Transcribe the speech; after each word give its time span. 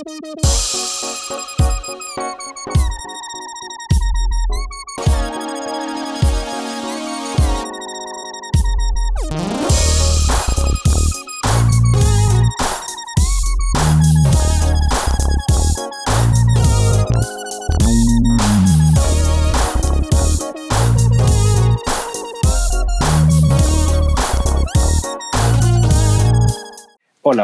Hola, 0.00 0.08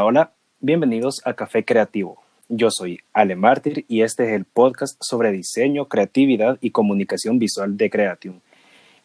hola, 0.05 0.33
bienvenidos 0.61 1.21
a 1.27 1.35
Café 1.35 1.67
Creativo. 1.67 2.26
Yo 2.49 2.69
soy 2.71 3.01
Ale 3.13 3.35
Mártir 3.35 3.85
y 3.89 4.03
este 4.03 4.25
es 4.25 4.31
el 4.31 4.45
podcast 4.45 4.97
sobre 5.01 5.33
diseño, 5.33 5.89
creatividad 5.89 6.59
y 6.61 6.71
comunicación 6.71 7.41
visual 7.41 7.77
de 7.77 7.91
Creatium. 7.91 8.41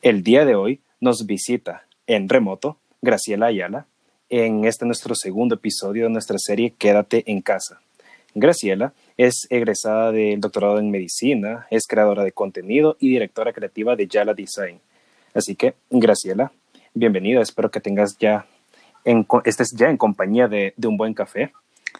El 0.03 0.21
día 0.21 0.45
de 0.45 0.53
hoy 0.53 0.79
nos 0.99 1.25
visita 1.25 1.87
en 2.05 2.29
remoto 2.29 2.77
Graciela 3.01 3.47
Ayala 3.47 3.87
en 4.29 4.65
este 4.65 4.85
nuestro 4.85 5.15
segundo 5.15 5.55
episodio 5.55 6.03
de 6.03 6.11
nuestra 6.11 6.37
serie 6.37 6.75
Quédate 6.77 7.23
en 7.25 7.41
casa. 7.41 7.81
Graciela 8.35 8.93
es 9.17 9.47
egresada 9.49 10.11
del 10.11 10.39
doctorado 10.39 10.77
en 10.77 10.91
medicina, 10.91 11.65
es 11.71 11.87
creadora 11.87 12.23
de 12.23 12.31
contenido 12.31 12.95
y 12.99 13.09
directora 13.09 13.53
creativa 13.53 13.95
de 13.95 14.07
Yala 14.07 14.35
Design. 14.35 14.79
Así 15.33 15.55
que, 15.55 15.73
Graciela, 15.89 16.51
bienvenida, 16.93 17.41
espero 17.41 17.71
que 17.71 17.81
tengas 17.81 18.17
ya 18.19 18.45
en, 19.03 19.25
estés 19.45 19.71
ya 19.75 19.89
en 19.89 19.97
compañía 19.97 20.47
de, 20.47 20.73
un 20.83 20.97
buen 20.97 21.15
café. 21.15 21.51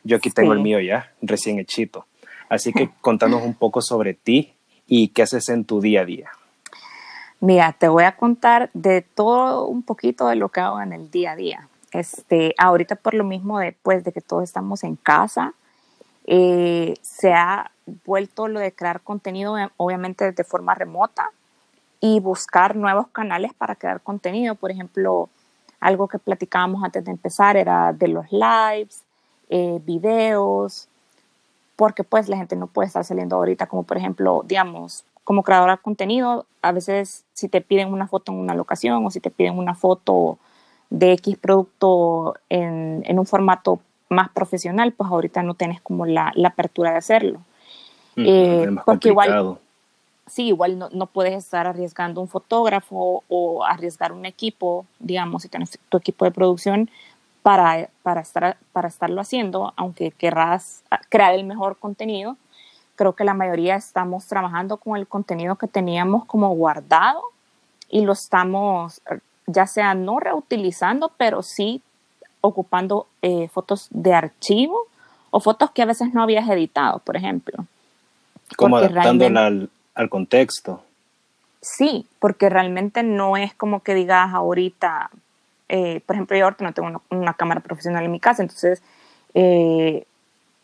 Yo 0.04 0.18
aquí 0.18 0.30
tengo 0.30 0.54
el 0.54 0.60
mío 0.60 0.80
ya, 0.80 1.12
recién 1.22 1.60
hechito. 1.60 2.06
Así 2.50 2.74
que 2.74 2.90
contanos 3.02 3.44
un 3.44 3.54
poco 3.54 3.82
sobre 3.82 4.14
ti 4.14 4.54
y 4.88 5.10
qué 5.10 5.24
haces 5.24 5.50
en 5.50 5.66
tu 5.66 5.82
día 5.82 6.02
a 6.02 6.06
día. 6.06 6.32
Mira, 7.40 7.74
te 7.74 7.88
voy 7.88 8.04
a 8.04 8.16
contar 8.16 8.70
de 8.74 9.02
todo 9.02 9.66
un 9.66 9.84
poquito 9.84 10.28
de 10.28 10.36
lo 10.36 10.50
que 10.50 10.60
hago 10.60 10.82
en 10.82 10.94
el 10.94 11.10
día 11.10 11.32
a 11.32 11.36
día. 11.36 11.68
Este, 11.92 12.54
ahorita 12.58 12.96
por 12.96 13.14
lo 13.14 13.24
mismo 13.24 13.60
después 13.60 14.04
de 14.04 14.12
que 14.12 14.22
todos 14.22 14.44
estamos 14.44 14.84
en 14.84 14.96
casa, 14.96 15.54
eh, 16.26 16.94
se 17.02 17.34
ha 17.34 17.72
vuelto 18.06 18.48
lo 18.48 18.60
de 18.60 18.72
crear 18.72 19.02
contenido 19.02 19.56
obviamente 19.78 20.32
de 20.32 20.44
forma 20.44 20.76
remota 20.76 21.32
y 22.00 22.20
buscar 22.20 22.76
nuevos 22.76 23.08
canales 23.08 23.54
para 23.54 23.76
crear 23.76 24.02
contenido. 24.02 24.56
Por 24.56 24.72
ejemplo, 24.72 25.30
algo 25.80 26.08
que 26.08 26.20
platicábamos 26.20 26.84
antes 26.84 27.04
de 27.04 27.12
empezar 27.12 27.58
era 27.58 27.92
de 27.92 28.08
los 28.08 28.26
lives, 28.32 29.04
eh, 29.52 29.80
videos, 29.86 30.88
porque 31.76 32.04
pues 32.04 32.30
la 32.30 32.38
gente 32.38 32.56
no 32.56 32.68
puede 32.68 32.88
estar 32.88 33.04
saliendo 33.04 33.36
ahorita, 33.36 33.68
como 33.68 33.84
por 33.84 33.98
ejemplo, 33.98 34.44
digamos, 34.48 35.04
como 35.24 35.44
creadora 35.44 35.76
de 35.76 35.82
contenido, 35.82 36.46
a 36.62 36.72
veces 36.72 37.26
si 37.34 37.48
te 37.48 37.62
piden 37.62 37.92
una 37.92 38.08
foto 38.08 38.32
en 38.32 38.40
una 38.40 38.56
locación 38.56 39.06
o 39.06 39.12
si 39.12 39.20
te 39.20 39.30
piden 39.30 39.58
una 39.58 39.76
foto 39.76 40.40
de 40.90 41.14
X 41.14 41.38
producto 41.38 42.36
en, 42.50 43.04
en 43.06 43.20
un 43.20 43.26
formato 43.26 43.80
más 44.10 44.30
profesional, 44.30 44.94
pues 44.94 45.12
ahorita 45.12 45.44
no 45.44 45.54
tienes 45.54 45.82
como 45.82 46.06
la, 46.06 46.32
la 46.36 46.50
apertura 46.50 46.92
de 46.92 46.98
hacerlo. 46.98 47.40
Mm, 48.16 48.24
eh, 48.26 48.76
porque 48.86 49.10
igual 49.10 49.58
sí, 50.28 50.48
igual 50.48 50.80
no, 50.80 50.90
no, 50.92 51.08
puedes 51.08 51.34
estar 51.34 51.68
arriesgando 51.68 52.22
un 52.22 52.28
fotógrafo 52.28 53.24
o 53.28 53.66
arriesgar 53.66 54.14
un 54.14 54.26
equipo, 54.26 54.86
digamos, 55.00 55.44
si 55.44 55.50
tienes 55.50 55.78
tu 55.90 55.98
equipo 55.98 56.26
de 56.26 56.32
producción 56.32 56.90
para, 57.44 57.90
para, 58.04 58.22
estar, 58.22 58.58
para 58.72 58.88
estarlo 58.88 59.22
haciendo, 59.22 59.74
aunque 59.76 60.12
querrás 60.12 60.84
crear 61.10 61.34
el 61.34 61.44
mejor 61.44 61.78
contenido. 61.78 62.38
Creo 62.96 63.14
que 63.14 63.24
la 63.24 63.34
mayoría 63.34 63.76
estamos 63.76 64.28
trabajando 64.28 64.78
con 64.78 64.98
el 64.98 65.08
contenido 65.08 65.56
que 65.56 65.68
teníamos 65.68 66.26
como 66.26 66.50
guardado 66.54 67.22
y 67.90 68.02
lo 68.06 68.14
estamos 68.14 69.02
ya 69.48 69.68
sea 69.68 69.94
no 69.94 70.20
reutilizando, 70.20 71.12
pero 71.18 71.42
sí 71.42 71.82
ocupando 72.42 73.08
eh, 73.22 73.50
fotos 73.50 73.88
de 73.92 74.14
archivo 74.14 74.88
o 75.30 75.40
fotos 75.40 75.72
que 75.72 75.82
a 75.82 75.86
veces 75.86 76.14
no 76.14 76.24
habías 76.24 76.50
editado, 76.50 77.00
por 77.00 77.16
ejemplo. 77.16 77.66
Como 78.58 78.78
adaptándola 78.78 79.46
al, 79.48 79.70
al 79.94 80.10
contexto. 80.10 80.84
Sí, 81.62 82.06
porque 82.20 82.50
realmente 82.50 83.04
no 83.04 83.38
es 83.38 83.54
como 83.54 83.82
que 83.82 83.94
digas 83.94 84.34
ahorita, 84.34 85.12
eh, 85.74 86.02
por 86.06 86.18
ejemplo, 86.18 86.38
yo 86.38 86.44
ahorita 86.44 86.66
no 86.66 86.74
tengo 86.74 87.02
una, 87.10 87.34
cámara 87.34 87.62
profesional 87.62 88.04
en 88.04 88.12
mi 88.12 88.20
casa, 88.20 88.42
entonces 88.42 88.84
eh, 89.34 90.06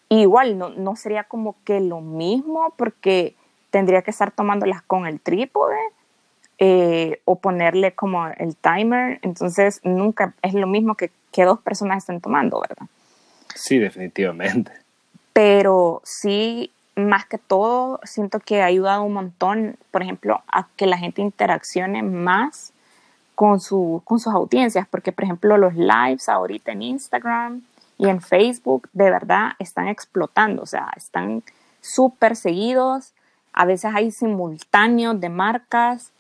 igual 0.10 0.58
no, 0.58 0.70
no, 0.70 0.98
sería 0.98 1.24
como 1.24 1.56
que 1.64 1.80
lo 1.80 2.02
mismo 2.02 2.74
porque 2.76 3.34
tendría 3.72 4.02
que 4.02 4.12
estar 4.12 4.32
tomándolas 4.32 4.82
con 4.82 5.08
el 5.08 5.22
trípode 5.22 5.78
eh, 6.58 7.22
o 7.24 7.38
ponerle 7.38 7.94
como 7.94 8.28
el 8.28 8.58
timer, 8.58 9.20
entonces 9.22 9.80
nunca 9.84 10.34
es 10.42 10.54
lo 10.54 10.68
mismo 10.68 10.96
que, 10.96 11.10
que 11.32 11.46
dos 11.46 11.60
personas 11.60 12.00
estén 12.00 12.20
tomando, 12.20 12.60
¿verdad? 12.60 12.88
Sí, 13.56 13.80
definitivamente. 13.80 14.74
Pero 15.32 16.02
sí 16.04 16.70
más 16.98 17.26
que 17.26 17.38
todo, 17.38 18.02
siento 18.04 18.42
que 18.42 18.62
ha 18.62 18.66
ayudado 18.66 19.04
un 19.04 19.14
montón, 19.14 19.78
por 19.92 20.02
ejemplo, 20.02 20.42
a 20.48 20.68
que 20.76 20.86
la 20.86 20.98
gente 20.98 21.22
interaccione 21.22 22.04
más 22.04 22.74
con, 23.38 23.60
su, 23.60 24.02
con 24.04 24.20
sus 24.20 24.34
audiencias, 24.34 24.88
porque, 24.90 25.12
por 25.12 25.26
ejemplo, 25.26 25.60
los 25.60 25.76
lives 25.76 26.28
ahorita 26.28 26.72
en 26.72 26.82
Instagram 26.82 27.62
y 28.00 28.08
en 28.08 28.20
Facebook 28.20 28.90
de 28.94 29.12
verdad 29.12 29.52
están 29.60 29.90
explotando, 29.90 30.64
o 30.64 30.66
sea, 30.66 30.92
están 30.98 31.44
súper 31.80 32.36
seguidos, 32.36 33.14
a 33.54 33.66
veces 33.66 33.92
hay 33.94 34.10
simultáneos 34.10 35.22
de 35.22 35.30
marcas, 35.30 36.14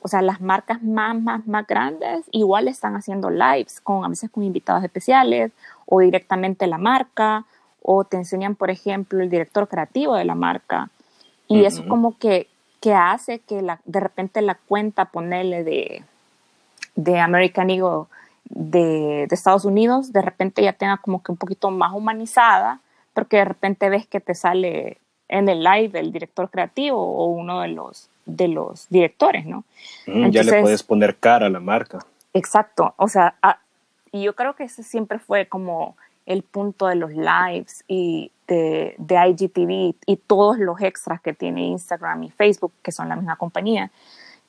o 0.00 0.06
sea, 0.06 0.22
las 0.22 0.40
marcas 0.40 0.80
más, 0.80 1.20
más, 1.20 1.44
más 1.48 1.66
grandes 1.66 2.24
igual 2.30 2.68
están 2.68 2.94
haciendo 2.94 3.30
lives, 3.30 3.80
con, 3.80 4.04
a 4.04 4.08
veces 4.08 4.30
con 4.30 4.44
invitados 4.44 4.84
especiales 4.84 5.50
o 5.86 5.98
directamente 5.98 6.68
la 6.68 6.78
marca 6.78 7.46
o 7.82 8.04
te 8.04 8.16
enseñan, 8.16 8.54
por 8.54 8.70
ejemplo, 8.70 9.20
el 9.20 9.28
director 9.28 9.66
creativo 9.66 10.14
de 10.14 10.24
la 10.24 10.36
marca. 10.36 10.88
Y 11.48 11.64
eso 11.64 11.84
como 11.88 12.16
que, 12.16 12.46
que 12.80 12.94
hace 12.94 13.40
que 13.40 13.60
la, 13.60 13.80
de 13.86 13.98
repente 13.98 14.40
la 14.40 14.54
cuenta, 14.54 15.06
ponerle 15.06 15.64
de, 15.64 16.04
de 16.94 17.18
American 17.18 17.70
Eagle 17.70 18.04
de, 18.44 19.26
de, 19.28 19.34
Estados 19.34 19.64
Unidos, 19.64 20.12
de 20.12 20.22
repente 20.22 20.62
ya 20.62 20.72
tenga 20.72 20.96
como 20.98 21.22
que 21.22 21.32
un 21.32 21.38
poquito 21.38 21.70
más 21.70 21.92
humanizada, 21.92 22.80
porque 23.14 23.38
de 23.38 23.44
repente 23.44 23.88
ves 23.88 24.06
que 24.06 24.20
te 24.20 24.34
sale 24.34 24.98
en 25.28 25.48
el 25.48 25.62
live 25.62 25.98
el 25.98 26.12
director 26.12 26.50
creativo 26.50 26.98
o 26.98 27.26
uno 27.26 27.60
de 27.60 27.68
los, 27.68 28.08
de 28.26 28.48
los 28.48 28.88
directores, 28.88 29.46
¿no? 29.46 29.64
ya 30.06 30.42
le 30.42 30.60
puedes 30.60 30.82
poner 30.82 31.16
cara 31.16 31.46
a 31.46 31.50
la 31.50 31.60
marca. 31.60 32.00
Exacto, 32.34 32.94
o 32.96 33.08
sea, 33.08 33.34
y 34.12 34.22
yo 34.22 34.34
creo 34.34 34.54
que 34.54 34.64
ese 34.64 34.82
siempre 34.82 35.18
fue 35.18 35.46
como 35.46 35.96
el 36.26 36.42
punto 36.42 36.86
de 36.86 36.96
los 36.96 37.12
lives 37.12 37.84
y 37.88 38.30
de, 38.46 38.94
de, 38.98 39.28
IGTV 39.28 39.94
y 40.06 40.16
todos 40.16 40.58
los 40.58 40.80
extras 40.80 41.20
que 41.20 41.32
tiene 41.32 41.66
Instagram 41.66 42.24
y 42.24 42.30
Facebook, 42.30 42.72
que 42.82 42.92
son 42.92 43.08
la 43.08 43.16
misma 43.16 43.36
compañía, 43.36 43.90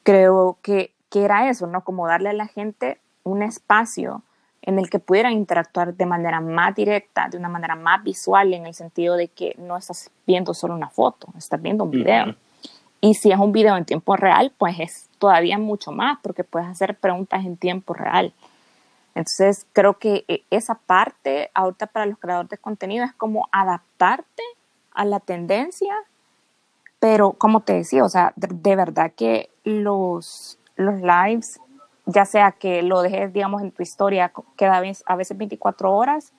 creo 0.03 0.57
que, 0.61 0.91
que 1.11 1.23
era 1.23 1.47
eso, 1.49 1.67
¿no? 1.67 1.83
Como 1.83 2.07
darle 2.07 2.29
a 2.29 2.33
la 2.33 2.47
gente 2.47 2.99
un 3.23 3.43
espacio 3.43 4.23
en 4.63 4.79
el 4.79 4.89
que 4.89 4.97
pudieran 4.97 5.33
interactuar 5.33 5.93
de 5.93 6.05
manera 6.07 6.41
más 6.41 6.73
directa, 6.73 7.27
de 7.29 7.37
una 7.37 7.49
manera 7.49 7.75
más 7.75 8.03
visual, 8.03 8.53
en 8.53 8.65
el 8.65 8.73
sentido 8.73 9.15
de 9.15 9.27
que 9.27 9.55
no 9.59 9.77
estás 9.77 10.09
viendo 10.25 10.53
solo 10.53 10.73
una 10.73 10.89
foto, 10.89 11.27
estás 11.37 11.61
viendo 11.61 11.83
un 11.83 11.91
video. 11.91 12.35
Y 13.01 13.15
si 13.15 13.31
es 13.31 13.39
un 13.39 13.51
video 13.51 13.75
en 13.75 13.85
tiempo 13.85 14.15
real, 14.15 14.53
pues 14.57 14.79
es 14.79 15.09
todavía 15.19 15.57
mucho 15.57 15.91
más, 15.91 16.19
porque 16.21 16.43
puedes 16.43 16.69
hacer 16.69 16.95
preguntas 16.97 17.43
en 17.45 17.57
tiempo 17.57 17.93
real. 17.93 18.33
Entonces, 19.15 19.65
creo 19.73 19.97
que 19.97 20.23
eh, 20.27 20.43
esa 20.49 20.75
parte 20.75 21.51
ahorita 21.53 21.87
para 21.87 22.05
los 22.05 22.17
creadores 22.17 22.49
de 22.49 22.57
contenido 22.57 23.03
es 23.03 23.13
como 23.13 23.49
adaptarte 23.51 24.43
a 24.93 25.03
la 25.05 25.19
tendencia, 25.19 25.93
pero 26.99 27.33
como 27.33 27.61
te 27.61 27.73
decía, 27.73 28.05
o 28.05 28.09
sea, 28.09 28.33
de, 28.35 28.75
verdad 28.75 29.11
que 29.15 29.49
los, 29.63 30.59
los 30.81 31.01
lives, 31.01 31.59
ya 32.05 32.25
sea 32.25 32.51
que 32.51 32.81
lo 32.81 33.01
dejes, 33.01 33.31
digamos, 33.33 33.61
en 33.61 33.71
tu 33.71 33.83
historia, 33.83 34.31
queda 34.57 34.81
a 35.05 35.15
veces 35.15 35.37
24 35.37 35.93
horas, 35.93 36.33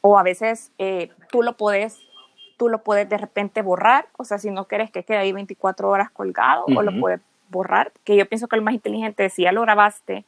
o 0.00 0.18
a 0.18 0.22
veces 0.22 0.70
eh, 0.78 1.10
tú 1.30 1.42
lo 1.42 1.56
puedes 1.56 2.00
tú 2.62 2.68
lo 2.68 2.84
puedes 2.84 3.08
de 3.08 3.18
repente 3.18 3.60
borrar, 3.60 4.06
o 4.16 4.24
sea, 4.24 4.38
si 4.38 4.48
no 4.52 4.68
quieres 4.68 4.92
que 4.92 5.02
quede 5.02 5.16
ahí 5.16 5.32
24 5.32 5.88
horas 5.88 6.12
colgado, 6.12 6.64
o 6.76 6.82
lo 6.82 6.92
puedes 7.00 7.20
borrar, 7.48 7.90
que 8.04 8.14
yo 8.16 8.28
pienso 8.28 8.46
que 8.46 8.54
lo 8.54 8.62
más 8.62 8.72
inteligente 8.72 9.24
es 9.24 9.32
si 9.32 9.42
ya 9.42 9.50
lo 9.50 9.62
grabaste, 9.62 10.24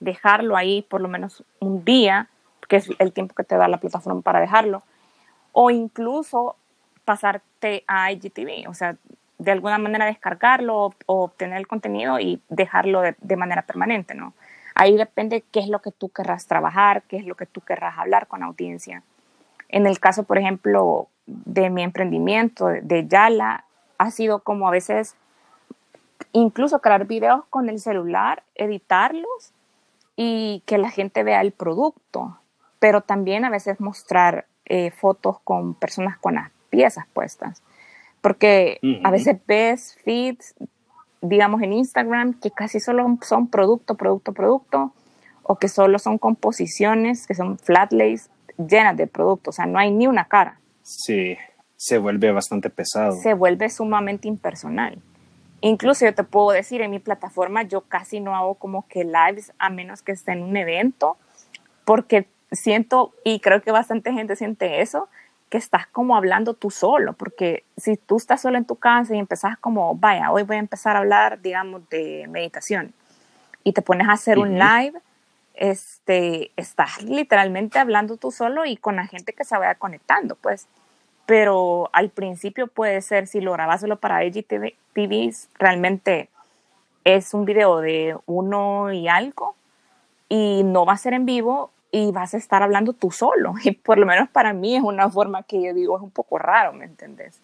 dejarlo 0.00 0.56
ahí 0.56 0.82
por 0.82 1.00
lo 1.00 1.06
menos 1.06 1.44
un 1.60 1.84
día, 1.84 2.28
que 2.66 2.74
es 2.74 2.90
el 2.98 3.12
tiempo 3.12 3.36
que 3.36 3.44
te 3.44 3.56
da 3.56 3.68
la 3.68 3.78
plataforma 3.78 4.20
para 4.22 4.40
dejarlo, 4.40 4.82
o 5.52 5.70
incluso 5.70 6.56
pasarte 7.04 7.84
a 7.86 8.10
IGTV, 8.10 8.68
o 8.68 8.74
sea, 8.74 8.96
de 9.38 9.52
alguna 9.52 9.78
manera 9.78 10.06
descargarlo 10.06 10.94
o, 11.06 11.24
obtener 11.24 11.58
el 11.58 11.66
contenido 11.66 12.18
y 12.18 12.40
dejarlo 12.48 13.02
de, 13.02 13.36
manera 13.36 13.62
permanente, 13.62 14.14
¿no? 14.14 14.32
Ahí 14.74 14.96
depende 14.96 15.44
qué 15.50 15.60
es 15.60 15.68
lo 15.68 15.80
que 15.80 15.90
tú 15.90 16.10
querrás 16.10 16.46
trabajar, 16.46 17.02
qué 17.02 17.16
es 17.16 17.26
lo 17.26 17.34
que 17.34 17.46
tú 17.46 17.60
querrás 17.60 17.98
hablar 17.98 18.26
con 18.26 18.42
audiencia. 18.42 19.02
En 19.68 19.86
el 19.86 19.98
caso, 19.98 20.24
por 20.24 20.38
ejemplo, 20.38 21.08
de 21.26 21.70
mi 21.70 21.82
emprendimiento, 21.82 22.66
de 22.66 23.06
Yala, 23.08 23.64
ha 23.98 24.10
sido 24.10 24.40
como 24.40 24.68
a 24.68 24.70
veces 24.70 25.16
incluso 26.32 26.80
crear 26.80 27.06
videos 27.06 27.44
con 27.50 27.68
el 27.68 27.80
celular, 27.80 28.42
editarlos 28.54 29.52
y 30.14 30.62
que 30.66 30.78
la 30.78 30.90
gente 30.90 31.22
vea 31.22 31.40
el 31.40 31.52
producto, 31.52 32.38
pero 32.78 33.00
también 33.00 33.44
a 33.44 33.50
veces 33.50 33.80
mostrar 33.80 34.46
eh, 34.66 34.90
fotos 34.90 35.38
con 35.40 35.74
personas 35.74 36.18
con 36.18 36.34
las 36.34 36.50
piezas 36.70 37.06
puestas, 37.12 37.62
porque 38.26 38.80
a 39.04 39.10
veces 39.12 39.36
ves 39.46 39.96
feeds, 40.04 40.56
digamos 41.20 41.62
en 41.62 41.72
Instagram, 41.72 42.34
que 42.40 42.50
casi 42.50 42.80
solo 42.80 43.06
son 43.22 43.46
producto, 43.46 43.94
producto, 43.94 44.32
producto, 44.32 44.92
o 45.44 45.54
que 45.54 45.68
solo 45.68 46.00
son 46.00 46.18
composiciones, 46.18 47.28
que 47.28 47.36
son 47.36 47.56
flat 47.56 47.92
lays 47.92 48.28
llenas 48.58 48.96
de 48.96 49.06
producto, 49.06 49.50
o 49.50 49.52
sea, 49.52 49.66
no 49.66 49.78
hay 49.78 49.92
ni 49.92 50.08
una 50.08 50.24
cara. 50.24 50.58
Sí, 50.82 51.36
se 51.76 51.98
vuelve 51.98 52.32
bastante 52.32 52.68
pesado. 52.68 53.12
Se 53.12 53.32
vuelve 53.32 53.70
sumamente 53.70 54.26
impersonal. 54.26 55.00
Incluso 55.60 56.04
yo 56.04 56.12
te 56.12 56.24
puedo 56.24 56.50
decir, 56.50 56.80
en 56.80 56.90
mi 56.90 56.98
plataforma 56.98 57.62
yo 57.62 57.82
casi 57.82 58.18
no 58.18 58.34
hago 58.34 58.56
como 58.56 58.88
que 58.88 59.04
lives 59.04 59.52
a 59.60 59.70
menos 59.70 60.02
que 60.02 60.10
esté 60.10 60.32
en 60.32 60.42
un 60.42 60.56
evento, 60.56 61.16
porque 61.84 62.26
siento, 62.50 63.12
y 63.24 63.38
creo 63.38 63.62
que 63.62 63.70
bastante 63.70 64.12
gente 64.12 64.34
siente 64.34 64.82
eso, 64.82 65.08
que 65.48 65.58
estás 65.58 65.86
como 65.86 66.16
hablando 66.16 66.54
tú 66.54 66.70
solo, 66.70 67.12
porque 67.12 67.64
si 67.76 67.96
tú 67.96 68.16
estás 68.16 68.40
solo 68.40 68.58
en 68.58 68.64
tu 68.64 68.76
casa 68.76 69.14
y 69.14 69.18
empezás 69.18 69.56
como, 69.58 69.94
vaya, 69.94 70.32
hoy 70.32 70.42
voy 70.42 70.56
a 70.56 70.60
empezar 70.60 70.96
a 70.96 71.00
hablar, 71.00 71.40
digamos, 71.40 71.88
de 71.88 72.26
meditación, 72.28 72.92
y 73.62 73.72
te 73.72 73.82
pones 73.82 74.08
a 74.08 74.12
hacer 74.12 74.38
un 74.38 74.58
live, 74.58 75.00
este, 75.54 76.52
estás 76.56 77.02
literalmente 77.02 77.78
hablando 77.78 78.16
tú 78.16 78.30
solo 78.30 78.64
y 78.64 78.76
con 78.76 78.96
la 78.96 79.06
gente 79.06 79.32
que 79.32 79.44
se 79.44 79.56
vaya 79.56 79.74
conectando, 79.74 80.36
pues. 80.36 80.68
Pero 81.26 81.90
al 81.92 82.10
principio 82.10 82.68
puede 82.68 83.02
ser, 83.02 83.26
si 83.26 83.40
lo 83.40 83.52
grabas 83.52 83.80
solo 83.80 83.96
para 83.96 84.24
IGTV, 84.24 84.72
realmente 85.58 86.28
es 87.02 87.34
un 87.34 87.44
video 87.44 87.80
de 87.80 88.16
uno 88.26 88.92
y 88.92 89.08
algo 89.08 89.56
y 90.28 90.62
no 90.64 90.86
va 90.86 90.92
a 90.92 90.98
ser 90.98 91.14
en 91.14 91.26
vivo 91.26 91.72
y 91.96 92.12
vas 92.12 92.34
a 92.34 92.36
estar 92.36 92.62
hablando 92.62 92.92
tú 92.92 93.10
solo. 93.10 93.54
Y 93.64 93.72
por 93.72 93.98
lo 93.98 94.06
menos 94.06 94.28
para 94.28 94.52
mí 94.52 94.76
es 94.76 94.82
una 94.82 95.08
forma 95.08 95.42
que 95.42 95.62
yo 95.62 95.74
digo 95.74 95.96
es 95.96 96.02
un 96.02 96.10
poco 96.10 96.38
raro, 96.38 96.72
¿me 96.72 96.84
entendés? 96.84 97.40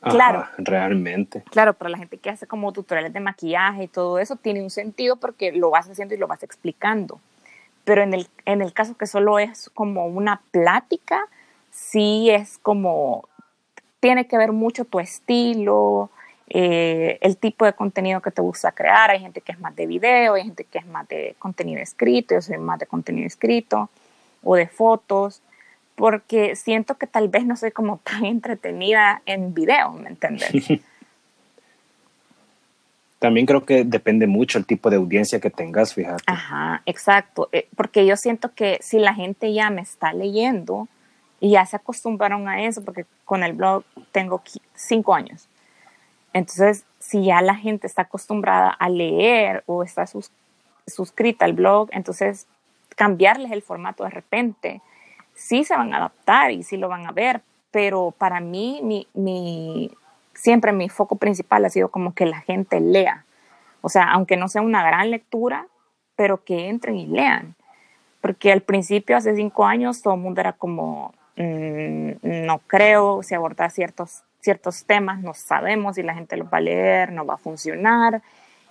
claro. 0.00 0.46
Realmente. 0.58 1.42
Claro, 1.50 1.72
para 1.72 1.88
la 1.88 1.96
gente 1.96 2.18
que 2.18 2.28
hace 2.28 2.46
como 2.46 2.72
tutoriales 2.72 3.14
de 3.14 3.20
maquillaje 3.20 3.84
y 3.84 3.88
todo 3.88 4.18
eso 4.18 4.36
tiene 4.36 4.62
un 4.62 4.68
sentido 4.68 5.16
porque 5.16 5.50
lo 5.50 5.70
vas 5.70 5.88
haciendo 5.88 6.14
y 6.14 6.18
lo 6.18 6.26
vas 6.26 6.42
explicando. 6.42 7.20
Pero 7.84 8.02
en 8.02 8.12
el, 8.12 8.28
en 8.44 8.60
el 8.60 8.74
caso 8.74 8.98
que 8.98 9.06
solo 9.06 9.38
es 9.38 9.70
como 9.70 10.06
una 10.06 10.42
plática, 10.50 11.26
sí 11.70 12.28
es 12.30 12.58
como, 12.58 13.26
tiene 14.00 14.26
que 14.26 14.36
ver 14.36 14.52
mucho 14.52 14.84
tu 14.84 15.00
estilo, 15.00 16.10
eh, 16.48 17.18
el 17.20 17.36
tipo 17.36 17.64
de 17.64 17.72
contenido 17.72 18.20
que 18.20 18.30
te 18.30 18.42
gusta 18.42 18.72
crear. 18.72 19.10
Hay 19.10 19.20
gente 19.20 19.40
que 19.40 19.52
es 19.52 19.60
más 19.60 19.74
de 19.74 19.86
video, 19.86 20.34
hay 20.34 20.44
gente 20.44 20.64
que 20.64 20.78
es 20.78 20.86
más 20.86 21.08
de 21.08 21.34
contenido 21.38 21.80
escrito, 21.80 22.34
yo 22.34 22.42
soy 22.42 22.58
más 22.58 22.78
de 22.78 22.86
contenido 22.86 23.26
escrito 23.26 23.88
o 24.42 24.56
de 24.56 24.66
fotos, 24.66 25.40
porque 25.94 26.56
siento 26.56 26.96
que 26.96 27.06
tal 27.06 27.28
vez 27.28 27.46
no 27.46 27.56
soy 27.56 27.70
como 27.70 27.98
tan 28.04 28.24
entretenida 28.24 29.22
en 29.26 29.54
video, 29.54 29.92
¿me 29.92 30.10
entiendes? 30.10 30.50
También 33.18 33.46
creo 33.46 33.64
que 33.64 33.84
depende 33.84 34.26
mucho 34.26 34.58
el 34.58 34.66
tipo 34.66 34.90
de 34.90 34.96
audiencia 34.96 35.40
que 35.40 35.48
tengas, 35.48 35.94
fíjate. 35.94 36.22
Ajá, 36.26 36.82
exacto, 36.84 37.48
eh, 37.52 37.68
porque 37.74 38.04
yo 38.04 38.16
siento 38.18 38.52
que 38.52 38.78
si 38.82 38.98
la 38.98 39.14
gente 39.14 39.54
ya 39.54 39.70
me 39.70 39.80
está 39.80 40.12
leyendo, 40.12 40.88
y 41.44 41.50
ya 41.50 41.66
se 41.66 41.76
acostumbraron 41.76 42.48
a 42.48 42.64
eso 42.64 42.82
porque 42.82 43.04
con 43.26 43.42
el 43.42 43.52
blog 43.52 43.84
tengo 44.12 44.42
cinco 44.74 45.14
años. 45.14 45.46
Entonces, 46.34 46.84
si 46.98 47.24
ya 47.24 47.40
la 47.40 47.54
gente 47.54 47.86
está 47.86 48.02
acostumbrada 48.02 48.68
a 48.68 48.90
leer 48.90 49.64
o 49.64 49.82
está 49.82 50.04
suscrita 50.86 51.46
al 51.46 51.54
blog, 51.54 51.88
entonces 51.92 52.46
cambiarles 52.94 53.52
el 53.52 53.62
formato 53.62 54.04
de 54.04 54.10
repente, 54.10 54.82
sí 55.32 55.64
se 55.64 55.74
van 55.74 55.94
a 55.94 55.96
adaptar 55.96 56.50
y 56.50 56.62
sí 56.62 56.76
lo 56.76 56.88
van 56.88 57.06
a 57.06 57.12
ver, 57.12 57.40
pero 57.70 58.12
para 58.18 58.40
mí, 58.40 58.80
mi, 58.82 59.90
siempre 60.34 60.72
mi 60.72 60.90
foco 60.90 61.16
principal 61.16 61.64
ha 61.64 61.70
sido 61.70 61.88
como 61.88 62.14
que 62.14 62.26
la 62.26 62.40
gente 62.40 62.80
lea. 62.80 63.24
O 63.80 63.88
sea, 63.88 64.10
aunque 64.12 64.36
no 64.36 64.48
sea 64.48 64.60
una 64.60 64.84
gran 64.84 65.10
lectura, 65.10 65.66
pero 66.16 66.44
que 66.44 66.68
entren 66.68 66.96
y 66.96 67.06
lean. 67.06 67.54
Porque 68.20 68.52
al 68.52 68.60
principio, 68.60 69.16
hace 69.16 69.34
cinco 69.34 69.64
años, 69.64 70.02
todo 70.02 70.14
el 70.14 70.20
mundo 70.20 70.40
era 70.40 70.52
como, 70.52 71.14
Mm, 71.36 72.12
no 72.22 72.60
creo, 72.66 73.22
si 73.22 73.34
abordar 73.34 73.70
ciertos, 73.70 74.22
ciertos 74.44 74.84
temas, 74.84 75.20
no 75.20 75.32
sabemos 75.32 75.96
si 75.96 76.02
la 76.02 76.14
gente 76.14 76.36
los 76.36 76.48
va 76.48 76.58
a 76.58 76.60
leer, 76.60 77.12
no 77.12 77.24
va 77.24 77.34
a 77.34 77.38
funcionar, 77.38 78.22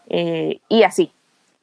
eh, 0.07 0.59
y 0.69 0.83
así. 0.83 1.11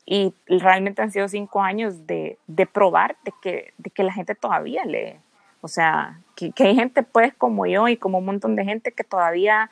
Y 0.04 0.34
realmente 0.48 1.00
han 1.00 1.12
sido 1.12 1.28
cinco 1.28 1.62
años 1.62 2.08
de, 2.08 2.36
de 2.48 2.66
probar 2.66 3.16
de 3.24 3.32
que, 3.40 3.72
de 3.78 3.90
que 3.90 4.02
la 4.02 4.12
gente 4.12 4.34
todavía 4.34 4.84
lee. 4.84 5.14
O 5.60 5.68
sea, 5.68 6.20
que, 6.34 6.52
hay 6.58 6.74
gente 6.74 7.04
pues 7.04 7.32
como 7.34 7.66
yo 7.66 7.86
y 7.86 7.96
como 7.96 8.18
un 8.18 8.24
montón 8.24 8.56
de 8.56 8.64
gente 8.64 8.90
que 8.90 9.04
todavía, 9.04 9.70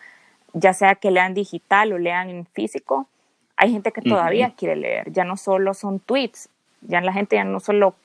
ya 0.52 0.72
sea 0.72 0.94
que 0.94 1.10
lean 1.10 1.34
digital 1.34 1.92
o 1.92 1.98
lean 1.98 2.30
en 2.30 2.46
físico, 2.46 3.08
hay 3.56 3.72
gente 3.72 3.90
que 3.90 4.02
todavía 4.02 4.54
quiere 4.56 4.76
leer. 4.76 5.10
Ya 5.10 5.24
no 5.24 5.36
solo 5.36 5.74
son 5.74 5.98
tweets, 5.98 6.48
ya 6.82 7.00
la 7.00 7.12
gente 7.12 7.34
ya 7.34 7.44
no 7.44 7.58
solo, 7.58 7.96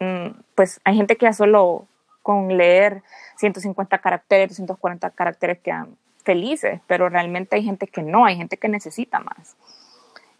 mm, 0.00 0.30
pues 0.56 0.80
hay 0.82 0.96
gente 0.96 1.16
que 1.16 1.26
ya 1.26 1.32
solo 1.32 1.86
con 2.26 2.56
leer 2.56 3.04
150 3.36 3.98
caracteres, 3.98 4.48
240 4.48 5.10
caracteres 5.10 5.60
quedan 5.60 5.96
felices, 6.24 6.80
pero 6.88 7.08
realmente 7.08 7.54
hay 7.54 7.62
gente 7.62 7.86
que 7.86 8.02
no, 8.02 8.24
hay 8.24 8.34
gente 8.34 8.56
que 8.56 8.66
necesita 8.66 9.20
más. 9.20 9.54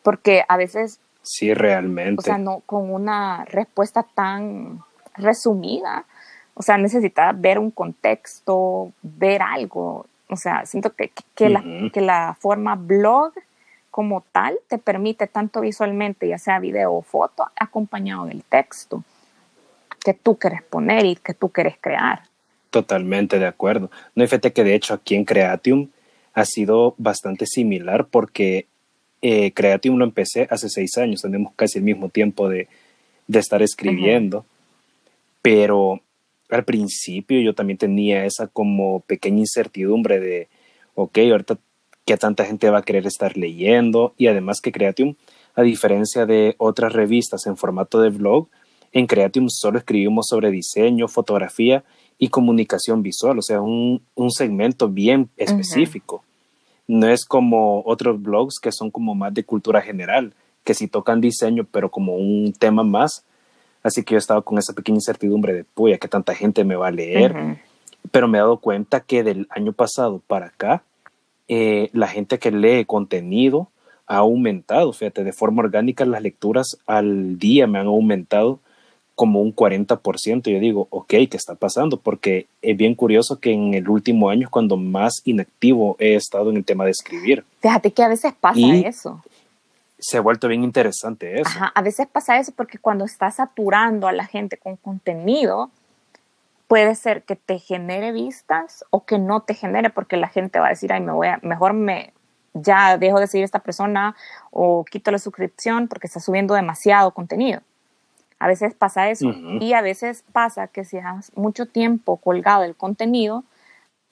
Porque 0.03 0.43
a 0.49 0.57
veces... 0.57 0.99
Sí, 1.23 1.55
realmente. 1.55 2.19
O 2.19 2.23
sea, 2.23 2.39
no, 2.39 2.59
con 2.67 2.93
una 2.93 3.45
respuesta 3.45 4.03
tan 4.03 4.81
resumida, 5.15 6.07
o 6.55 6.63
sea, 6.63 6.77
necesita 6.77 7.31
ver 7.31 7.61
un 7.61 7.71
contexto, 7.71 8.91
ver 9.03 9.41
algo. 9.41 10.07
O 10.29 10.35
sea, 10.35 10.67
siento 10.67 10.93
que, 10.93 11.13
que, 11.37 11.51
la, 11.51 11.63
que 11.93 12.01
la 12.01 12.37
forma 12.41 12.75
blog 12.75 13.33
como 13.93 14.25
tal 14.33 14.59
te 14.67 14.79
permite 14.79 15.29
tanto 15.29 15.61
visualmente, 15.61 16.27
ya 16.27 16.39
sea 16.39 16.59
video 16.59 16.95
o 16.95 17.03
foto, 17.03 17.47
acompañado 17.57 18.27
del 18.27 18.43
texto 18.43 19.05
que 20.07 20.15
tú 20.15 20.39
quieres 20.39 20.63
poner 20.63 21.05
y 21.05 21.17
que 21.17 21.35
tú 21.35 21.49
quieres 21.49 21.75
crear. 21.81 22.21
Totalmente 22.71 23.41
de 23.41 23.47
acuerdo. 23.47 23.91
No 24.15 24.23
hay 24.23 24.29
fíjate 24.29 24.53
que 24.53 24.63
de 24.63 24.77
hecho 24.77 24.95
aquí 24.95 25.17
en 25.17 25.25
Creatium 25.25 25.89
ha 26.33 26.45
sido 26.45 26.95
bastante 26.97 27.45
similar 27.45 28.07
porque 28.07 28.67
eh, 29.21 29.51
Creatium 29.51 29.99
lo 29.99 30.05
empecé 30.05 30.47
hace 30.49 30.69
seis 30.69 30.97
años, 30.97 31.23
tenemos 31.23 31.53
casi 31.57 31.79
el 31.79 31.85
mismo 31.85 32.09
tiempo 32.09 32.49
de, 32.49 32.69
estar 33.33 33.63
escribiendo, 33.63 34.47
pero 35.43 36.01
al 36.51 36.65
principio 36.65 37.41
yo 37.41 37.53
también 37.53 37.79
tenía 37.79 38.27
esa 38.27 38.47
como 38.47 39.01
pequeña 39.01 39.41
incertidumbre 39.41 40.21
de, 40.21 40.47
ok, 40.95 41.19
ahorita 41.33 41.59
qué 42.05 42.17
tanta 42.17 42.45
gente 42.45 42.71
va 42.71 42.79
a 42.79 42.83
querer 42.83 43.09
estar 43.09 43.37
leyendo 43.37 44.15
y 44.17 44.29
además 44.29 44.61
que 44.61 44.71
Creatium, 44.71 45.17
a 45.57 45.63
diferencia 45.63 46.27
de 46.27 46.55
otras 46.59 46.93
revistas 46.93 47.47
en 47.47 47.57
formato 47.57 48.01
de 48.01 48.11
blog, 48.11 48.47
en 48.99 49.07
Creatium 49.07 49.51
solo 49.51 49.77
escribimos 49.77 50.27
sobre 50.31 50.51
diseño, 50.51 51.07
fotografía 51.07 51.85
y 52.19 52.29
comunicación 52.29 53.03
visual, 53.03 53.39
o 53.39 53.43
sea, 53.43 53.61
un, 53.61 54.01
segmento 54.31 54.89
bien 54.89 55.29
específico. 55.37 56.25
No 56.89 57.07
es 57.07 57.27
como 57.27 57.83
otros 57.85 58.23
blogs 58.23 58.59
que 58.59 58.73
son 58.73 58.91
como 58.91 59.15
más 59.15 59.35
de 59.35 59.45
cultura 59.45 59.83
general, 59.83 60.33
que 60.65 60.73
sí 60.73 60.89
tocan 60.89 61.21
diseño, 61.21 61.67
pero 61.71 61.91
como 61.91 62.17
un 62.17 62.55
tema 62.59 62.85
más. 62.85 63.23
Así 63.83 64.03
que 64.03 64.13
yo 64.13 64.17
he 64.17 64.19
estado 64.19 64.43
con 64.43 64.57
esa 64.57 64.73
pequeña 64.73 64.97
incertidumbre 64.97 65.53
de, 65.53 65.65
puya, 65.65 65.99
que 65.99 66.09
tanta 66.09 66.35
gente 66.35 66.65
me 66.65 66.75
va 66.77 66.89
a 66.89 66.93
leer. 66.93 67.59
Pero 68.11 68.29
me 68.29 68.39
he 68.39 68.41
dado 68.41 68.57
cuenta 68.57 69.01
que 69.01 69.23
del 69.23 69.47
año 69.51 69.75
pasado 69.75 70.23
para 70.27 70.47
acá, 70.47 70.85
eh, 71.49 71.91
la 71.93 72.09
gente 72.09 72.39
que 72.39 72.51
lee 72.51 72.87
contenido 72.87 73.69
ha 74.07 74.17
aumentado. 74.17 74.95
Fíjate, 74.95 75.23
de 75.23 75.35
forma 75.35 75.63
orgánica 75.63 76.07
las 76.07 76.23
lecturas 76.23 76.79
al 76.87 77.39
día 77.39 77.67
me 77.67 77.79
han 77.79 77.89
aumentado 77.89 78.61
como 79.17 79.41
un 79.41 79.53
40%. 79.53 80.51
Yo 80.51 80.61
digo, 80.61 80.87
ok, 80.91 81.09
¿qué 81.09 81.29
está 81.33 81.57
pasando? 81.57 81.97
Porque 81.97 82.47
es 82.63 82.77
bien 82.77 82.95
curioso 82.95 83.41
que 83.41 83.51
en 83.51 83.75
el 83.75 83.89
último 83.89 84.29
año 84.31 84.45
es 84.45 84.51
cuando 84.51 84.77
más 84.77 85.23
inactivo 85.25 85.97
he 85.99 86.15
estado 86.15 86.51
en 86.51 86.59
el 86.59 86.65
tema 86.65 86.85
de 86.85 86.93
escribir. 86.93 87.45
Fíjate 87.61 87.91
que 87.91 88.05
a 88.05 88.09
veces 88.09 88.35
pasa 88.39 88.61
eso. 88.61 89.23
Se 89.99 90.19
ha 90.19 90.21
vuelto 90.21 90.47
bien 90.47 90.63
interesante 90.63 91.41
eso. 91.41 91.49
Ajá, 91.49 91.73
a 91.75 91.83
veces 91.83 92.07
pasa 92.07 92.39
eso 92.39 92.53
porque 92.55 92.79
cuando 92.79 93.07
estás 93.07 93.37
saturando 93.37 94.07
a 94.07 94.13
la 94.13 94.27
gente 94.27 94.59
con 94.59 94.77
contenido, 94.77 95.71
puede 96.69 96.95
ser 96.95 97.23
que 97.23 97.37
te 97.37 97.59
genere 97.59 98.13
vistas 98.13 98.85
o 98.91 99.07
que 99.07 99.19
no 99.19 99.41
te 99.41 99.55
genere 99.55 99.89
porque 99.89 100.19
la 100.19 100.29
gente 100.29 100.61
va 100.61 100.67
a 100.67 100.71
decir, 100.71 100.93
ay, 100.93 101.01
me 101.01 101.13
voy 101.13 101.29
a, 101.29 101.39
mejor 101.43 101.73
me, 101.73 102.13
ya 102.53 102.99
dejo 102.99 103.19
de 103.19 103.29
seguir 103.29 103.45
a 103.45 103.47
esta 103.47 103.61
persona 103.61 104.15
o 104.51 104.85
quito 104.85 105.11
la 105.11 105.19
suscripción 105.19 105.89
porque 105.89 106.07
está 106.07 106.21
subiendo 106.21 106.53
demasiado 106.53 107.13
contenido. 107.13 107.63
A 108.39 108.49
veces 108.49 108.75
pasa 108.75 109.09
eso 109.09 109.33
y 109.61 109.73
a 109.73 109.81
veces 109.81 110.25
pasa 110.33 110.69
que 110.69 110.85
si 110.85 110.99
has 110.99 111.35
mucho 111.37 111.67
tiempo 111.67 112.19
colgado 112.19 112.65
el 112.65 112.77
contenido, 112.77 113.45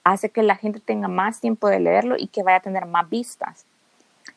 hace 0.02 0.30
que 0.30 0.42
la 0.42 0.56
gente 0.56 0.80
tenga 0.80 1.08
más 1.08 1.40
tiempo 1.40 1.68
de 1.68 1.80
leerlo 1.80 2.16
y 2.18 2.28
que 2.28 2.42
vaya 2.42 2.58
a 2.58 2.60
tener 2.60 2.86
más 2.86 3.08
vistas. 3.08 3.66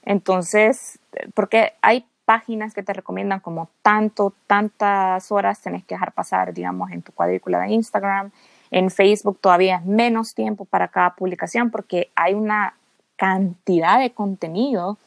Entonces, 0.03 0.99
porque 1.33 1.73
hay 1.81 2.05
páginas 2.25 2.73
que 2.73 2.83
te 2.83 2.91
recomiendan 2.91 3.39
como 3.39 3.69
tanto, 3.81 4.33
tantas 4.47 5.31
horas 5.31 5.61
tenés 5.61 5.85
que 5.85 5.95
dejar 5.95 6.11
pasar, 6.11 6.53
digamos, 6.53 6.91
en 6.91 7.01
tu 7.01 7.13
cuadrícula 7.13 7.61
de 7.61 7.69
Instagram. 7.69 8.31
En 8.69 8.91
Facebook 8.91 9.39
todavía 9.39 9.77
es 9.77 9.85
menos 9.85 10.33
tiempo 10.33 10.65
para 10.65 10.89
cada 10.89 11.15
publicación 11.15 11.71
porque 11.71 12.11
hay 12.15 12.33
una 12.33 12.75
cantidad 13.15 13.99
de 13.99 14.11
contenido 14.11 14.97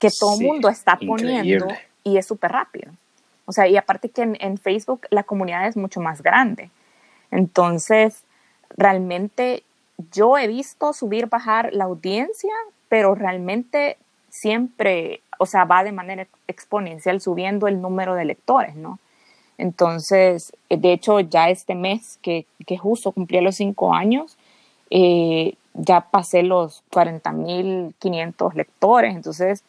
que 0.00 0.08
todo 0.18 0.38
el 0.38 0.46
mundo 0.46 0.68
está 0.68 0.96
poniendo 0.96 1.68
y 2.02 2.16
es 2.16 2.26
súper 2.26 2.50
rápido. 2.50 2.92
O 3.46 3.52
sea, 3.52 3.68
y 3.68 3.76
aparte 3.76 4.08
que 4.08 4.22
en, 4.22 4.58
Facebook 4.58 5.06
la 5.10 5.22
comunidad 5.24 5.66
es 5.66 5.76
mucho 5.76 6.00
más 6.00 6.22
grande. 6.22 6.70
Entonces, 7.30 8.24
realmente 8.76 9.62
yo 10.12 10.38
he 10.38 10.48
visto 10.48 10.92
subir, 10.92 11.26
bajar 11.26 11.72
la 11.72 11.84
audiencia, 11.84 12.52
pero 12.88 13.14
realmente 13.14 13.96
siempre, 14.30 15.20
o 15.38 15.46
sea, 15.46 15.64
va 15.64 15.84
de 15.84 15.92
manera 15.92 16.26
exponencial 16.48 17.20
subiendo 17.20 17.68
el 17.68 17.80
número 17.80 18.14
de 18.14 18.24
lectores, 18.24 18.74
¿no? 18.76 18.98
Entonces, 19.56 20.52
de 20.68 20.92
hecho, 20.92 21.20
ya 21.20 21.48
este 21.48 21.74
mes 21.74 22.18
que, 22.22 22.46
que 22.66 22.76
justo 22.76 23.12
cumplí 23.12 23.40
los 23.40 23.56
cinco 23.56 23.94
años, 23.94 24.36
eh, 24.90 25.54
ya 25.74 26.02
pasé 26.02 26.42
los 26.42 26.82
40.500 26.90 28.54
lectores, 28.54 29.14
entonces, 29.14 29.62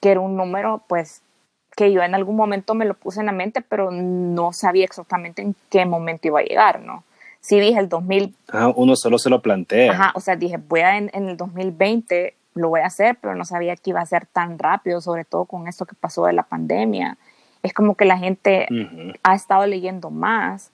que 0.00 0.10
era 0.10 0.20
un 0.20 0.36
número, 0.36 0.82
pues, 0.88 1.22
que 1.76 1.92
yo 1.92 2.02
en 2.02 2.14
algún 2.14 2.36
momento 2.36 2.74
me 2.74 2.84
lo 2.84 2.94
puse 2.94 3.20
en 3.20 3.26
la 3.26 3.32
mente, 3.32 3.62
pero 3.62 3.90
no 3.90 4.52
sabía 4.52 4.84
exactamente 4.84 5.42
en 5.42 5.54
qué 5.70 5.86
momento 5.86 6.28
iba 6.28 6.40
a 6.40 6.44
llegar, 6.44 6.80
¿no? 6.80 7.04
Sí 7.40 7.58
dije 7.58 7.80
el 7.80 7.88
2000. 7.88 8.34
Ah, 8.52 8.72
uno 8.74 8.94
solo 8.94 9.18
se 9.18 9.30
lo 9.30 9.42
plantea. 9.42 9.92
Ajá, 9.92 10.12
o 10.14 10.20
sea, 10.20 10.36
dije, 10.36 10.58
voy 10.58 10.80
a 10.80 10.96
en, 10.96 11.10
en 11.12 11.28
el 11.28 11.36
2020 11.36 12.34
lo 12.54 12.68
voy 12.68 12.80
a 12.80 12.86
hacer, 12.86 13.16
pero 13.20 13.34
no 13.34 13.44
sabía 13.44 13.76
que 13.76 13.90
iba 13.90 14.00
a 14.00 14.06
ser 14.06 14.26
tan 14.26 14.58
rápido, 14.58 15.00
sobre 15.00 15.24
todo 15.24 15.46
con 15.46 15.66
esto 15.66 15.86
que 15.86 15.94
pasó 15.94 16.26
de 16.26 16.34
la 16.34 16.42
pandemia. 16.42 17.16
Es 17.62 17.72
como 17.72 17.94
que 17.94 18.04
la 18.04 18.18
gente 18.18 18.66
ha 19.22 19.34
estado 19.34 19.66
leyendo 19.66 20.10
más 20.10 20.70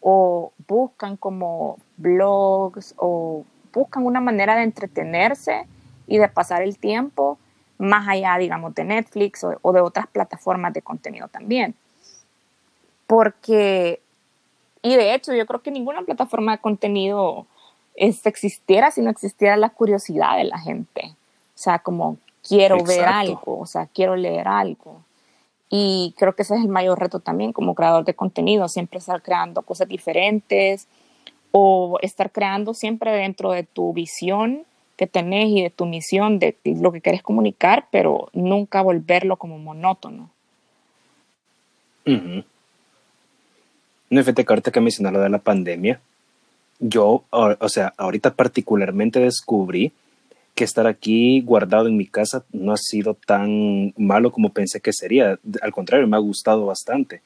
o 0.00 0.52
buscan 0.66 1.16
como 1.16 1.78
blogs 1.96 2.94
o 2.96 3.44
buscan 3.72 4.04
una 4.06 4.20
manera 4.20 4.56
de 4.56 4.62
entretenerse 4.62 5.66
y 6.06 6.18
de 6.18 6.28
pasar 6.28 6.62
el 6.62 6.78
tiempo 6.78 7.38
más 7.78 8.08
allá, 8.08 8.36
digamos, 8.38 8.74
de 8.74 8.84
Netflix 8.84 9.44
o, 9.44 9.72
de 9.72 9.80
otras 9.80 10.06
plataformas 10.06 10.72
de 10.72 10.82
contenido 10.82 11.28
también. 11.28 11.74
Porque, 13.06 14.00
y 14.82 14.96
de 14.96 15.14
hecho, 15.14 15.34
yo 15.34 15.46
creo 15.46 15.62
que 15.62 15.70
ninguna 15.70 16.02
plataforma 16.02 16.52
de 16.52 16.58
contenido 16.58 17.46
existiera 17.96 18.90
si 18.90 19.00
no 19.02 19.10
existiera 19.10 19.56
la 19.56 19.70
curiosidad 19.70 20.36
de 20.36 20.44
la 20.44 20.58
gente. 20.58 21.14
O 21.54 21.58
sea, 21.58 21.78
como 21.78 22.18
quiero 22.46 22.82
ver 22.82 23.04
algo, 23.04 23.60
o 23.60 23.66
sea, 23.66 23.86
quiero 23.86 24.16
leer 24.16 24.48
algo. 24.48 25.02
Y 25.68 26.14
creo 26.18 26.34
que 26.34 26.42
ese 26.42 26.54
es 26.54 26.62
el 26.62 26.68
mayor 26.68 27.00
reto 27.00 27.20
también 27.20 27.52
como 27.52 27.74
creador 27.74 28.04
de 28.04 28.14
contenido, 28.14 28.68
siempre 28.68 28.98
estar 28.98 29.22
creando 29.22 29.62
cosas 29.62 29.88
diferentes 29.88 30.86
o 31.50 31.98
estar 32.02 32.30
creando 32.30 32.74
siempre 32.74 33.12
dentro 33.12 33.52
de 33.52 33.64
tu 33.64 33.92
visión 33.92 34.64
que 34.96 35.06
tenés 35.06 35.48
y 35.48 35.62
de 35.62 35.70
tu 35.70 35.86
misión, 35.86 36.38
de 36.38 36.56
lo 36.64 36.92
que 36.92 37.00
querés 37.00 37.22
comunicar, 37.22 37.88
pero 37.90 38.28
nunca 38.32 38.82
volverlo 38.82 39.36
como 39.36 39.58
monótono. 39.58 40.30
Uh 42.06 42.42
No, 44.10 44.20
fíjate 44.20 44.44
que 44.44 44.52
ahorita 44.52 44.70
que 44.70 44.80
mencionaste 44.80 45.18
lo 45.18 45.24
de 45.24 45.30
la 45.30 45.38
pandemia, 45.38 46.00
yo, 46.78 47.24
o 47.30 47.68
sea, 47.68 47.94
ahorita 47.96 48.34
particularmente 48.34 49.20
descubrí 49.20 49.92
que 50.54 50.64
estar 50.64 50.86
aquí 50.86 51.40
guardado 51.40 51.88
en 51.88 51.96
mi 51.96 52.06
casa 52.06 52.44
no 52.52 52.72
ha 52.72 52.76
sido 52.76 53.14
tan 53.14 53.92
malo 53.96 54.30
como 54.30 54.50
pensé 54.50 54.80
que 54.80 54.92
sería. 54.92 55.38
Al 55.62 55.72
contrario, 55.72 56.06
me 56.06 56.16
ha 56.16 56.20
gustado 56.20 56.66
bastante. 56.66 57.22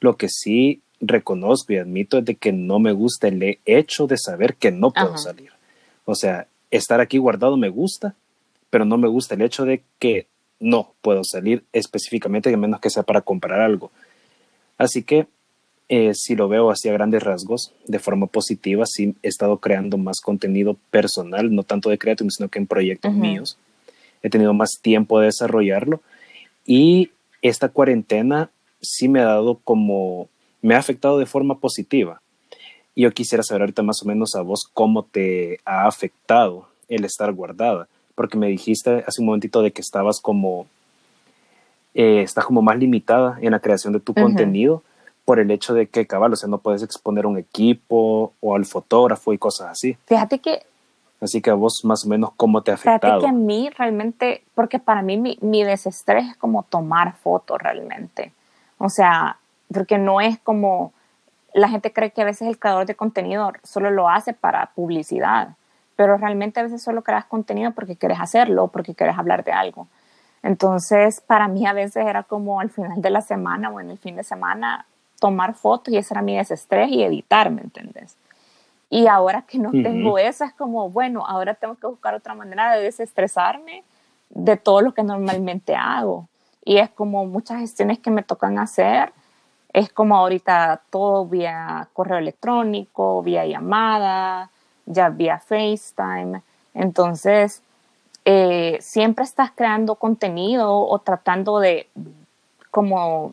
Lo 0.00 0.16
que 0.16 0.28
sí 0.28 0.80
reconozco 1.00 1.72
y 1.72 1.76
admito 1.76 2.18
es 2.18 2.24
de 2.24 2.36
que 2.36 2.52
no 2.52 2.78
me 2.78 2.92
gusta 2.92 3.28
el 3.28 3.58
hecho 3.66 4.06
de 4.06 4.16
saber 4.16 4.54
que 4.54 4.70
no 4.70 4.90
puedo 4.90 5.18
salir. 5.18 5.50
O 6.04 6.14
sea, 6.14 6.46
estar 6.72 7.00
aquí 7.00 7.18
guardado 7.18 7.56
me 7.56 7.68
gusta, 7.68 8.16
pero 8.70 8.84
no 8.84 8.98
me 8.98 9.06
gusta 9.06 9.34
el 9.36 9.42
hecho 9.42 9.64
de 9.64 9.82
que 10.00 10.26
no 10.58 10.94
puedo 11.02 11.22
salir 11.24 11.64
específicamente, 11.72 12.52
a 12.52 12.56
menos 12.56 12.80
que 12.80 12.90
sea 12.90 13.02
para 13.02 13.20
comprar 13.20 13.60
algo. 13.60 13.90
Así 14.78 15.02
que 15.02 15.26
eh, 15.88 16.12
si 16.14 16.34
lo 16.34 16.48
veo 16.48 16.70
así 16.70 16.88
a 16.88 16.92
grandes 16.92 17.22
rasgos, 17.22 17.74
de 17.86 17.98
forma 17.98 18.26
positiva, 18.26 18.86
sí 18.86 19.14
he 19.22 19.28
estado 19.28 19.58
creando 19.58 19.98
más 19.98 20.20
contenido 20.20 20.78
personal, 20.90 21.54
no 21.54 21.64
tanto 21.64 21.90
de 21.90 21.98
Creative, 21.98 22.30
sino 22.30 22.48
que 22.48 22.58
en 22.58 22.66
proyectos 22.66 23.12
míos. 23.12 23.58
He 24.22 24.30
tenido 24.30 24.54
más 24.54 24.78
tiempo 24.80 25.20
de 25.20 25.26
desarrollarlo 25.26 26.00
y 26.64 27.10
esta 27.42 27.68
cuarentena 27.68 28.50
sí 28.80 29.08
me 29.08 29.20
ha 29.20 29.24
dado 29.24 29.60
como, 29.64 30.28
me 30.62 30.74
ha 30.74 30.78
afectado 30.78 31.18
de 31.18 31.26
forma 31.26 31.58
positiva. 31.58 32.21
Y 32.94 33.02
yo 33.02 33.12
quisiera 33.12 33.42
saber 33.42 33.62
ahorita 33.62 33.82
más 33.82 34.02
o 34.02 34.06
menos 34.06 34.34
a 34.34 34.42
vos 34.42 34.68
cómo 34.72 35.02
te 35.04 35.58
ha 35.64 35.86
afectado 35.86 36.68
el 36.88 37.04
estar 37.04 37.32
guardada, 37.32 37.88
porque 38.14 38.36
me 38.36 38.48
dijiste 38.48 39.04
hace 39.06 39.20
un 39.20 39.26
momentito 39.26 39.62
de 39.62 39.72
que 39.72 39.80
estabas 39.80 40.20
como, 40.20 40.66
eh, 41.94 42.22
estás 42.22 42.44
como 42.44 42.60
más 42.60 42.76
limitada 42.78 43.38
en 43.40 43.52
la 43.52 43.60
creación 43.60 43.92
de 43.92 44.00
tu 44.00 44.12
contenido 44.12 44.82
por 45.24 45.38
el 45.38 45.50
hecho 45.50 45.72
de 45.72 45.86
que, 45.86 46.06
cabal, 46.06 46.32
o 46.32 46.36
sea, 46.36 46.48
no 46.48 46.58
puedes 46.58 46.82
exponer 46.82 47.26
un 47.26 47.38
equipo 47.38 48.32
o 48.40 48.54
al 48.54 48.66
fotógrafo 48.66 49.32
y 49.32 49.38
cosas 49.38 49.70
así. 49.70 49.96
Fíjate 50.06 50.38
que... 50.40 50.62
Así 51.20 51.40
que 51.40 51.50
a 51.50 51.54
vos 51.54 51.84
más 51.84 52.04
o 52.04 52.08
menos, 52.08 52.30
¿cómo 52.36 52.62
te 52.62 52.72
ha 52.72 52.74
afectado? 52.74 53.20
Fíjate 53.20 53.20
que 53.20 53.28
a 53.28 53.32
mí 53.32 53.70
realmente, 53.70 54.42
porque 54.56 54.80
para 54.80 55.02
mí 55.02 55.16
mi, 55.16 55.38
mi 55.40 55.62
desestrés 55.62 56.30
es 56.30 56.36
como 56.36 56.64
tomar 56.64 57.14
fotos 57.14 57.58
realmente. 57.60 58.32
O 58.78 58.88
sea, 58.88 59.38
porque 59.72 59.98
no 59.98 60.20
es 60.20 60.38
como... 60.40 60.92
La 61.54 61.68
gente 61.68 61.92
cree 61.92 62.10
que 62.10 62.22
a 62.22 62.26
veces 62.26 62.48
el 62.48 62.58
creador 62.58 62.86
de 62.86 62.94
contenido 62.94 63.52
solo 63.62 63.90
lo 63.90 64.08
hace 64.08 64.32
para 64.32 64.66
publicidad, 64.74 65.56
pero 65.96 66.16
realmente 66.16 66.60
a 66.60 66.62
veces 66.62 66.82
solo 66.82 67.02
creas 67.02 67.26
contenido 67.26 67.72
porque 67.72 67.96
quieres 67.96 68.18
hacerlo, 68.20 68.68
porque 68.68 68.94
quieres 68.94 69.18
hablar 69.18 69.44
de 69.44 69.52
algo. 69.52 69.86
Entonces, 70.42 71.20
para 71.20 71.48
mí 71.48 71.66
a 71.66 71.72
veces 71.72 72.06
era 72.06 72.22
como 72.22 72.60
al 72.60 72.70
final 72.70 73.00
de 73.00 73.10
la 73.10 73.20
semana 73.20 73.70
o 73.70 73.80
en 73.80 73.90
el 73.90 73.98
fin 73.98 74.16
de 74.16 74.24
semana, 74.24 74.86
tomar 75.20 75.54
fotos 75.54 75.94
y 75.94 75.96
ese 75.96 76.14
era 76.14 76.22
mi 76.22 76.36
desestrés 76.36 76.90
y 76.90 77.04
editar, 77.04 77.50
¿me 77.50 77.62
entiendes? 77.62 78.16
Y 78.90 79.06
ahora 79.06 79.42
que 79.42 79.58
no 79.58 79.70
tengo 79.70 80.18
eso, 80.18 80.44
es 80.44 80.52
como, 80.52 80.90
bueno, 80.90 81.24
ahora 81.26 81.54
tengo 81.54 81.76
que 81.76 81.86
buscar 81.86 82.14
otra 82.14 82.34
manera 82.34 82.74
de 82.74 82.82
desestresarme 82.82 83.84
de 84.28 84.56
todo 84.56 84.82
lo 84.82 84.92
que 84.92 85.02
normalmente 85.02 85.74
hago. 85.74 86.28
Y 86.64 86.76
es 86.76 86.90
como 86.90 87.24
muchas 87.24 87.60
gestiones 87.60 88.00
que 88.00 88.10
me 88.10 88.22
tocan 88.22 88.58
hacer, 88.58 89.12
es 89.72 89.90
como 89.90 90.16
ahorita 90.16 90.82
todo 90.90 91.26
vía 91.26 91.88
correo 91.92 92.18
electrónico, 92.18 93.22
vía 93.22 93.46
llamada, 93.46 94.50
ya 94.86 95.08
vía 95.08 95.38
FaceTime. 95.38 96.42
Entonces, 96.74 97.62
eh, 98.24 98.78
siempre 98.80 99.24
estás 99.24 99.50
creando 99.50 99.96
contenido 99.96 100.78
o 100.78 100.98
tratando 100.98 101.58
de 101.58 101.88
como 102.70 103.32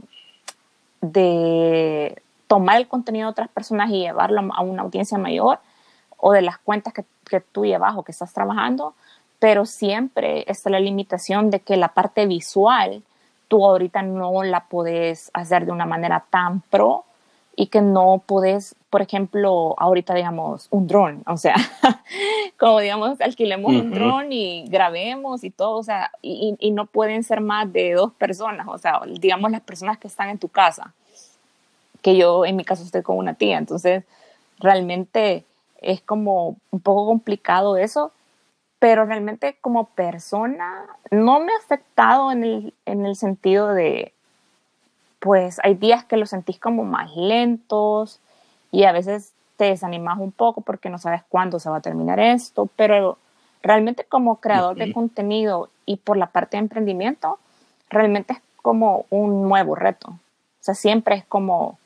de 1.01 2.21
tomar 2.47 2.77
el 2.77 2.87
contenido 2.87 3.27
de 3.27 3.31
otras 3.31 3.49
personas 3.49 3.89
y 3.89 3.99
llevarlo 3.99 4.41
a 4.53 4.61
una 4.61 4.81
audiencia 4.81 5.17
mayor 5.17 5.59
o 6.17 6.31
de 6.31 6.41
las 6.41 6.57
cuentas 6.57 6.93
que, 6.93 7.05
que 7.29 7.39
tú 7.39 7.65
llevas 7.65 7.95
o 7.95 8.03
que 8.03 8.11
estás 8.11 8.33
trabajando, 8.33 8.95
pero 9.39 9.65
siempre 9.65 10.43
está 10.47 10.69
la 10.69 10.79
limitación 10.79 11.49
de 11.49 11.61
que 11.61 11.77
la 11.77 11.89
parte 11.89 12.25
visual 12.25 13.03
tú 13.49 13.65
ahorita 13.65 14.01
no 14.03 14.43
la 14.43 14.61
puedes 14.65 15.29
hacer 15.33 15.65
de 15.65 15.73
una 15.73 15.85
manera 15.85 16.23
tan 16.29 16.61
pro 16.61 17.03
y 17.57 17.67
que 17.67 17.81
no 17.81 18.23
puedes, 18.25 18.73
por 18.89 19.01
ejemplo, 19.01 19.75
ahorita 19.77 20.13
digamos 20.13 20.67
un 20.71 20.87
dron, 20.87 21.23
o 21.27 21.35
sea, 21.35 21.55
como 22.57 22.79
digamos, 22.79 23.19
alquilemos 23.19 23.73
un 23.73 23.91
dron 23.91 24.31
y 24.31 24.65
grabemos 24.69 25.43
y 25.43 25.49
todo, 25.49 25.77
o 25.77 25.83
sea, 25.83 26.09
y, 26.21 26.55
y, 26.57 26.71
no 26.71 26.85
pueden 26.85 27.21
ser 27.23 27.41
más 27.41 27.71
de 27.73 27.95
dos 27.95 28.13
personas, 28.13 28.65
o 28.69 28.77
sea, 28.77 29.01
digamos 29.19 29.51
las 29.51 29.59
personas 29.59 29.97
que 29.97 30.07
están 30.07 30.29
en 30.29 30.37
tu 30.37 30.47
casa, 30.47 30.93
que 32.01 32.15
yo 32.15 32.45
en 32.45 32.55
mi 32.55 32.63
caso 32.63 32.83
estoy 32.83 33.01
con 33.01 33.17
una 33.17 33.33
tía, 33.33 33.57
entonces 33.57 34.05
realmente 34.59 35.43
es 35.81 35.99
como 35.99 36.55
un 36.71 36.79
poco 36.79 37.07
complicado 37.07 37.75
eso, 37.75 38.13
pero 38.79 39.05
realmente 39.05 39.57
como 39.61 39.85
persona 39.89 40.85
no 41.11 41.39
me 41.39 41.51
ha 41.53 41.57
afectado 41.57 42.31
en 42.31 42.43
el, 42.43 42.73
en 42.85 43.05
el 43.05 43.15
sentido 43.15 43.73
de 43.73 44.13
pues 45.19 45.59
hay 45.63 45.75
días 45.75 46.05
que 46.05 46.17
los 46.17 46.29
sentís 46.29 46.59
como 46.59 46.85
más 46.85 47.15
lentos 47.15 48.19
y 48.71 48.85
a 48.85 48.91
veces 48.91 49.33
te 49.57 49.65
desanimas 49.65 50.17
un 50.17 50.31
poco 50.31 50.61
porque 50.61 50.89
no 50.89 50.97
sabes 50.97 51.23
cuándo 51.27 51.59
se 51.59 51.69
va 51.69 51.77
a 51.77 51.81
terminar 51.81 52.19
esto, 52.19 52.69
pero 52.77 53.17
realmente 53.61 54.05
como 54.05 54.37
creador 54.37 54.77
de 54.77 54.93
contenido 54.93 55.69
y 55.85 55.97
por 55.97 56.15
la 56.15 56.27
parte 56.27 56.55
de 56.55 56.61
emprendimiento, 56.61 57.37
realmente 57.89 58.33
es 58.33 58.39
como 58.61 59.05
un 59.09 59.49
nuevo 59.49 59.75
reto. 59.75 60.07
O 60.09 60.15
Entonces 60.61 60.79
siempre 60.79 61.15
es 61.15 61.25
como, 61.25 61.77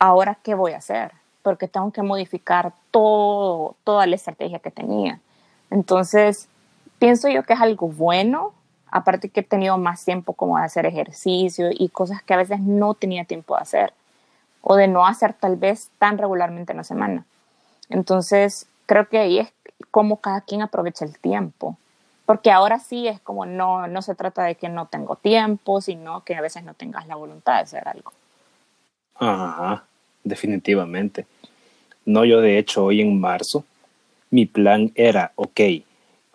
ahora 0.00 0.38
qué 0.42 0.54
voy 0.54 0.72
a 0.72 0.78
hacer, 0.78 1.12
porque 1.42 1.68
tengo 1.68 1.92
que 1.92 2.02
modificar 2.02 2.72
todo, 2.90 3.76
toda 3.84 4.06
la 4.06 4.16
estrategia 4.16 4.58
que 4.58 4.72
tenía. 4.72 5.20
Entonces, 5.70 6.48
pienso 6.98 7.28
yo 7.28 7.42
que 7.44 7.54
es 7.54 7.60
algo 7.60 7.88
bueno, 7.88 8.52
aparte 8.90 9.28
que 9.28 9.40
he 9.40 9.44
tenido 9.44 9.78
más 9.78 10.04
tiempo 10.04 10.32
como 10.32 10.58
de 10.58 10.64
hacer 10.64 10.86
ejercicio 10.86 11.70
y 11.72 11.88
cosas 11.88 12.22
que 12.22 12.34
a 12.34 12.38
veces 12.38 12.60
no 12.60 12.94
tenía 12.94 13.24
tiempo 13.24 13.54
de 13.56 13.62
hacer 13.62 13.92
o 14.62 14.76
de 14.76 14.88
no 14.88 15.06
hacer 15.06 15.32
tal 15.32 15.56
vez 15.56 15.90
tan 15.98 16.18
regularmente 16.18 16.72
en 16.72 16.78
la 16.78 16.84
semana. 16.84 17.24
Entonces, 17.88 18.66
creo 18.86 19.08
que 19.08 19.18
ahí 19.18 19.38
es 19.38 19.52
como 19.90 20.16
cada 20.16 20.40
quien 20.42 20.62
aprovecha 20.62 21.04
el 21.04 21.18
tiempo. 21.18 21.76
Porque 22.26 22.52
ahora 22.52 22.78
sí 22.78 23.08
es 23.08 23.20
como 23.20 23.44
no, 23.46 23.88
no 23.88 24.02
se 24.02 24.14
trata 24.14 24.44
de 24.44 24.54
que 24.54 24.68
no 24.68 24.86
tengo 24.86 25.16
tiempo, 25.16 25.80
sino 25.80 26.22
que 26.24 26.36
a 26.36 26.40
veces 26.40 26.62
no 26.62 26.74
tengas 26.74 27.06
la 27.08 27.16
voluntad 27.16 27.56
de 27.56 27.62
hacer 27.62 27.88
algo. 27.88 28.12
Ajá, 29.16 29.84
definitivamente. 30.22 31.26
No, 32.04 32.24
yo 32.24 32.40
de 32.40 32.58
hecho 32.58 32.84
hoy 32.84 33.00
en 33.00 33.20
marzo, 33.20 33.64
mi 34.30 34.46
plan 34.46 34.92
era, 34.94 35.32
ok, 35.34 35.60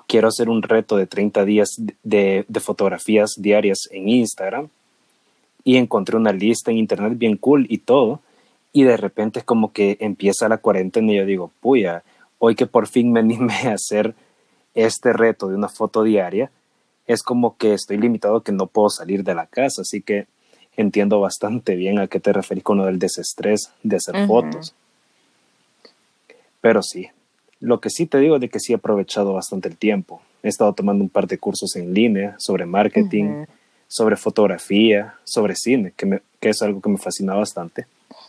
quiero 0.07 0.27
hacer 0.27 0.49
un 0.49 0.61
reto 0.61 0.97
de 0.97 1.07
30 1.07 1.45
días 1.45 1.69
de, 2.03 2.45
de 2.47 2.59
fotografías 2.59 3.33
diarias 3.37 3.87
en 3.91 4.09
Instagram 4.09 4.69
y 5.63 5.77
encontré 5.77 6.15
una 6.15 6.31
lista 6.31 6.71
en 6.71 6.77
internet 6.77 7.17
bien 7.17 7.37
cool 7.37 7.65
y 7.69 7.79
todo. 7.79 8.21
Y 8.71 8.83
de 8.83 8.97
repente 8.97 9.39
es 9.39 9.45
como 9.45 9.71
que 9.73 9.97
empieza 9.99 10.47
la 10.47 10.57
cuarentena 10.57 11.11
y 11.11 11.15
yo 11.15 11.25
digo, 11.25 11.51
puya, 11.59 12.03
hoy 12.39 12.55
que 12.55 12.67
por 12.67 12.87
fin 12.87 13.11
me 13.11 13.19
animé 13.21 13.55
a 13.65 13.73
hacer 13.73 14.13
este 14.75 15.13
reto 15.13 15.47
de 15.47 15.55
una 15.55 15.69
foto 15.69 16.03
diaria, 16.03 16.51
es 17.07 17.23
como 17.23 17.57
que 17.57 17.73
estoy 17.73 17.97
limitado 17.97 18.41
que 18.41 18.51
no 18.51 18.67
puedo 18.67 18.89
salir 18.89 19.23
de 19.23 19.35
la 19.35 19.47
casa. 19.47 19.81
Así 19.81 20.01
que 20.01 20.27
entiendo 20.77 21.19
bastante 21.19 21.75
bien 21.75 21.99
a 21.99 22.07
qué 22.07 22.19
te 22.19 22.33
referís 22.33 22.63
con 22.63 22.77
lo 22.77 22.85
del 22.85 22.99
desestrés 22.99 23.71
de 23.83 23.95
hacer 23.95 24.27
fotos. 24.27 24.75
Pero 26.61 26.81
sí, 26.81 27.07
lo 27.59 27.79
que 27.79 27.89
sí 27.89 28.05
te 28.05 28.19
digo 28.19 28.35
es 28.35 28.41
de 28.41 28.49
que 28.49 28.59
sí 28.59 28.73
he 28.73 28.75
aprovechado 28.75 29.33
bastante 29.33 29.67
el 29.67 29.77
tiempo. 29.77 30.21
He 30.43 30.49
estado 30.49 30.73
tomando 30.73 31.03
un 31.03 31.09
par 31.09 31.27
de 31.27 31.37
cursos 31.37 31.75
en 31.75 31.93
línea 31.93 32.35
sobre 32.37 32.65
marketing, 32.65 33.45
sobre 33.87 34.15
fotografía, 34.15 35.15
sobre 35.23 35.55
cine, 35.55 35.93
que, 35.95 36.21
que, 36.39 36.49
es 36.49 36.61
algo 36.61 36.81
que 36.81 36.89
me 36.89 36.97
fascina 36.97 37.33
bastante. 37.33 37.87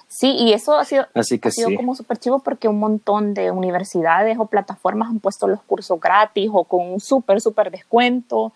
Sí, 0.08 0.30
y 0.30 0.52
eso 0.52 0.76
ha 0.76 0.84
sido, 0.84 1.06
Así 1.14 1.38
que 1.38 1.48
ha 1.48 1.50
sido 1.50 1.74
como 1.74 1.94
súper 1.94 2.18
chivo 2.18 2.38
porque 2.38 2.68
un 2.68 2.78
montón 2.78 3.34
de 3.34 3.50
universidades 3.50 4.38
o 4.38 4.46
plataformas 4.46 5.08
han 5.08 5.18
puesto 5.18 5.48
los 5.48 5.60
cursos 5.62 6.00
gratis 6.00 6.48
o 6.52 6.64
con 6.64 6.88
un 6.88 7.00
súper, 7.00 7.40
súper 7.40 7.70
descuento. 7.70 8.52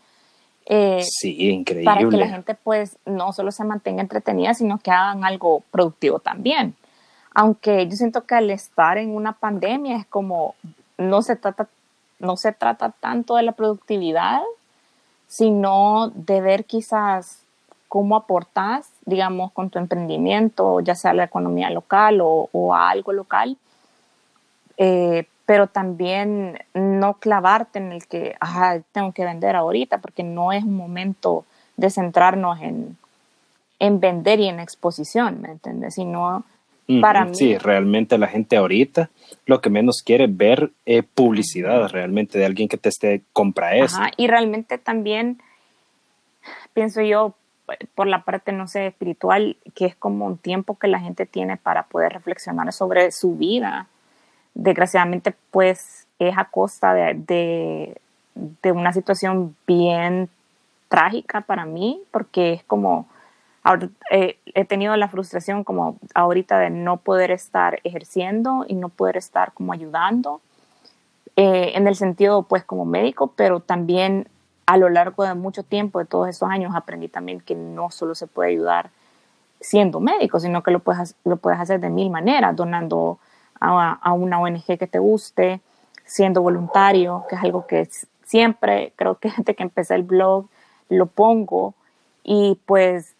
Eh, 0.66 1.02
sí, 1.02 1.50
increíble. 1.50 1.84
Para 1.84 2.08
que 2.08 2.16
la 2.16 2.28
gente 2.28 2.54
pues 2.54 2.96
no 3.04 3.32
solo 3.32 3.50
se 3.50 3.64
mantenga 3.64 4.00
entretenida, 4.00 4.54
sino 4.54 4.78
que 4.78 4.90
hagan 4.92 5.24
algo 5.24 5.64
productivo 5.70 6.20
también. 6.20 6.74
Aunque 7.34 7.86
yo 7.86 7.96
siento 7.96 8.24
que 8.26 8.34
al 8.34 8.50
estar 8.50 8.98
en 8.98 9.14
una 9.14 9.32
pandemia 9.32 9.96
es 9.96 10.06
como, 10.06 10.54
no 10.98 11.22
se 11.22 11.36
trata, 11.36 11.68
no 12.18 12.36
se 12.36 12.52
trata 12.52 12.90
tanto 12.90 13.36
de 13.36 13.42
la 13.42 13.52
productividad, 13.52 14.42
sino 15.28 16.10
de 16.14 16.40
ver 16.40 16.64
quizás 16.64 17.44
cómo 17.88 18.16
aportas, 18.16 18.88
digamos, 19.04 19.52
con 19.52 19.70
tu 19.70 19.78
emprendimiento, 19.78 20.80
ya 20.80 20.94
sea 20.94 21.12
la 21.12 21.24
economía 21.24 21.70
local 21.70 22.20
o, 22.22 22.74
a 22.74 22.90
algo 22.90 23.12
local, 23.12 23.56
eh, 24.76 25.26
pero 25.44 25.66
también 25.66 26.58
no 26.74 27.14
clavarte 27.14 27.80
en 27.80 27.90
el 27.90 28.06
que, 28.06 28.36
tengo 28.92 29.12
que 29.12 29.24
vender 29.24 29.56
ahorita, 29.56 29.98
porque 29.98 30.22
no 30.22 30.52
es 30.52 30.62
un 30.62 30.76
momento 30.76 31.44
de 31.76 31.90
centrarnos 31.90 32.60
en, 32.60 32.96
en 33.80 33.98
vender 33.98 34.38
y 34.38 34.48
en 34.48 34.60
exposición, 34.60 35.40
¿me 35.40 35.50
entiendes? 35.50 35.94
Sino 35.94 36.44
para 37.00 37.24
mí. 37.24 37.34
Sí, 37.34 37.58
realmente 37.58 38.18
la 38.18 38.26
gente 38.26 38.56
ahorita 38.56 39.10
lo 39.46 39.60
que 39.60 39.70
menos 39.70 40.02
quiere 40.02 40.26
ver 40.28 40.70
es 40.86 41.04
publicidad 41.04 41.88
realmente 41.88 42.38
de 42.38 42.46
alguien 42.46 42.68
que 42.68 42.76
te 42.76 42.88
esté 42.88 43.22
compra 43.32 43.76
eso. 43.76 43.98
y 44.16 44.26
realmente 44.26 44.78
también 44.78 45.40
pienso 46.72 47.02
yo 47.02 47.34
por 47.94 48.06
la 48.06 48.24
parte, 48.24 48.52
no 48.52 48.66
sé, 48.66 48.88
espiritual, 48.88 49.56
que 49.74 49.86
es 49.86 49.94
como 49.94 50.26
un 50.26 50.38
tiempo 50.38 50.76
que 50.78 50.88
la 50.88 50.98
gente 50.98 51.26
tiene 51.26 51.56
para 51.56 51.84
poder 51.84 52.12
reflexionar 52.12 52.72
sobre 52.72 53.12
su 53.12 53.36
vida. 53.36 53.86
Desgraciadamente, 54.54 55.34
pues 55.50 56.06
es 56.18 56.36
a 56.36 56.46
costa 56.46 56.94
de, 56.94 57.96
de 58.34 58.72
una 58.72 58.92
situación 58.92 59.54
bien 59.66 60.28
trágica 60.88 61.42
para 61.42 61.64
mí, 61.64 62.00
porque 62.10 62.54
es 62.54 62.64
como 62.64 63.06
eh, 64.10 64.38
he 64.46 64.64
tenido 64.64 64.96
la 64.96 65.08
frustración 65.08 65.64
como 65.64 65.98
ahorita 66.14 66.58
de 66.58 66.70
no 66.70 66.98
poder 66.98 67.30
estar 67.30 67.80
ejerciendo 67.84 68.64
y 68.66 68.74
no 68.74 68.88
poder 68.88 69.16
estar 69.16 69.52
como 69.52 69.72
ayudando 69.72 70.40
eh, 71.36 71.72
en 71.74 71.86
el 71.86 71.94
sentido 71.94 72.42
pues 72.42 72.64
como 72.64 72.84
médico, 72.84 73.32
pero 73.36 73.60
también 73.60 74.28
a 74.66 74.76
lo 74.76 74.88
largo 74.88 75.24
de 75.24 75.34
mucho 75.34 75.62
tiempo, 75.62 75.98
de 75.98 76.04
todos 76.04 76.28
esos 76.28 76.48
años, 76.48 76.72
aprendí 76.74 77.08
también 77.08 77.40
que 77.40 77.54
no 77.54 77.90
solo 77.90 78.14
se 78.14 78.26
puede 78.26 78.50
ayudar 78.50 78.90
siendo 79.60 80.00
médico, 80.00 80.40
sino 80.40 80.62
que 80.62 80.70
lo 80.70 80.80
puedes, 80.80 81.16
lo 81.24 81.36
puedes 81.36 81.60
hacer 81.60 81.80
de 81.80 81.90
mil 81.90 82.08
maneras, 82.10 82.56
donando 82.56 83.18
a, 83.60 83.92
a 83.92 84.12
una 84.12 84.40
ONG 84.40 84.78
que 84.78 84.86
te 84.86 84.98
guste, 84.98 85.60
siendo 86.04 86.40
voluntario, 86.40 87.24
que 87.28 87.34
es 87.34 87.42
algo 87.42 87.66
que 87.66 87.88
siempre, 88.24 88.92
creo 88.96 89.16
que 89.16 89.30
desde 89.36 89.54
que 89.54 89.62
empecé 89.62 89.96
el 89.96 90.04
blog, 90.04 90.46
lo 90.88 91.06
pongo 91.06 91.74
y 92.22 92.58
pues 92.66 93.14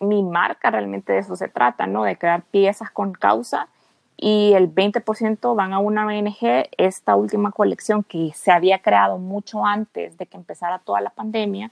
mi 0.00 0.22
marca 0.22 0.70
realmente 0.70 1.12
de 1.12 1.20
eso 1.20 1.36
se 1.36 1.48
trata, 1.48 1.86
¿no? 1.86 2.04
De 2.04 2.16
crear 2.16 2.42
piezas 2.42 2.90
con 2.90 3.12
causa 3.12 3.68
y 4.16 4.54
el 4.54 4.74
20% 4.74 5.54
van 5.54 5.72
a 5.72 5.78
una 5.78 6.06
ONG, 6.06 6.68
esta 6.78 7.16
última 7.16 7.50
colección 7.50 8.02
que 8.02 8.32
se 8.34 8.50
había 8.50 8.80
creado 8.80 9.18
mucho 9.18 9.64
antes 9.64 10.16
de 10.16 10.26
que 10.26 10.36
empezara 10.36 10.78
toda 10.78 11.00
la 11.00 11.10
pandemia 11.10 11.70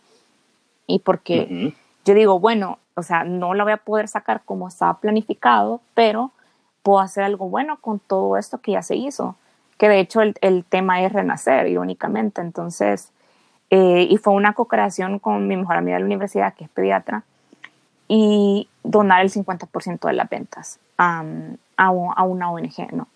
y 0.87 0.99
porque 0.99 1.73
yo 2.05 2.15
digo, 2.15 2.39
bueno, 2.39 2.79
o 2.95 3.03
sea, 3.03 3.25
no 3.25 3.55
la 3.55 3.65
voy 3.65 3.73
a 3.73 3.79
poder 3.79 4.09
sacar 4.09 4.43
como 4.45 4.69
estaba 4.69 5.01
planificado, 5.01 5.81
pero 5.95 6.33
puedo 6.83 7.01
hacer 7.01 7.25
algo 7.25 7.49
bueno 7.49 7.79
con 7.81 7.99
todo 7.99 8.37
esto 8.37 8.59
que 8.59 8.73
ya 8.73 8.83
se 8.83 8.97
hizo, 8.97 9.37
que 9.79 9.89
de 9.89 10.01
hecho 10.01 10.21
el, 10.21 10.35
el 10.43 10.65
tema 10.65 11.03
es 11.03 11.13
renacer, 11.13 11.67
irónicamente, 11.67 12.43
entonces, 12.43 13.11
eh, 13.71 14.07
y 14.09 14.19
fue 14.19 14.35
una 14.35 14.53
co-creación 14.53 15.19
con 15.19 15.49
mi 15.49 15.57
mejor 15.57 15.77
amiga 15.77 15.97
de 15.97 16.01
la 16.01 16.07
universidad, 16.07 16.53
que 16.55 16.65
es 16.65 16.71
pediatra, 16.71 17.25
y 18.09 18.69
donar 18.83 19.23
el 19.23 19.31
50% 19.31 20.07
de 20.07 20.13
las 20.13 20.29
ventas 20.29 20.79
a, 20.99 21.25
a, 21.77 21.91
una 21.91 22.51
ONG, 22.51 22.93
¿no? 22.93 23.09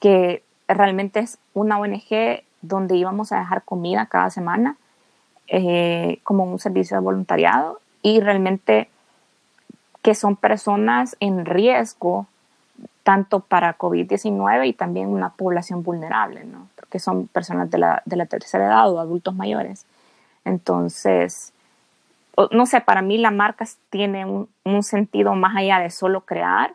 Que 0.00 0.42
realmente 0.68 1.20
es 1.20 1.38
una 1.54 1.78
ONG 1.78 2.42
donde 2.60 2.96
íbamos 2.96 3.32
a 3.32 3.38
dejar 3.38 3.62
comida 3.62 4.06
cada 4.06 4.30
semana 4.30 4.76
eh, 5.48 6.20
como 6.24 6.44
un 6.44 6.58
servicio 6.58 6.96
de 6.96 7.02
voluntariado 7.02 7.80
y 8.02 8.20
realmente 8.20 8.88
que 10.02 10.14
son 10.14 10.36
personas 10.36 11.16
en 11.20 11.44
riesgo 11.44 12.26
tanto 13.02 13.40
para 13.40 13.76
COVID-19 13.78 14.66
y 14.68 14.72
también 14.72 15.08
una 15.08 15.30
población 15.30 15.82
vulnerable, 15.82 16.44
¿no? 16.44 16.68
Porque 16.76 16.98
son 16.98 17.26
personas 17.26 17.70
de 17.70 17.78
la, 17.78 18.02
de 18.04 18.16
la 18.16 18.26
tercera 18.26 18.66
edad 18.66 18.90
o 18.92 19.00
adultos 19.00 19.34
mayores. 19.34 19.86
Entonces, 20.44 21.51
no 22.50 22.66
sé, 22.66 22.80
para 22.80 23.02
mí 23.02 23.18
la 23.18 23.30
marca 23.30 23.66
tiene 23.90 24.24
un, 24.24 24.82
sentido 24.82 25.34
más 25.34 25.56
allá 25.56 25.78
de 25.80 25.90
solo 25.90 26.22
crear, 26.22 26.74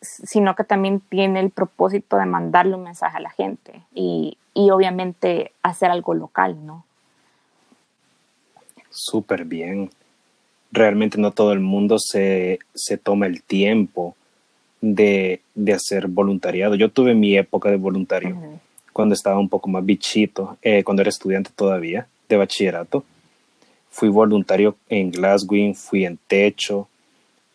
sino 0.00 0.54
que 0.54 0.64
también 0.64 1.00
tiene 1.00 1.40
el 1.40 1.50
propósito 1.50 2.16
de 2.16 2.26
mandarle 2.26 2.76
un 2.76 2.84
mensaje 2.84 3.16
a 3.16 3.20
la 3.20 3.30
gente 3.30 3.82
y, 3.94 4.36
obviamente 4.54 5.52
hacer 5.62 5.90
algo 5.90 6.14
local, 6.14 6.66
¿no? 6.66 6.84
Súper 8.90 9.44
bien. 9.44 9.90
Realmente 10.72 11.16
no 11.16 11.30
todo 11.30 11.52
el 11.52 11.60
mundo 11.60 11.96
se, 11.98 12.58
toma 13.02 13.26
el 13.26 13.42
tiempo 13.42 14.16
de, 14.80 15.40
hacer 15.72 16.08
voluntariado. 16.08 16.74
Yo 16.74 16.90
tuve 16.90 17.14
mi 17.14 17.36
época 17.36 17.70
de 17.70 17.76
voluntario 17.76 18.36
cuando 18.92 19.14
estaba 19.14 19.38
un 19.38 19.48
poco 19.48 19.68
más 19.68 19.84
bichito, 19.84 20.58
eh, 20.62 20.82
cuando 20.82 21.02
era 21.02 21.08
estudiante 21.08 21.50
todavía 21.54 22.08
de 22.28 22.36
bachillerato 22.36 23.04
fui 23.98 24.10
voluntario 24.10 24.76
en 24.88 25.10
Glasgow, 25.10 25.74
fui 25.74 26.04
en 26.04 26.16
techo, 26.28 26.88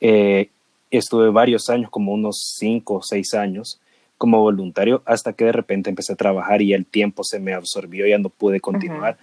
eh, 0.02 0.50
estuve 0.92 1.30
varios 1.30 1.70
años, 1.70 1.90
como 1.90 2.12
unos 2.12 2.56
cinco 2.58 2.96
o 2.96 3.02
seis 3.02 3.34
años 3.34 3.80
como 4.18 4.42
voluntario, 4.42 5.02
hasta 5.06 5.32
que 5.32 5.46
de 5.46 5.54
repente 5.54 5.90
empecé 5.90 6.12
a 6.12 6.18
trabajar 6.18 6.62
y 6.62 6.74
el 6.74 6.86
tiempo 6.86 7.24
se 7.24 7.40
me 7.40 7.54
absorbió, 7.54 8.06
ya 8.06 8.18
no 8.18 8.28
pude 8.28 8.60
continuar, 8.60 9.18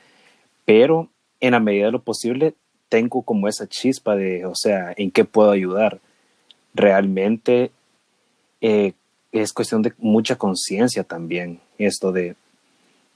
pero 0.65 1.09
en 1.41 1.53
la 1.53 1.61
medida 1.61 1.87
de 1.87 1.93
lo 1.93 2.03
posible 2.03 2.55
tengo 2.89 3.21
como 3.21 3.49
esa 3.49 3.69
chispa 3.69 4.17
de, 4.17 4.47
o 4.47 4.55
sea, 4.55 4.95
¿en 4.97 5.11
qué 5.11 5.27
puedo 5.27 5.51
ayudar? 5.51 6.01
Realmente 6.73 7.71
eh, 8.63 8.95
es 9.31 9.53
cuestión 9.53 9.83
de 9.83 9.93
mucha 9.99 10.37
conciencia 10.37 11.05
también, 11.05 11.61
esto 11.77 12.13
de, 12.13 12.35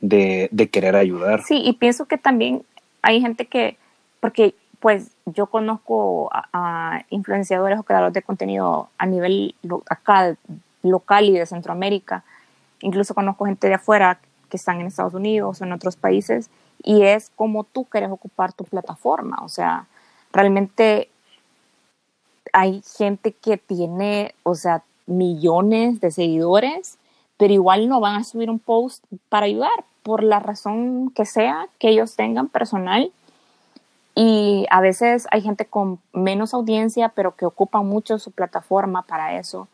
de, 0.01 0.49
de, 0.53 0.69
querer 0.69 0.95
ayudar. 0.95 1.43
Sí, 1.43 1.63
y 1.65 1.73
pienso 1.73 2.05
que 2.05 2.19
también 2.19 2.63
hay 3.03 3.21
gente 3.23 3.47
que 3.47 3.79
porque 4.25 4.55
pues 4.81 5.11
yo 5.27 5.49
conozco 5.49 6.31
a, 6.33 7.05
influenciadores 7.11 7.79
o 7.79 7.83
creadores 7.83 8.15
de 8.15 8.23
contenido 8.23 8.89
a 8.97 9.05
nivel 9.05 9.55
acá 9.87 10.35
local 10.83 11.27
y 11.27 11.33
de 11.33 11.45
Centroamérica. 11.45 12.25
Incluso 12.81 13.15
conozco 13.15 13.45
gente 13.45 13.69
de 13.69 13.75
afuera 13.75 14.19
que 14.49 14.57
están 14.57 14.81
en 14.81 14.87
Estados 14.87 15.13
Unidos 15.13 15.61
o 15.61 15.65
en 15.65 15.75
otros 15.75 15.97
países 15.97 16.49
y 16.83 17.03
es 17.03 17.31
como 17.37 17.65
tú 17.65 17.85
quieres 17.85 18.11
ocupar 18.11 18.55
tu 18.55 18.65
plataforma. 18.65 19.37
O 19.43 19.51
sea, 19.51 19.89
realmente 20.33 21.11
hay 22.55 22.81
gente 22.97 23.33
que 23.33 23.59
tiene, 23.59 24.35
o 24.43 24.55
sea, 24.55 24.85
millones 25.05 26.01
de 26.01 26.11
seguidores, 26.11 26.97
pero 27.37 27.53
igual 27.53 27.91
no 27.91 28.01
van 28.01 28.17
a 28.17 28.25
subir 28.25 28.49
un 28.49 28.59
post 28.59 29.05
para 29.29 29.45
ayudar 29.45 29.85
por 30.03 30.23
la 30.23 30.41
razón 30.41 31.11
que 31.11 31.27
sea 31.27 31.69
que 31.79 31.91
ellos 31.91 32.17
tengan 32.17 32.49
personal 32.49 33.13
y 34.15 34.67
a 34.71 34.81
veces 34.81 35.27
hay 35.31 35.43
gente 35.43 35.67
con 35.67 35.99
menos 36.13 36.55
audiencia, 36.55 37.11
pero 37.11 37.35
que 37.35 37.47
ocupa 37.47 37.83
mucho 37.83 38.19
su 38.19 38.31
plataforma 38.31 39.03
para 39.03 39.39
eso. 39.39 39.69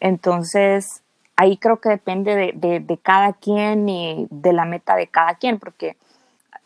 Entonces, 0.00 1.02
ahí 1.36 1.56
creo 1.56 1.80
que 1.80 1.88
depende 1.88 2.52
de, 2.54 2.80
de, 2.80 2.98
cada 2.98 3.32
quien 3.32 3.88
y 3.88 4.26
de 4.30 4.52
la 4.52 4.64
meta 4.64 4.94
de 4.94 5.06
cada 5.06 5.36
quien, 5.36 5.58
porque 5.58 5.96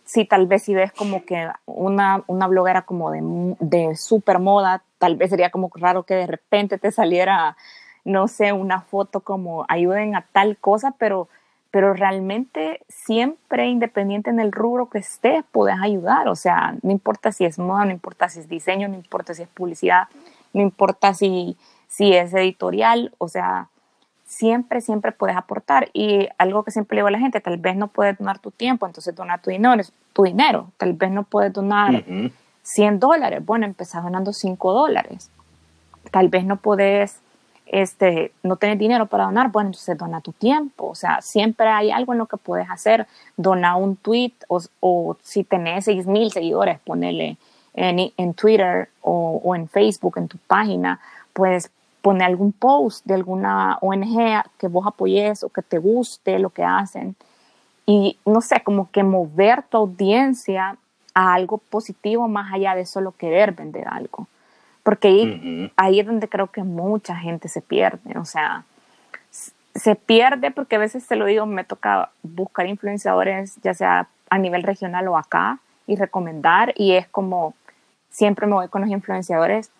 si 0.05 0.25
tal 0.25 0.47
vez 0.47 0.65
si 0.65 0.75
ves 0.75 0.93
como 0.93 1.25
que 1.25 1.49
una, 1.67 2.25
una 2.27 2.47
bloguera 2.49 2.83
como 2.83 3.11
de, 3.11 3.21
de 3.61 3.97
super 3.97 4.39
moda, 4.41 4.83
tal 4.99 5.17
vez 5.17 5.31
sería 5.31 5.51
como 5.51 5.71
raro 5.75 6.03
que 6.03 6.15
de 6.15 6.27
repente 6.27 6.79
te 6.79 6.91
saliera, 6.91 7.57
no 8.05 8.27
sé, 8.27 8.53
una 8.53 8.81
foto 8.81 9.21
como 9.21 9.65
ayuden 9.69 10.17
a 10.17 10.27
tal 10.33 10.57
cosa, 10.57 10.95
pero 10.99 11.29
pero 11.77 11.93
realmente 11.93 12.81
siempre, 12.89 13.67
independiente 13.67 14.31
en 14.31 14.41
el 14.41 14.51
rubro 14.51 14.89
que 14.89 14.97
estés, 14.97 15.45
puedes 15.53 15.77
ayudar. 15.79 16.27
O 16.27 16.35
sea, 16.35 16.75
no 16.81 16.91
importa 16.91 17.33
si 17.33 17.45
es 17.45 17.59
moda, 17.59 17.85
no 17.85 17.91
importa 17.91 18.31
si 18.31 18.41
es 18.41 18.49
diseño, 18.49 18.89
no 18.89 18.95
importa 18.95 19.35
si 19.35 19.43
es 19.43 19.49
publicidad, 19.51 20.09
no 20.55 20.63
importa 20.63 21.13
si, 21.13 21.59
si 21.87 22.15
es 22.15 22.33
editorial, 22.33 23.13
o 23.19 23.29
sea, 23.29 23.69
siempre, 24.25 24.81
siempre 24.81 25.13
puedes 25.13 25.37
aportar. 25.37 25.91
Y 25.93 26.31
algo 26.39 26.63
que 26.63 26.71
siempre 26.71 26.97
le 26.97 27.01
digo 27.01 27.09
a 27.09 27.11
la 27.11 27.19
gente, 27.19 27.43
tal 27.43 27.59
vez 27.59 27.77
no 27.77 27.89
puedes 27.89 28.17
donar 28.17 28.39
tu 28.39 28.53
tiempo, 28.53 28.87
entonces 28.87 29.15
donar 29.15 29.43
tu 29.43 29.51
dinero, 29.51 29.83
tu 30.15 30.23
dinero. 30.23 30.73
Tal 30.79 30.95
vez 30.95 31.11
no 31.11 31.25
puedes 31.25 31.53
donar 31.53 32.05
100 32.63 33.01
dólares, 33.01 33.45
bueno, 33.45 33.67
empezás 33.67 34.03
donando 34.03 34.33
5 34.33 34.73
dólares. 34.73 35.31
Tal 36.11 36.31
vez 36.31 36.47
no 36.47 36.57
puedes 36.57 37.21
este, 37.67 38.33
no 38.43 38.57
tienes 38.57 38.79
dinero 38.79 39.07
para 39.07 39.25
donar, 39.25 39.51
bueno, 39.51 39.69
entonces 39.69 39.99
dona 39.99 40.21
tu 40.21 40.33
tiempo. 40.33 40.89
O 40.89 40.95
sea, 40.95 41.21
siempre 41.21 41.69
hay 41.69 41.91
algo 41.91 42.13
en 42.13 42.19
lo 42.19 42.27
que 42.27 42.37
puedes 42.37 42.71
hacer. 42.71 43.07
Dona 43.37 43.77
un 43.77 43.97
tweet 43.97 44.33
o, 44.49 45.17
si 45.23 45.45
tenés 45.45 45.85
6 45.87 46.07
mil 46.07 46.31
seguidores, 46.31 46.79
ponele 46.81 47.37
en, 47.75 48.13
en 48.17 48.35
Twitter 48.35 48.89
o, 49.03 49.41
o, 49.43 49.55
en 49.55 49.69
Facebook, 49.69 50.17
en 50.17 50.29
tu 50.29 50.39
página, 50.39 51.01
puedes 51.33 51.71
poner 52.03 52.29
algún 52.29 52.53
post 52.53 53.05
de 53.05 53.15
alguna 53.15 53.79
ONG 53.81 54.43
que 54.59 54.69
vos 54.69 54.87
apoyes 54.87 55.43
o 55.43 55.49
que 55.49 55.63
te 55.63 55.79
guste 55.79 56.39
lo 56.39 56.51
que 56.51 56.63
hacen. 56.63 57.17
Y 57.85 58.19
no 58.25 58.41
sé, 58.41 58.63
como 58.63 58.91
que 58.91 59.03
mover 59.03 59.65
tu 59.65 59.77
audiencia 59.77 60.77
a 61.15 61.35
algo 61.35 61.59
positivo 61.59 62.29
más 62.29 62.53
allá 62.53 62.75
de 62.75 62.87
solo 62.87 63.13
querer 63.13 63.53
vender 63.53 63.89
algo 63.89 64.29
porque 64.87 65.09
ahí, 65.09 65.73
ahí 65.77 65.99
es 65.99 66.07
donde 66.07 66.29
creo 66.29 66.53
que 66.53 66.63
mucha 66.63 67.17
gente 67.17 67.49
se 67.49 67.61
pierde, 67.61 68.17
o 68.21 68.25
sea, 68.25 68.63
se 69.75 69.97
pierde 69.97 70.53
porque 70.53 70.77
a 70.77 70.79
veces 70.79 71.05
te 71.09 71.17
lo 71.17 71.25
digo, 71.25 71.45
me 71.45 71.65
toca 71.65 72.11
buscar 72.23 72.69
influenciadores, 72.69 73.57
ya 73.65 73.75
sea 73.75 74.07
a 74.31 74.39
nivel 74.39 74.63
regional 74.63 75.09
o 75.09 75.19
acá, 75.19 75.59
y 75.89 75.97
recomendar, 75.97 76.73
y 76.77 76.93
es 76.93 77.09
como, 77.09 77.55
siempre 78.11 78.47
me 78.47 78.53
voy 78.53 78.69
con 78.69 78.81
los 78.81 78.91
influenciadores 78.93 79.73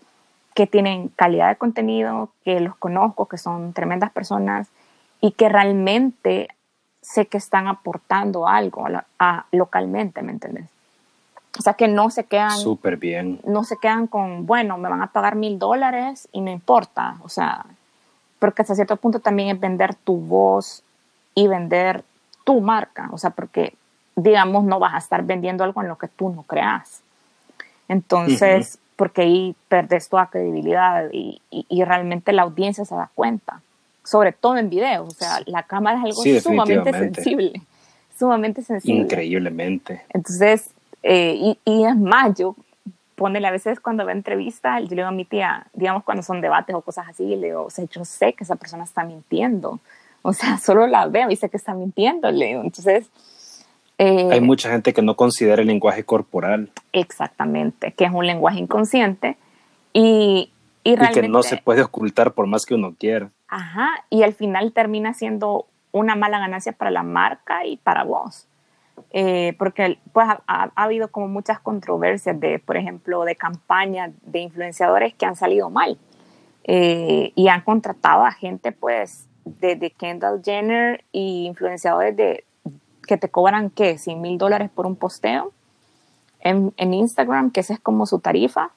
que 0.57 0.67
tienen 0.67 1.07
calidad 1.11 1.51
de 1.51 1.57
contenido, 1.57 2.31
que 2.45 2.59
los 2.59 2.75
conozco, 2.75 3.27
que 3.27 3.39
son 3.39 3.75
tremendas 3.75 4.11
personas 4.11 4.71
y 5.21 5.31
que 5.31 5.49
realmente 5.49 6.49
sé 7.01 7.27
que 7.27 7.39
están 7.39 7.69
aportando 7.69 8.49
algo 8.49 8.89
a, 9.21 9.47
localmente, 9.53 10.23
¿me 10.23 10.33
entiendes? 10.33 10.69
O 11.59 11.63
sea, 11.63 11.75
que 11.75 11.89
no 11.89 12.11
se 12.11 12.25
quedan. 12.25 12.59
Súper 12.59 12.97
bien. 12.97 13.41
No 13.45 13.65
se 13.65 13.77
quedan 13.77 14.07
con, 14.07 14.47
bueno, 14.47 14.79
me 14.79 14.89
van 14.89 15.03
a 15.03 15.13
pagar 15.13 15.37
mil 15.37 15.59
dólares 15.59 16.29
y 16.33 16.41
no 16.41 16.51
importa. 16.51 17.17
O 17.23 17.29
sea, 17.29 17.67
porque 18.39 18.63
hasta 18.63 18.75
cierto 18.75 18.97
punto 18.97 19.21
también 19.21 19.49
es 19.55 19.61
vender 19.61 19.95
tu 19.95 20.17
voz 20.17 20.83
y 21.35 21.49
vender 21.49 22.05
tu 22.45 22.61
marca. 22.61 23.09
O 23.13 23.19
sea, 23.19 23.31
porque, 23.31 23.75
digamos, 24.15 24.65
no 24.65 24.79
vas 24.79 24.95
a 24.95 24.99
estar 24.99 25.25
vendiendo 25.25 25.65
algo 25.65 25.83
en 25.83 25.89
lo 25.89 25.99
que 25.99 26.09
tú 26.09 26.29
no 26.31 26.43
creas. 26.43 27.03
Entonces, 27.89 28.79
porque 28.97 29.23
ahí 29.23 29.57
perdes 29.69 30.09
toda 30.09 30.27
credibilidad 30.27 31.09
y, 31.13 31.41
y, 31.51 31.85
realmente 31.85 32.33
la 32.33 32.43
audiencia 32.43 32.85
se 32.85 32.95
da 32.95 33.11
cuenta. 33.15 33.61
Sobre 34.03 34.33
todo 34.33 34.57
en 34.57 34.71
video. 34.71 35.05
O 35.05 35.11
sea, 35.11 35.41
la 35.47 35.63
cámara 35.65 35.99
es 35.99 36.05
algo 36.05 36.41
sumamente 36.41 36.93
sensible. 36.93 37.63
Sumamente 38.19 38.63
sensible. 38.63 39.03
Increíblemente. 39.03 40.03
Entonces, 40.09 40.71
eh, 41.03 41.57
y, 41.65 41.85
es 41.85 41.97
más, 41.97 42.37
yo 42.37 42.57
ponele 43.15 43.47
a 43.47 43.51
veces 43.51 43.81
cuando 43.81 44.05
veo 44.05 44.15
entrevistas, 44.15 44.83
yo 44.83 44.91
le 44.91 44.97
digo 44.97 45.09
a 45.09 45.13
mi 45.13 45.25
tía, 45.25 45.67
digamos 45.73 46.05
cuando 46.05 46.23
son 46.23 46.41
debates 46.41 46.75
o 46.75 46.83
cosas 46.83 47.07
así, 47.09 47.25
le 47.25 47.49
digo, 47.49 47.65
o 47.65 47.71
sea, 47.71 47.85
yo 47.87 48.05
sé 48.05 48.33
que 48.35 48.45
esa 48.45 48.57
persona 48.57 48.85
está 48.85 49.05
mintiendo. 49.05 49.81
O 50.23 50.33
sea, 50.33 50.59
solo 50.63 50.87
la 50.87 51.07
veo 51.07 51.31
y 51.31 51.37
sé 51.37 51.49
que 51.49 51.57
está 51.57 51.75
mintiendo, 51.75 52.31
le 52.31 52.47
digo. 52.47 52.63
Entonces... 52.63 53.09
Eh, 53.99 54.29
Hay 54.31 54.43
mucha 54.43 54.71
gente 54.71 54.93
que 54.93 55.01
no 55.01 55.17
considera 55.17 55.63
el 55.63 55.69
lenguaje 55.69 56.05
corporal. 56.05 56.71
Exactamente, 56.93 57.93
que 57.93 58.05
es 58.05 58.13
un 58.13 58.27
lenguaje 58.27 58.59
inconsciente 58.59 59.39
y, 59.95 60.51
y, 60.85 60.93
y 60.93 61.11
que 61.13 61.29
no 61.29 61.43
se 61.43 61.57
puede 61.57 61.83
ocultar 61.83 62.33
por 62.33 62.47
más 62.47 62.67
que 62.67 62.75
uno 62.75 62.95
quiera. 62.99 63.31
Ajá, 63.49 63.89
y 64.11 64.23
al 64.23 64.35
final 64.35 64.73
termina 64.73 65.15
siendo 65.15 65.67
una 65.93 66.15
mala 66.15 66.39
ganancia 66.39 66.73
para 66.73 66.91
la 66.91 67.03
marca 67.03 67.65
y 67.65 67.79
para 67.79 68.05
vos. 68.05 68.47
Eh, 69.11 69.55
porque 69.59 69.99
pues 70.13 70.27
ha, 70.29 70.71
habido 70.75 71.09
como 71.11 71.29
muchas 71.29 71.61
controversias 71.61 72.39
de, 72.39 72.59
por 72.59 72.77
ejemplo, 72.77 73.25
de 73.25 73.37
campañas 73.37 74.11
de 74.23 74.41
influenciadores 74.41 75.15
que 75.15 75.27
han 75.27 75.37
salido 75.37 75.71
mal 75.71 75.99
eh, 76.65 77.33
y 77.35 77.49
han 77.49 77.63
contratado 77.63 78.25
a 78.25 78.33
gente 78.33 78.73
pues 78.73 79.29
de, 79.45 79.93
Kendall 79.97 80.43
Jenner 80.45 81.05
y 81.13 81.47
influenciadores 81.47 82.17
de 82.17 82.45
que 83.07 83.17
te 83.17 83.29
cobran 83.29 83.71
qué, 83.71 83.99
100 83.99 84.21
mil 84.21 84.37
dólares 84.37 84.71
por 84.75 84.87
un 84.87 84.97
posteo 84.97 85.53
en, 86.41 86.75
en, 86.77 86.93
Instagram, 86.93 87.53
que 87.53 87.61
esa 87.61 87.75
es 87.75 87.81
como 87.81 88.05
su 88.07 88.19
tarifa, 88.19 88.71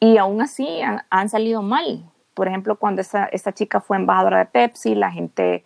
y 0.00 0.16
aún 0.16 0.40
así 0.40 0.80
han, 0.80 1.02
han 1.10 1.28
salido 1.28 1.60
mal. 1.60 2.10
Por 2.34 2.48
ejemplo, 2.48 2.76
cuando 2.76 3.02
esta, 3.02 3.26
esta 3.26 3.52
chica 3.52 3.80
fue 3.80 3.98
embajadora 3.98 4.38
de 4.38 4.46
Pepsi, 4.46 4.94
la 4.94 5.10
gente 5.10 5.62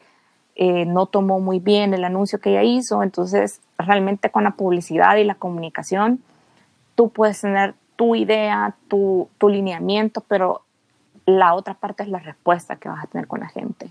eh, 0.56 0.86
no 0.86 1.06
tomó 1.06 1.40
muy 1.40 1.58
bien 1.58 1.94
el 1.94 2.04
anuncio 2.04 2.38
que 2.38 2.50
ella 2.50 2.62
hizo, 2.62 3.02
entonces 3.02 3.60
realmente 3.78 4.30
con 4.30 4.44
la 4.44 4.52
publicidad 4.52 5.16
y 5.16 5.24
la 5.24 5.34
comunicación 5.34 6.22
tú 6.94 7.10
puedes 7.10 7.40
tener 7.40 7.74
tu 7.96 8.14
idea, 8.14 8.74
tu, 8.88 9.28
tu 9.38 9.48
lineamiento, 9.48 10.20
pero 10.22 10.62
la 11.26 11.54
otra 11.54 11.74
parte 11.74 12.02
es 12.02 12.08
la 12.08 12.18
respuesta 12.18 12.76
que 12.76 12.88
vas 12.88 13.04
a 13.04 13.06
tener 13.06 13.26
con 13.26 13.40
la 13.40 13.48
gente. 13.48 13.90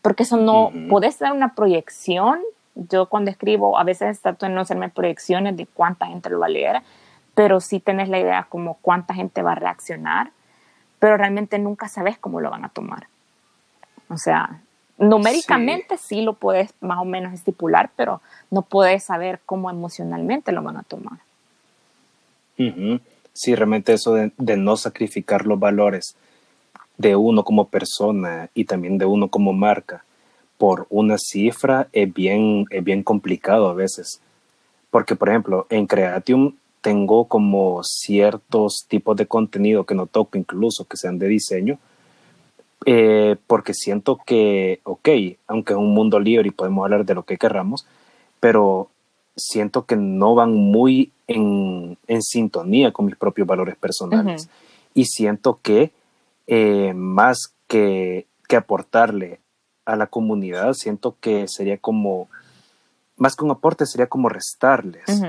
Porque 0.00 0.24
eso 0.24 0.36
no, 0.36 0.72
puedes 0.88 1.18
dar 1.18 1.32
una 1.32 1.54
proyección. 1.54 2.40
Yo 2.74 3.06
cuando 3.06 3.30
escribo, 3.30 3.78
a 3.78 3.84
veces 3.84 4.20
trato 4.20 4.46
de 4.46 4.52
no 4.52 4.62
hacerme 4.62 4.88
proyecciones 4.88 5.56
de 5.56 5.66
cuánta 5.66 6.06
gente 6.06 6.30
lo 6.30 6.40
va 6.40 6.46
a 6.46 6.50
leer, 6.50 6.82
pero 7.34 7.60
sí 7.60 7.78
tenés 7.78 8.08
la 8.08 8.18
idea 8.18 8.46
como 8.48 8.78
cuánta 8.82 9.14
gente 9.14 9.42
va 9.42 9.52
a 9.52 9.56
reaccionar, 9.56 10.32
pero 10.98 11.16
realmente 11.16 11.58
nunca 11.58 11.88
sabes 11.88 12.18
cómo 12.18 12.40
lo 12.40 12.50
van 12.50 12.64
a 12.64 12.68
tomar. 12.68 13.06
O 14.08 14.16
sea, 14.16 14.60
numéricamente 15.02 15.98
sí. 15.98 16.22
lo 16.22 16.34
puedes 16.34 16.72
más 16.80 16.98
o 16.98 17.04
menos 17.04 17.34
estipular, 17.34 17.90
pero 17.96 18.20
no 18.50 18.62
puedes 18.62 19.04
saber 19.04 19.40
cómo 19.44 19.70
emocionalmente 19.70 20.52
lo 20.52 20.62
van 20.62 20.76
a 20.76 20.82
tomar. 20.82 21.18
Sí, 23.34 23.54
realmente 23.54 23.92
eso 23.92 24.14
de, 24.14 24.56
no 24.56 24.76
sacrificar 24.76 25.46
los 25.46 25.58
valores 25.58 26.16
de 26.98 27.16
uno 27.16 27.44
como 27.44 27.68
persona 27.68 28.50
y 28.54 28.64
también 28.64 28.98
de 28.98 29.06
uno 29.06 29.28
como 29.28 29.52
marca 29.52 30.04
por 30.58 30.86
una 30.90 31.16
cifra 31.18 31.88
es 31.92 32.12
bien, 32.12 32.66
es 32.70 32.84
bien 32.84 33.02
complicado 33.02 33.68
a 33.68 33.74
veces. 33.74 34.20
Porque, 34.90 35.16
por 35.16 35.28
ejemplo, 35.30 35.66
en 35.70 35.86
Creatium 35.86 36.54
tengo 36.82 37.24
como 37.24 37.82
ciertos 37.82 38.84
tipos 38.86 39.16
de 39.16 39.26
contenido 39.26 39.84
que 39.84 39.94
no 39.94 40.06
toco, 40.06 40.38
incluso 40.38 40.84
que 40.84 40.96
sean 40.96 41.18
de 41.18 41.28
diseño, 41.28 41.78
eh, 42.86 43.36
porque 43.46 43.74
siento 43.74 44.18
que, 44.24 44.80
ok, 44.84 45.08
aunque 45.46 45.72
es 45.72 45.78
un 45.78 45.94
mundo 45.94 46.18
libre 46.20 46.48
y 46.48 46.52
podemos 46.52 46.84
hablar 46.84 47.04
de 47.04 47.14
lo 47.14 47.24
que 47.24 47.38
querramos, 47.38 47.86
pero 48.40 48.88
siento 49.36 49.86
que 49.86 49.96
no 49.96 50.34
van 50.34 50.54
muy 50.54 51.12
en, 51.26 51.96
en 52.06 52.22
sintonía 52.22 52.92
con 52.92 53.06
mis 53.06 53.16
propios 53.16 53.46
valores 53.46 53.76
personales. 53.76 54.48
Y 54.94 55.06
siento 55.06 55.58
que 55.62 55.92
eh, 56.46 56.92
más 56.94 57.54
que, 57.66 58.26
que 58.48 58.56
aportarle 58.56 59.40
a 59.84 59.96
la 59.96 60.06
comunidad, 60.06 60.74
siento 60.74 61.16
que 61.20 61.46
sería 61.48 61.78
como, 61.78 62.28
más 63.16 63.36
que 63.36 63.44
un 63.44 63.50
aporte, 63.50 63.86
sería 63.86 64.06
como 64.06 64.28
restarles. 64.28 65.22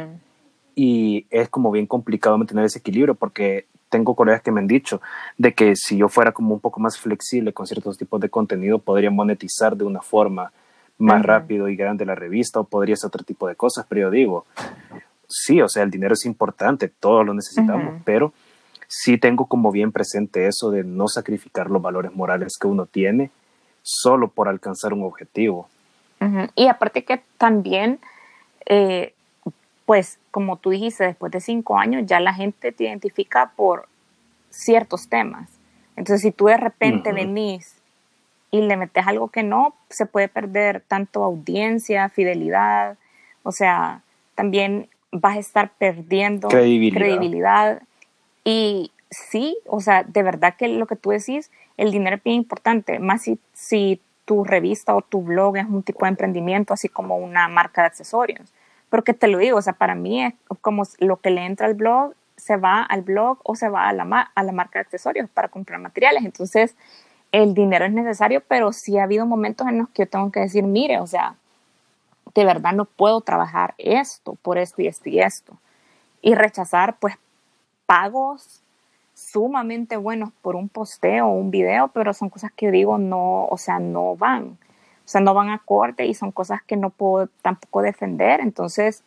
y 0.76 1.28
es 1.30 1.50
como 1.50 1.72
bien 1.72 1.86
complicado 1.86 2.38
mantener 2.38 2.66
ese 2.66 2.80
equilibrio 2.80 3.16
porque 3.16 3.68
tengo 3.94 4.16
colegas 4.16 4.42
que 4.42 4.52
me 4.52 4.60
han 4.60 4.66
dicho 4.66 5.02
de 5.38 5.54
que 5.54 5.76
si 5.76 5.98
yo 5.98 6.10
fuera 6.10 6.32
como 6.32 6.56
un 6.56 6.60
poco 6.60 6.80
más 6.80 6.98
flexible 6.98 7.54
con 7.54 7.68
ciertos 7.68 7.96
tipos 7.96 8.20
de 8.20 8.28
contenido, 8.28 8.80
podría 8.80 9.12
monetizar 9.12 9.78
de 9.78 9.84
una 9.84 10.02
forma 10.02 10.52
más 10.98 11.22
rápido 11.22 11.70
y 11.70 11.76
grande 11.76 12.04
la 12.04 12.16
revista 12.16 12.60
o 12.60 12.64
podría 12.64 12.96
ser 12.96 13.10
otro 13.10 13.24
tipo 13.24 13.48
de 13.48 13.56
cosas, 13.56 13.86
pero 13.88 14.02
yo 14.02 14.10
digo, 14.10 14.46
sí, 15.30 15.62
o 15.62 15.70
sea, 15.70 15.84
el 15.84 15.92
dinero 15.92 16.14
es 16.14 16.26
importante, 16.26 16.88
todos 16.88 17.24
lo 17.24 17.36
necesitamos, 17.36 18.02
pero 18.04 18.34
sí 18.88 19.20
tengo 19.20 19.46
como 19.46 19.72
bien 19.72 19.92
presente 19.92 20.48
eso 20.48 20.72
de 20.72 20.84
no 20.84 21.08
sacrificar 21.08 21.70
los 21.70 21.82
valores 21.82 22.16
morales 22.16 22.54
que 22.60 22.66
uno 22.66 22.88
tiene 22.88 23.30
solo 23.84 24.28
por 24.30 24.48
alcanzar 24.48 24.94
un 24.94 25.04
objetivo. 25.04 25.70
Y 26.56 26.68
aparte 26.68 27.04
que 27.04 27.22
también, 27.38 28.00
eh, 28.66 29.14
pues 29.86 30.20
como 30.32 30.58
tú 30.58 30.72
dijiste, 30.72 31.06
después 31.06 31.32
de 31.32 31.42
cinco 31.42 31.78
años 31.78 32.04
ya 32.06 32.20
la 32.20 32.34
gente 32.34 32.72
te 32.72 32.86
identifica 32.86 33.52
por 33.56 33.88
ciertos 34.50 35.10
temas. 35.10 35.50
Entonces, 35.96 36.22
si 36.22 36.32
tú 36.32 36.46
de 36.46 36.58
repente 36.58 37.12
venís 37.12 37.76
y 38.52 38.62
le 38.62 38.78
metes 38.78 39.06
algo 39.08 39.30
que 39.30 39.44
no, 39.44 39.76
se 39.90 40.06
puede 40.06 40.28
perder 40.28 40.84
tanto 40.88 41.24
audiencia, 41.24 42.10
fidelidad, 42.10 42.98
o 43.44 43.52
sea, 43.52 44.02
también 44.36 44.90
vas 45.12 45.38
a 45.38 45.40
estar 45.40 45.72
perdiendo 45.78 46.48
credibilidad. 46.48 47.82
Y 48.44 48.92
sí, 49.10 49.58
o 49.68 49.80
sea, 49.80 50.04
de 50.04 50.24
verdad 50.24 50.56
que 50.56 50.68
lo 50.68 50.88
que 50.88 50.96
tú 50.96 51.12
decís, 51.12 51.52
el 51.78 51.92
dinero 51.92 52.18
es 52.18 52.24
bien 52.24 52.38
importante, 52.38 53.00
más 53.00 53.24
si, 53.24 53.40
si 53.54 54.02
tu 54.26 54.44
revista 54.44 54.96
o 54.96 55.02
tu 55.02 55.22
blog 55.22 55.58
es 55.58 55.66
un 55.66 55.84
tipo 55.84 56.06
de 56.06 56.10
emprendimiento, 56.10 56.74
así 56.74 56.90
como 56.90 57.18
una 57.18 57.48
marca 57.48 57.82
de 57.82 57.88
accesorios. 57.88 58.54
Porque 58.94 59.16
te 59.16 59.28
lo 59.28 59.40
digo, 59.40 59.58
o 59.58 59.62
sea, 59.64 59.74
para 59.74 59.96
mí 59.96 60.24
es 60.24 60.36
como 60.62 60.84
lo 61.00 61.18
que 61.18 61.32
le 61.32 61.44
entra 61.44 61.66
al 61.66 61.74
blog, 61.74 62.14
se 62.36 62.58
va 62.58 62.84
al 62.84 63.02
blog 63.02 63.40
o 63.44 63.56
se 63.56 63.68
va 63.68 63.90
a 63.90 63.92
la, 63.92 64.32
a 64.36 64.44
la 64.44 64.52
marca 64.52 64.78
de 64.78 64.82
accesorios 64.82 65.28
para 65.32 65.48
comprar 65.48 65.80
materiales. 65.80 66.24
Entonces, 66.24 66.76
el 67.32 67.56
dinero 67.56 67.86
es 67.86 67.92
necesario, 67.92 68.44
pero 68.48 68.72
sí 68.72 69.00
ha 69.00 69.06
habido 69.06 69.26
momentos 69.26 69.68
en 69.68 69.80
los 69.80 69.90
que 69.90 70.04
yo 70.04 70.10
tengo 70.10 70.32
que 70.32 70.42
decir, 70.42 70.64
mire, 70.64 71.00
o 71.00 71.08
sea, 71.08 71.38
de 72.36 72.46
verdad 72.46 72.74
no 72.74 72.86
puedo 72.86 73.22
trabajar 73.22 73.74
esto 73.80 74.36
por 74.44 74.60
esto 74.60 74.84
y 74.84 74.88
esto 74.88 75.10
y 75.10 75.22
esto. 75.22 75.58
Y 76.22 76.36
rechazar, 76.36 76.98
pues, 77.00 77.16
pagos 77.88 78.62
sumamente 79.16 79.98
buenos 79.98 80.30
por 80.44 80.56
un 80.56 80.70
posteo 80.70 81.30
o 81.30 81.32
un 81.34 81.50
video, 81.50 81.88
pero 81.88 82.14
son 82.14 82.30
cosas 82.30 82.52
que 82.56 82.70
digo 82.70 83.00
no, 83.00 83.46
o 83.46 83.58
sea, 83.58 83.80
no 83.80 84.16
van. 84.16 84.60
O 85.06 85.08
sea, 85.08 85.22
no 85.22 85.34
van 85.34 85.50
a 85.50 85.60
corte 85.60 86.06
y 86.06 86.14
son 86.14 86.32
cosas 86.32 86.62
que 86.64 86.78
no 86.78 86.90
puedo 86.90 87.28
tampoco 87.42 87.82
defender, 87.82 88.40
entonces 88.40 89.04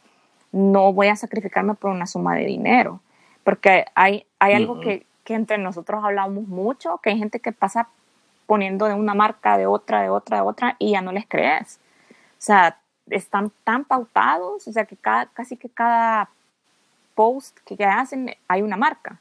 no 0.53 0.93
voy 0.93 1.09
a 1.09 1.17
sacrificarme 1.17 1.75
por 1.75 1.91
una 1.91 2.07
suma 2.07 2.35
de 2.37 2.45
dinero. 2.45 3.01
Porque 3.45 3.87
hay, 3.95 4.27
hay 4.39 4.55
algo 4.55 4.81
que, 4.81 5.07
que 5.25 5.35
entre 5.35 5.59
nosotros 5.59 6.05
hablamos 6.05 6.47
mucho, 6.49 6.99
que 6.99 7.11
hay 7.11 7.19
gente 7.19 7.41
que 7.41 7.53
pasa 7.53 7.89
poniendo 8.47 8.87
de 8.87 8.95
una 8.95 9.15
marca, 9.15 9.59
de 9.59 9.67
otra, 9.67 10.03
de 10.03 10.11
otra, 10.11 10.39
de 10.39 10.43
otra, 10.43 10.77
y 10.79 10.93
ya 10.93 11.03
no 11.03 11.13
les 11.13 11.27
crees. 11.27 11.81
O 12.11 12.43
sea, 12.47 12.79
están 13.11 13.53
tan 13.65 13.85
pautados, 13.85 14.67
o 14.67 14.73
sea, 14.73 14.85
que 14.85 14.97
cada, 14.97 15.27
casi 15.27 15.57
que 15.57 15.69
cada 15.69 16.31
post 17.15 17.59
que 17.65 17.85
hacen 17.85 18.35
hay 18.49 18.63
una 18.63 18.77
marca. 18.77 19.21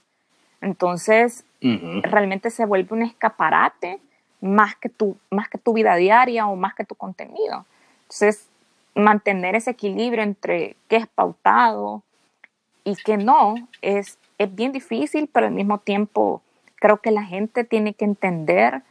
Entonces, 0.61 1.45
realmente 1.61 2.49
se 2.49 2.65
vuelve 2.65 2.95
un 2.95 3.03
escaparate 3.03 3.99
más 4.41 4.75
que, 4.75 4.89
tu, 4.89 5.17
más 5.29 5.49
que 5.49 5.57
tu 5.57 5.73
vida 5.73 5.95
diaria 5.95 6.47
o 6.47 6.55
más 6.55 6.75
que 6.75 6.85
tu 6.85 6.95
contenido. 6.95 7.65
Entonces, 8.03 8.47
mantener 8.93 9.55
ese 9.55 9.71
equilibrio 9.71 10.23
entre 10.23 10.75
qué 10.87 10.97
es 10.97 11.07
pautado 11.07 12.03
y 12.83 12.95
qué 12.95 13.17
no 13.17 13.55
es, 13.81 14.17
es 14.37 14.55
bien 14.55 14.71
difícil, 14.71 15.29
pero 15.31 15.47
al 15.47 15.53
mismo 15.53 15.79
tiempo 15.79 16.41
creo 16.75 16.97
que 16.97 17.11
la 17.11 17.23
gente 17.23 17.63
tiene 17.63 17.93
que 17.93 18.05
entender, 18.05 18.83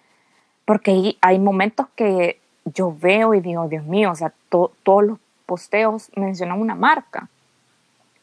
porque 0.65 1.17
hay, 1.21 1.39
momentos 1.39 1.87
que 1.97 2.41
yo 2.65 2.95
veo 2.99 3.35
y 3.35 3.41
digo, 3.41 3.69
Dios 3.69 3.85
mío, 3.85 4.11
o 4.11 4.15
sea, 4.15 4.33
todos 4.49 5.05
los 5.05 5.19
posteos 5.47 6.11
mencionan 6.17 6.61
una 6.61 6.75
marca 6.75 7.29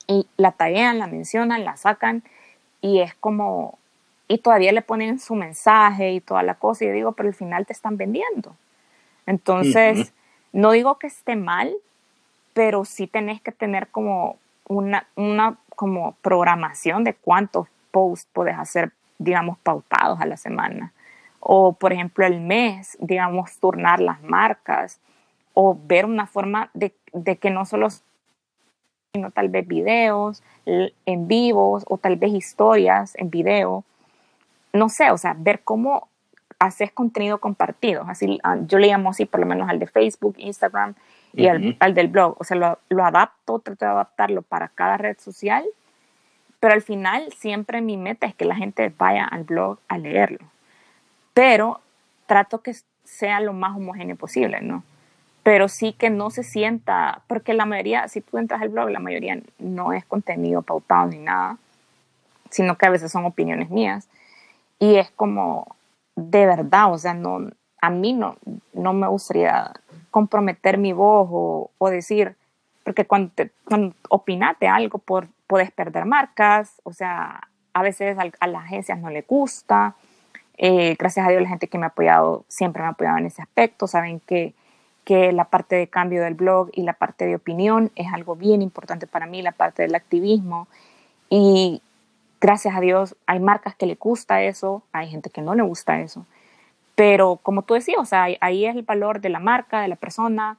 y 0.07 0.27
la 0.37 0.51
taguean, 0.51 0.99
la 0.99 1.07
mencionan, 1.07 1.63
la 1.63 1.77
sacan 1.77 2.23
y 2.81 2.99
es 2.99 3.13
como, 3.15 3.77
y 4.31 4.37
todavía 4.37 4.71
le 4.71 4.81
ponen 4.81 5.19
su 5.19 5.35
mensaje 5.35 6.11
y 6.13 6.21
toda 6.21 6.43
la 6.43 6.55
cosa 6.55 6.83
y 6.83 6.87
yo 6.87 6.93
digo, 6.93 7.11
pero 7.13 7.29
al 7.29 7.35
final 7.35 7.65
te 7.65 7.73
están 7.73 7.97
vendiendo. 7.97 8.55
Entonces, 9.25 10.13
no 10.53 10.71
digo 10.71 10.97
que 10.97 11.07
esté 11.07 11.35
mal, 11.35 11.73
pero 12.53 12.85
sí 12.85 13.07
tenés 13.07 13.41
que 13.41 13.51
tener 13.51 13.87
como 13.89 14.37
una, 14.67 15.07
una 15.15 15.57
como 15.75 16.15
programación 16.21 17.03
de 17.03 17.13
cuántos 17.13 17.67
posts 17.91 18.27
puedes 18.33 18.57
hacer, 18.57 18.91
digamos, 19.19 19.57
pautados 19.59 20.19
a 20.21 20.25
la 20.25 20.37
semana 20.37 20.93
o 21.41 21.73
por 21.73 21.91
ejemplo 21.91 22.25
el 22.25 22.39
mes, 22.39 22.97
digamos, 23.01 23.57
turnar 23.59 23.99
las 23.99 24.21
marcas 24.21 25.01
o 25.53 25.77
ver 25.85 26.05
una 26.05 26.27
forma 26.27 26.69
de, 26.73 26.93
que 27.37 27.49
no 27.49 27.65
solo 27.65 27.89
sino 29.13 29.31
tal 29.31 29.49
vez 29.49 29.67
videos 29.67 30.41
en 30.65 31.27
vivos 31.27 31.83
o 31.89 31.97
tal 31.97 32.15
vez 32.15 32.31
historias 32.31 33.13
en 33.17 33.29
video, 33.29 33.83
no 34.73 34.89
sé, 34.89 35.11
o 35.11 35.17
sea, 35.17 35.35
ver 35.37 35.61
cómo 35.63 36.09
haces 36.59 36.91
contenido 36.91 37.39
compartido, 37.39 38.03
así 38.07 38.39
ah, 38.43 38.57
yo 38.67 38.77
le 38.77 38.87
llamo 38.87 39.09
así 39.09 39.25
por 39.25 39.39
lo 39.39 39.45
menos 39.45 39.69
al 39.69 39.79
de 39.79 39.87
Facebook, 39.87 40.35
Instagram 40.37 40.93
y 41.33 41.47
al, 41.47 41.75
al, 41.79 41.93
del 41.93 42.07
blog, 42.07 42.35
o 42.39 42.43
sea, 42.43 42.57
lo, 42.57 42.79
lo 42.89 43.05
adapto, 43.05 43.59
trato 43.59 43.85
de 43.85 43.91
adaptarlo 43.91 44.41
para 44.43 44.67
cada 44.67 44.97
red 44.97 45.17
social, 45.17 45.65
pero 46.59 46.73
al 46.73 46.81
final 46.81 47.31
siempre 47.33 47.81
mi 47.81 47.97
meta 47.97 48.27
es 48.27 48.35
que 48.35 48.45
la 48.45 48.55
gente 48.55 48.93
vaya 48.95 49.25
al 49.25 49.43
blog 49.43 49.79
a 49.87 49.97
leerlo 49.97 50.51
pero 51.33 51.81
trato 52.25 52.61
que 52.61 52.75
sea 53.03 53.39
lo 53.39 53.53
más 53.53 53.75
homogéneo 53.75 54.15
posible, 54.15 54.61
¿no? 54.61 54.83
Pero 55.43 55.67
sí 55.67 55.93
que 55.93 56.09
no 56.09 56.29
se 56.29 56.43
sienta, 56.43 57.23
porque 57.27 57.53
la 57.53 57.65
mayoría, 57.65 58.07
si 58.07 58.21
tú 58.21 58.37
entras 58.37 58.61
al 58.61 58.69
blog, 58.69 58.89
la 58.89 58.99
mayoría 58.99 59.39
no 59.57 59.91
es 59.91 60.05
contenido 60.05 60.61
pautado 60.61 61.07
ni 61.07 61.17
nada, 61.17 61.57
sino 62.49 62.77
que 62.77 62.85
a 62.85 62.91
veces 62.91 63.11
son 63.11 63.25
opiniones 63.25 63.69
mías. 63.69 64.07
Y 64.81 64.95
es 64.95 65.11
como, 65.11 65.75
de 66.15 66.47
verdad, 66.47 66.91
o 66.91 66.97
sea, 66.97 67.13
no, 67.13 67.51
a 67.81 67.89
mí 67.91 68.13
no, 68.13 68.35
no 68.73 68.93
me 68.93 69.07
gustaría 69.07 69.71
comprometer 70.09 70.79
mi 70.79 70.91
voz 70.91 71.29
o, 71.77 71.89
decir, 71.91 72.35
porque 72.83 73.05
cuando, 73.05 73.31
te, 73.35 73.51
cuando 73.63 73.95
opinate 74.09 74.67
algo, 74.67 74.97
por, 74.97 75.27
puedes 75.45 75.69
perder 75.69 76.05
marcas, 76.05 76.81
o 76.81 76.93
sea, 76.93 77.41
a 77.73 77.83
veces 77.83 78.17
a, 78.17 78.23
a 78.39 78.47
las 78.47 78.63
agencias 78.63 78.97
no 78.97 79.11
les 79.11 79.27
gusta, 79.27 79.95
eh, 80.57 80.95
gracias 80.97 81.27
a 81.27 81.29
Dios 81.29 81.43
la 81.43 81.49
gente 81.49 81.67
que 81.67 81.77
me 81.77 81.85
ha 81.85 81.89
apoyado 81.89 82.43
siempre 82.47 82.81
me 82.81 82.87
ha 82.87 82.91
apoyado 82.91 83.19
en 83.19 83.27
ese 83.27 83.43
aspecto. 83.43 83.85
Saben 83.85 84.19
que, 84.19 84.55
que 85.05 85.31
la 85.31 85.45
parte 85.45 85.75
de 85.75 85.89
cambio 85.89 86.23
del 86.23 86.33
blog 86.33 86.69
y 86.73 86.81
la 86.81 86.93
parte 86.93 87.27
de 87.27 87.35
opinión 87.35 87.91
es 87.95 88.11
algo 88.11 88.35
bien 88.35 88.63
importante 88.63 89.05
para 89.05 89.27
mí, 89.27 89.43
la 89.43 89.51
parte 89.51 89.83
del 89.83 89.93
activismo. 89.93 90.67
Y 91.29 91.83
gracias 92.41 92.75
a 92.75 92.81
Dios 92.81 93.15
hay 93.27 93.39
marcas 93.39 93.75
que 93.75 93.85
le 93.85 93.95
gusta 93.95 94.41
eso, 94.41 94.83
hay 94.91 95.07
gente 95.07 95.29
que 95.29 95.41
no 95.41 95.55
le 95.55 95.61
gusta 95.61 96.01
eso. 96.01 96.25
Pero 96.95 97.37
como 97.37 97.61
tú 97.61 97.75
decías, 97.75 97.99
o 97.99 98.05
sea, 98.05 98.27
ahí 98.41 98.65
es 98.65 98.75
el 98.75 98.81
valor 98.81 99.21
de 99.21 99.29
la 99.29 99.39
marca, 99.39 99.81
de 99.81 99.87
la 99.87 99.95
persona. 99.95 100.57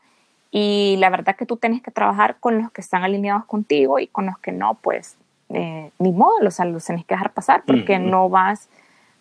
Y 0.50 0.96
la 0.98 1.10
verdad 1.10 1.36
que 1.36 1.46
tú 1.46 1.56
tienes 1.56 1.82
que 1.82 1.90
trabajar 1.90 2.36
con 2.40 2.58
los 2.60 2.70
que 2.70 2.80
están 2.80 3.02
alineados 3.02 3.44
contigo 3.44 3.98
y 3.98 4.06
con 4.06 4.26
los 4.26 4.38
que 4.38 4.52
no, 4.52 4.74
pues 4.74 5.16
eh, 5.50 5.90
ni 5.98 6.12
modo, 6.12 6.46
o 6.46 6.50
sea, 6.50 6.64
los 6.64 6.84
tienes 6.84 7.04
que 7.04 7.14
dejar 7.14 7.32
pasar 7.32 7.64
porque 7.66 7.98
no 7.98 8.28
vas 8.28 8.68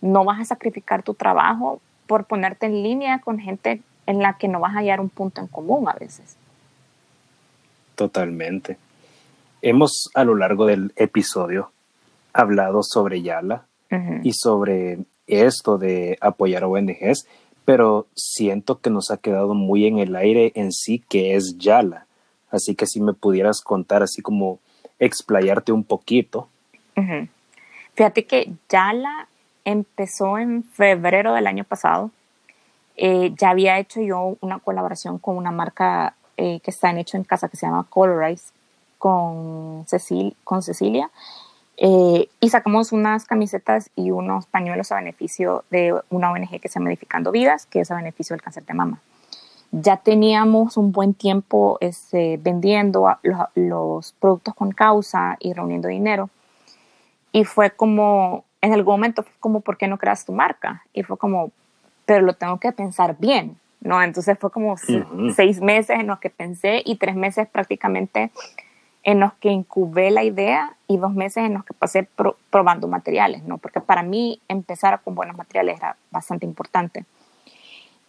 no 0.02 0.26
vas 0.26 0.40
a 0.40 0.46
sacrificar 0.46 1.04
tu 1.04 1.14
trabajo 1.14 1.80
por 2.08 2.26
ponerte 2.26 2.66
en 2.66 2.82
línea 2.82 3.20
con 3.20 3.40
gente 3.40 3.82
en 4.08 4.20
la 4.20 4.34
que 4.34 4.48
no 4.48 4.60
vas 4.60 4.76
a 4.76 4.80
hallar 4.80 5.00
un 5.00 5.10
punto 5.10 5.42
en 5.42 5.48
común 5.48 5.88
a 5.88 5.94
veces. 5.94 6.36
Totalmente. 7.96 8.78
Hemos 9.62 10.10
a 10.16 10.24
lo 10.24 10.36
largo 10.36 10.66
del 10.66 10.92
episodio 10.96 11.72
hablado 12.34 12.84
sobre 12.84 13.22
Yala 13.22 13.66
y 14.24 14.32
sobre 14.34 15.00
esto 15.28 15.78
de 15.78 16.18
apoyar 16.22 16.64
a 16.64 16.68
ONGs, 16.68 17.28
pero 17.66 18.08
siento 18.16 18.80
que 18.80 18.90
nos 18.90 19.12
ha 19.12 19.18
quedado 19.18 19.54
muy 19.54 19.86
en 19.86 20.00
el 20.00 20.16
aire 20.16 20.54
en 20.56 20.72
sí 20.72 21.04
que 21.10 21.36
es 21.36 21.58
Yala. 21.58 22.08
Así 22.50 22.76
que 22.76 22.86
si 22.86 23.02
me 23.02 23.14
pudieras 23.14 23.62
contar, 23.62 24.04
así 24.04 24.22
como 24.22 24.60
explayarte 25.00 25.72
un 25.72 25.84
poquito. 25.84 26.48
Fíjate 27.96 28.26
que 28.26 28.54
Yala 28.70 29.28
empezó 29.66 30.38
en 30.38 30.64
febrero 30.64 31.34
del 31.34 31.48
año 31.48 31.64
pasado. 31.64 32.12
Eh, 32.98 33.34
ya 33.38 33.50
había 33.50 33.80
hecho 33.80 34.02
yo 34.02 34.38
una 34.42 34.60
colaboración 34.60 35.18
con 35.18 35.38
una 35.38 35.52
marca 35.52 36.16
eh, 36.38 36.60
que 36.62 36.72
está 36.72 36.90
en 36.90 37.00
hecho 37.00 37.18
en 37.18 37.24
casa 37.24 37.50
que 37.50 37.58
se 37.58 37.66
llama 37.66 37.86
Colorize 37.90 38.52
con, 38.98 39.86
Cecil, 39.88 40.36
con 40.44 40.62
Cecilia. 40.62 41.10
Eh, 41.84 42.30
y 42.40 42.50
sacamos 42.50 42.92
unas 42.92 43.26
camisetas 43.26 43.90
y 43.96 44.12
unos 44.12 44.46
pañuelos 44.46 44.92
a 44.92 44.98
beneficio 44.98 45.64
de 45.72 46.00
una 46.12 46.32
ONG 46.32 46.60
que 46.62 46.70
se 46.70 46.78
llama 46.78 46.92
Edificando 46.92 47.32
Vidas, 47.32 47.66
que 47.66 47.80
es 47.80 47.90
a 47.90 47.96
beneficio 47.96 48.36
del 48.36 48.44
cáncer 48.44 48.64
de 48.68 48.76
mama. 48.76 49.02
ya 49.72 49.98
teníamos 49.98 50.78
un 50.78 50.92
buen 50.92 51.16
tiempo 51.16 51.80
este, 51.82 52.38
vendiendo 52.38 53.18
los, 53.24 53.40
los, 53.56 54.12
productos 54.20 54.54
con 54.54 54.72
causa 54.74 55.38
y 55.40 55.54
reuniendo 55.54 55.88
dinero. 55.88 56.30
Y 57.32 57.46
fue 57.46 57.72
como, 57.72 58.44
en 58.62 58.74
algún 58.74 58.94
momento, 58.94 59.26
como, 59.40 59.62
¿por 59.62 59.78
qué 59.78 59.88
no 59.88 59.98
creas 59.98 60.24
tu 60.24 60.34
marca? 60.34 60.84
Y 60.94 61.02
fue 61.02 61.18
como, 61.18 61.52
pero 62.06 62.24
lo 62.24 62.34
tengo 62.34 62.60
que 62.60 62.72
pensar 62.74 63.16
bien, 63.18 63.58
¿no? 63.80 64.04
Entonces 64.04 64.38
fue 64.38 64.52
como 64.52 64.76
seis 65.36 65.60
meses 65.62 66.00
en 66.00 66.06
los 66.06 66.20
que 66.20 66.30
pensé 66.30 66.84
y 66.86 66.98
tres 66.98 67.16
meses 67.16 67.48
prácticamente 67.48 68.30
en 69.04 69.20
los 69.20 69.34
que 69.34 69.50
incubé 69.50 70.12
la 70.12 70.24
idea 70.24 70.76
y 70.88 70.98
dos 70.98 71.14
meses 71.14 71.46
en 71.46 71.56
los 71.56 71.66
que 71.66 71.74
pasé 71.74 72.08
probando 72.50 72.88
materiales, 72.88 73.44
¿no? 73.44 73.58
Porque 73.58 73.82
para 73.82 74.04
mí 74.04 74.40
empezar 74.48 75.02
con 75.02 75.16
buenos 75.16 75.38
materiales 75.38 75.78
era 75.78 75.96
bastante 76.12 76.46
importante. 76.46 77.06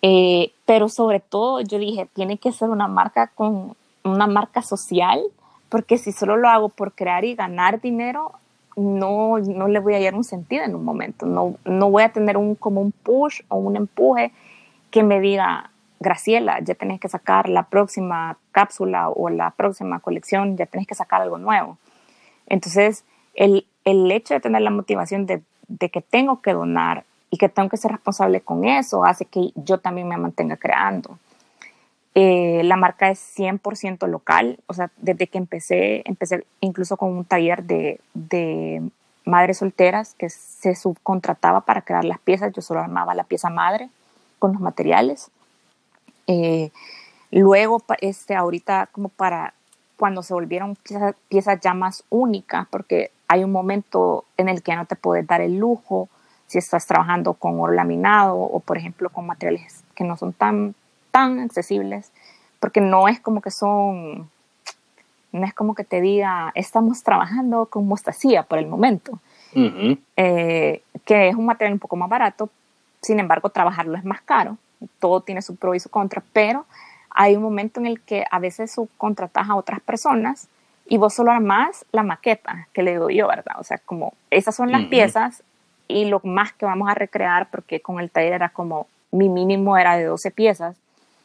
Eh, 0.03 0.53
pero 0.67 0.89
sobre 0.89 1.21
todo 1.21 1.61
yo 1.61 1.79
dije, 1.79 2.09
tiene 2.13 2.37
que 2.37 2.53
ser 2.53 2.71
una 2.71 2.89
marca 2.89 3.29
con 3.29 3.77
una 4.05 4.27
marca 4.27 4.63
social, 4.63 5.23
porque 5.69 5.97
si 5.97 6.13
solo 6.13 6.37
lo 6.37 6.49
hago 6.49 6.69
por 6.69 6.93
crear 6.93 7.25
y 7.25 7.35
ganar 7.35 7.81
dinero, 7.81 8.33
no, 8.77 9.39
no 9.39 9.69
le 9.69 9.79
voy 9.79 9.95
a 9.95 10.01
dar 10.01 10.15
un 10.15 10.25
sentido 10.25 10.65
en 10.65 10.75
un 10.75 10.85
momento, 10.85 11.25
no, 11.25 11.55
no 11.65 11.91
voy 11.91 12.03
a 12.03 12.13
tener 12.13 12.37
un, 12.37 12.55
como 12.55 12.81
un 12.81 12.93
push 12.93 13.43
o 13.49 13.57
un 13.57 13.77
empuje 13.77 14.33
que 14.91 15.03
me 15.03 15.21
diga, 15.21 15.71
Graciela, 16.03 16.59
ya 16.61 16.75
tenés 16.75 17.01
que 17.01 17.09
sacar 17.09 17.49
la 17.49 17.65
próxima 17.65 18.37
cápsula 18.51 19.09
o 19.09 19.31
la 19.31 19.51
próxima 19.53 20.01
colección, 20.01 20.57
ya 20.57 20.67
tenés 20.67 20.87
que 20.87 20.95
sacar 20.95 21.23
algo 21.23 21.39
nuevo. 21.39 21.79
Entonces, 22.47 23.05
el, 23.35 23.67
el 23.85 24.11
hecho 24.11 24.35
de 24.35 24.41
tener 24.41 24.63
la 24.63 24.71
motivación 24.71 25.27
de, 25.27 25.43
de, 25.69 25.89
que 25.89 26.03
tengo 26.03 26.43
que 26.43 26.53
donar 26.53 27.05
y 27.31 27.39
que 27.39 27.49
tengo 27.49 27.69
que 27.69 27.77
ser 27.77 27.93
responsable 27.93 28.43
con 28.43 28.65
eso 28.65 29.05
hace 29.05 29.25
que 29.25 29.53
yo 29.55 29.79
también 29.79 30.09
me 30.09 30.17
mantenga 30.17 30.57
creando. 30.57 31.19
Eh, 32.15 32.61
la 32.65 32.77
marca 32.77 33.09
es 33.09 33.39
100% 33.39 34.07
local, 34.07 34.59
o 34.67 34.75
sea, 34.75 34.91
desde 34.99 35.29
que 35.29 35.39
empecé, 35.39 36.03
empecé 36.05 36.45
incluso 36.61 36.99
con 36.99 37.11
un 37.17 37.25
taller 37.25 37.63
de, 37.63 38.01
de 38.13 38.83
madres 39.25 39.59
solteras 39.59 40.15
que 40.15 40.29
se 40.29 40.75
subcontrataba 40.75 41.63
para 41.63 41.83
crear 41.83 42.05
las 42.05 42.19
piezas, 42.19 42.53
yo 42.53 42.61
solo 42.61 42.81
armaba 42.81 43.15
la 43.15 43.25
pieza 43.25 43.49
madre 43.49 43.89
con 44.39 44.53
los 44.53 44.61
materiales 44.61 45.31
eh, 46.27 46.71
luego, 47.31 47.83
este, 48.01 48.35
ahorita 48.35 48.89
como 48.93 49.09
para 49.09 49.55
cuando 49.97 50.23
se 50.23 50.35
volvieron 50.35 50.77
piezas, 51.29 51.61
ya 51.61 51.75
más 51.75 52.05
únicas, 52.11 52.67
porque 52.69 53.13
hay 53.29 53.45
un 53.45 53.53
momento 53.53 54.25
en 54.37 54.49
el 54.49 54.63
que 54.63 54.75
no 54.75 54.85
te 54.87 54.97
puedes 54.97 55.27
dar 55.27 55.41
el 55.41 55.59
lujo 55.59 56.09
si 56.49 56.59
estás 56.59 56.87
trabajando 56.87 57.35
con 57.35 57.61
oro 57.61 57.73
laminado 57.73 58.37
o, 58.37 58.61
por 58.61 58.77
ejemplo, 58.77 59.11
con 59.11 59.27
materiales 59.27 59.85
que 59.95 60.05
no 60.05 60.17
son 60.17 60.33
tan, 60.33 60.75
tan 61.13 61.39
accesibles, 61.39 62.11
porque 62.59 62.81
no 62.81 63.07
es 63.07 63.21
como 63.21 63.41
que 63.41 63.51
son, 63.51 64.29
no 65.31 65.45
es 65.45 65.55
como 65.55 65.75
que 65.75 65.85
te 65.85 66.01
diga, 66.01 66.51
estamos 66.57 67.03
trabajando 67.05 67.67
con 67.67 67.87
mostacía 67.87 68.43
por 68.43 68.59
el 68.59 68.67
momento, 68.67 69.21
eh, 70.17 70.83
que 71.05 71.29
es 71.29 71.37
un 71.37 71.47
material 71.47 71.75
un 71.75 71.79
poco 71.79 71.95
más 71.97 72.09
barato, 72.09 72.51
sin 73.01 73.21
embargo, 73.21 73.51
trabajarlo 73.51 73.97
es 73.97 74.05
más 74.05 74.21
caro 74.21 74.59
todo 74.99 75.21
tiene 75.21 75.43
su 75.43 75.57
pro 75.57 75.75
y 75.75 75.81
su 75.81 75.89
contra, 75.89 76.23
pero 76.33 76.67
hay 77.11 77.37
un 77.37 77.43
momento 77.43 77.81
en 77.81 77.87
el 77.87 78.01
que 78.01 78.25
a 78.31 78.39
veces 78.39 78.73
subcontratas 78.73 79.49
a 79.49 79.55
otras 79.55 79.81
personas 79.81 80.49
y 80.87 80.99
vos 80.99 81.15
solo 81.15 81.31
armás 81.31 81.85
la 81.93 82.03
maqueta 82.03 82.69
que 82.73 82.83
le 82.83 82.97
doy 82.97 83.17
yo, 83.17 83.29
¿verdad? 83.29 83.57
O 83.59 83.65
sea, 83.65 83.79
como 83.79 84.15
esas 84.31 84.55
son 84.55 84.73
las 84.73 84.87
piezas 84.87 85.43
y 85.89 86.07
lo 86.07 86.21
más 86.25 86.53
que 86.53 86.67
vamos 86.67 86.89
a 86.89 86.95
recrear, 86.95 87.49
porque 87.51 87.81
con 87.81 88.01
el 88.01 88.11
taller 88.11 88.33
era 88.33 88.49
como 88.49 88.87
mi 89.11 89.29
mínimo 89.29 89.77
era 89.77 89.97
de 89.97 90.05
12 90.05 90.31
piezas 90.31 90.77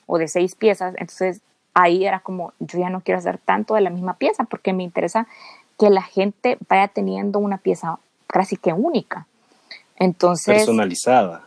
o 0.06 0.18
de 0.18 0.28
6 0.28 0.56
piezas, 0.56 0.94
entonces 0.98 1.42
ahí 1.74 2.06
era 2.06 2.20
como 2.20 2.54
yo 2.60 2.80
ya 2.80 2.90
no 2.90 3.02
quiero 3.02 3.20
hacer 3.20 3.38
tanto 3.38 3.76
de 3.76 3.82
la 3.82 3.90
misma 3.90 4.16
pieza 4.16 4.44
porque 4.44 4.74
me 4.74 4.84
interesa 4.84 5.28
que 5.80 5.90
la 5.90 6.02
gente 6.02 6.58
vaya 6.68 6.88
teniendo 6.88 7.40
una 7.40 7.58
pieza 7.58 8.00
casi 8.26 8.58
que 8.58 8.74
única. 8.74 9.28
Entonces, 9.96 10.58
personalizada. 10.58 11.44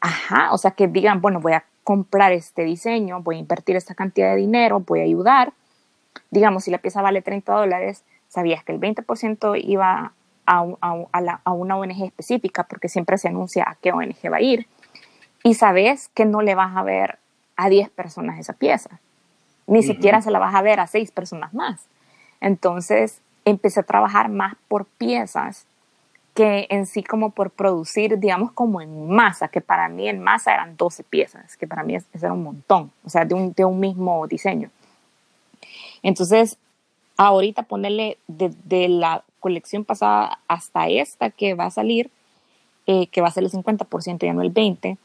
Ajá, 0.00 0.52
o 0.52 0.58
sea, 0.58 0.72
que 0.72 0.88
digan, 0.88 1.20
bueno, 1.20 1.40
voy 1.40 1.52
a 1.52 1.64
comprar 1.84 2.32
este 2.32 2.64
diseño, 2.64 3.22
voy 3.22 3.36
a 3.36 3.38
invertir 3.38 3.76
esta 3.76 3.94
cantidad 3.94 4.30
de 4.30 4.36
dinero, 4.36 4.80
voy 4.80 5.00
a 5.00 5.04
ayudar. 5.04 5.52
Digamos, 6.30 6.64
si 6.64 6.70
la 6.70 6.78
pieza 6.78 7.02
vale 7.02 7.22
30 7.22 7.52
dólares, 7.52 8.04
sabías 8.28 8.62
que 8.62 8.72
el 8.72 8.80
20% 8.80 9.60
iba 9.64 10.12
a, 10.46 10.64
a, 11.44 11.52
una 11.52 11.76
ONG 11.76 12.04
específica, 12.04 12.64
porque 12.64 12.88
siempre 12.88 13.18
se 13.18 13.28
anuncia 13.28 13.64
a 13.68 13.76
qué 13.76 13.92
ONG 13.92 14.32
va 14.32 14.36
a 14.36 14.42
ir. 14.42 14.66
Y 15.42 15.54
sabes 15.54 16.08
que 16.14 16.24
no 16.24 16.42
le 16.42 16.54
vas 16.54 16.76
a 16.76 16.82
ver 16.82 17.18
a 17.56 17.68
10 17.68 17.90
personas 17.90 18.38
esa 18.38 18.52
pieza, 18.52 19.00
ni 19.66 19.82
siquiera 19.82 20.22
se 20.22 20.30
la 20.30 20.38
vas 20.38 20.54
a 20.54 20.62
ver 20.62 20.80
a 20.80 20.86
6 20.86 21.10
personas 21.10 21.52
más. 21.54 21.86
Entonces 22.40 23.20
empecé 23.44 23.80
a 23.80 23.84
trabajar 23.84 24.28
más 24.28 24.54
por 24.68 24.86
piezas 24.86 25.66
que 26.38 26.68
en 26.70 26.86
sí 26.86 27.02
como 27.02 27.30
por 27.30 27.50
producir, 27.50 28.16
digamos, 28.16 28.52
como 28.52 28.80
en 28.80 29.08
masa, 29.08 29.48
que 29.48 29.60
para 29.60 29.88
mí 29.88 30.08
en 30.08 30.22
masa 30.22 30.54
eran 30.54 30.76
12 30.76 31.02
piezas, 31.02 31.56
que 31.56 31.66
para 31.66 31.82
mí 31.82 31.96
es, 31.96 32.06
era 32.14 32.32
un 32.32 32.44
montón, 32.44 32.92
o 33.04 33.10
sea, 33.10 33.24
de 33.24 33.34
un, 33.34 33.52
de 33.54 33.64
un 33.64 33.80
mismo 33.80 34.24
diseño. 34.28 34.70
Entonces, 36.00 36.56
ahorita 37.16 37.64
ponerle 37.64 38.18
de, 38.28 38.88
la 38.88 39.24
colección 39.40 39.84
pasada 39.84 40.38
hasta 40.46 40.86
esta 40.86 41.30
que 41.30 41.54
va 41.54 41.64
a 41.64 41.70
salir, 41.72 42.08
eh, 42.86 43.08
que 43.08 43.20
va 43.20 43.26
a 43.26 43.32
ser 43.32 43.42
el 43.42 43.50
50%, 43.50 44.24
ya 44.24 44.32
no 44.32 44.42
el 44.42 44.54
20%, 44.54 44.96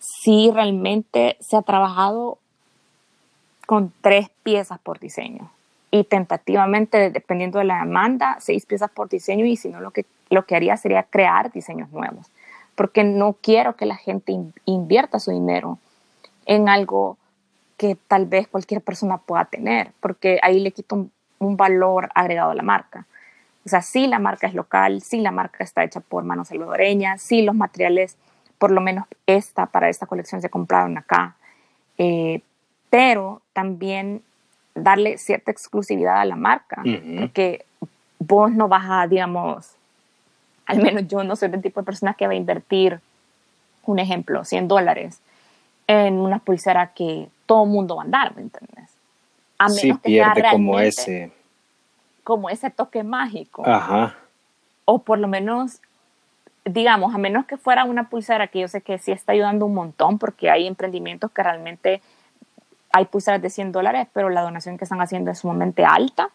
sí 0.00 0.50
realmente 0.52 1.36
se 1.38 1.56
ha 1.56 1.62
trabajado 1.62 2.38
con 3.68 3.92
tres 4.00 4.28
piezas 4.42 4.80
por 4.80 4.98
diseño 4.98 5.52
y 5.94 6.02
tentativamente, 6.02 7.12
dependiendo 7.12 7.60
de 7.60 7.66
la 7.66 7.78
demanda, 7.78 8.36
seis 8.40 8.66
piezas 8.66 8.90
por 8.90 9.08
diseño 9.08 9.44
y 9.44 9.54
si 9.54 9.68
no, 9.68 9.80
lo 9.80 9.92
que, 9.92 10.04
lo 10.28 10.44
que 10.44 10.56
haría 10.56 10.76
sería 10.76 11.04
crear 11.04 11.52
diseños 11.52 11.88
nuevos, 11.92 12.32
porque 12.74 13.04
no 13.04 13.34
quiero 13.34 13.76
que 13.76 13.86
la 13.86 13.94
gente 13.94 14.36
invierta 14.64 15.20
su 15.20 15.30
dinero 15.30 15.78
en 16.46 16.68
algo 16.68 17.16
que 17.76 17.96
tal 18.08 18.26
vez 18.26 18.48
cualquier 18.48 18.80
persona 18.80 19.18
pueda 19.18 19.44
tener, 19.44 19.92
porque 20.00 20.40
ahí 20.42 20.58
le 20.58 20.72
quito 20.72 20.96
un, 20.96 21.12
un 21.38 21.56
valor 21.56 22.08
agregado 22.16 22.50
a 22.50 22.56
la 22.56 22.64
marca. 22.64 23.06
O 23.64 23.68
sea, 23.68 23.80
sí 23.80 24.08
la 24.08 24.18
marca 24.18 24.48
es 24.48 24.54
local, 24.54 25.00
sí 25.00 25.20
la 25.20 25.30
marca 25.30 25.62
está 25.62 25.84
hecha 25.84 26.00
por 26.00 26.24
manos 26.24 26.48
salvadoreñas, 26.48 27.22
sí 27.22 27.42
los 27.42 27.54
materiales, 27.54 28.16
por 28.58 28.72
lo 28.72 28.80
menos 28.80 29.06
esta, 29.28 29.66
para 29.66 29.88
esta 29.88 30.06
colección 30.06 30.40
se 30.40 30.50
compraron 30.50 30.98
acá, 30.98 31.36
eh, 31.98 32.40
pero 32.90 33.42
también 33.52 34.24
darle 34.74 35.18
cierta 35.18 35.50
exclusividad 35.50 36.20
a 36.20 36.24
la 36.24 36.36
marca, 36.36 36.82
porque 37.20 37.64
vos 38.18 38.50
no 38.50 38.68
vas 38.68 38.84
a, 38.88 39.06
digamos, 39.06 39.70
al 40.66 40.82
menos 40.82 41.06
yo 41.08 41.22
no 41.24 41.36
soy 41.36 41.50
el 41.52 41.62
tipo 41.62 41.80
de 41.80 41.84
persona 41.84 42.14
que 42.14 42.26
va 42.26 42.32
a 42.32 42.36
invertir, 42.36 43.00
un 43.84 43.98
ejemplo, 43.98 44.44
100 44.44 44.66
dólares 44.66 45.20
en 45.86 46.14
una 46.14 46.38
pulsera 46.38 46.94
que 46.94 47.28
todo 47.46 47.64
el 47.64 47.70
mundo 47.70 47.96
va 47.96 48.02
a 48.02 48.04
andar, 48.06 48.34
¿me 48.34 48.42
entiendes? 48.42 48.90
A 49.58 49.66
menos 49.66 49.80
sí, 49.80 49.92
que 49.92 49.98
pierde 49.98 50.42
como 50.50 50.80
ese... 50.80 51.30
Como 52.24 52.48
ese 52.48 52.70
toque 52.70 53.02
mágico. 53.02 53.62
Ajá. 53.66 54.16
O 54.86 55.00
por 55.00 55.18
lo 55.18 55.28
menos, 55.28 55.80
digamos, 56.64 57.14
a 57.14 57.18
menos 57.18 57.44
que 57.44 57.58
fuera 57.58 57.84
una 57.84 58.08
pulsera 58.08 58.46
que 58.46 58.60
yo 58.60 58.68
sé 58.68 58.80
que 58.80 58.96
sí 58.98 59.12
está 59.12 59.32
ayudando 59.32 59.66
un 59.66 59.74
montón, 59.74 60.18
porque 60.18 60.50
hay 60.50 60.66
emprendimientos 60.66 61.30
que 61.30 61.42
realmente 61.42 62.00
hay 62.94 63.06
pulseras 63.06 63.42
de 63.42 63.50
100 63.50 63.72
dólares, 63.72 64.06
pero 64.12 64.30
la 64.30 64.42
donación 64.42 64.78
que 64.78 64.84
están 64.84 65.00
haciendo 65.00 65.32
es 65.32 65.40
sumamente 65.40 65.84
alta. 65.84 66.30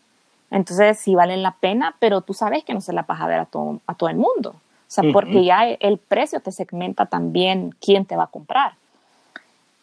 Entonces 0.52 1.00
sí 1.00 1.16
valen 1.16 1.42
la 1.42 1.52
pena, 1.52 1.96
pero 2.00 2.20
tú 2.20 2.34
sabes 2.34 2.66
que 2.66 2.74
no 2.74 2.82
se 2.82 2.92
la 2.92 3.04
vas 3.04 3.22
a 3.22 3.28
ver 3.28 3.40
a 3.40 3.46
todo, 3.46 3.80
a 3.88 3.96
todo 3.96 4.10
el 4.10 4.18
mundo. 4.18 4.50
O 4.50 4.92
sea, 4.92 5.06
porque 5.14 5.46
ya 5.46 5.64
el 5.70 6.00
precio 6.00 6.42
te 6.42 6.52
segmenta 6.52 7.06
también 7.06 7.74
quién 7.80 8.04
te 8.04 8.18
va 8.18 8.24
a 8.24 8.28
comprar. 8.28 8.74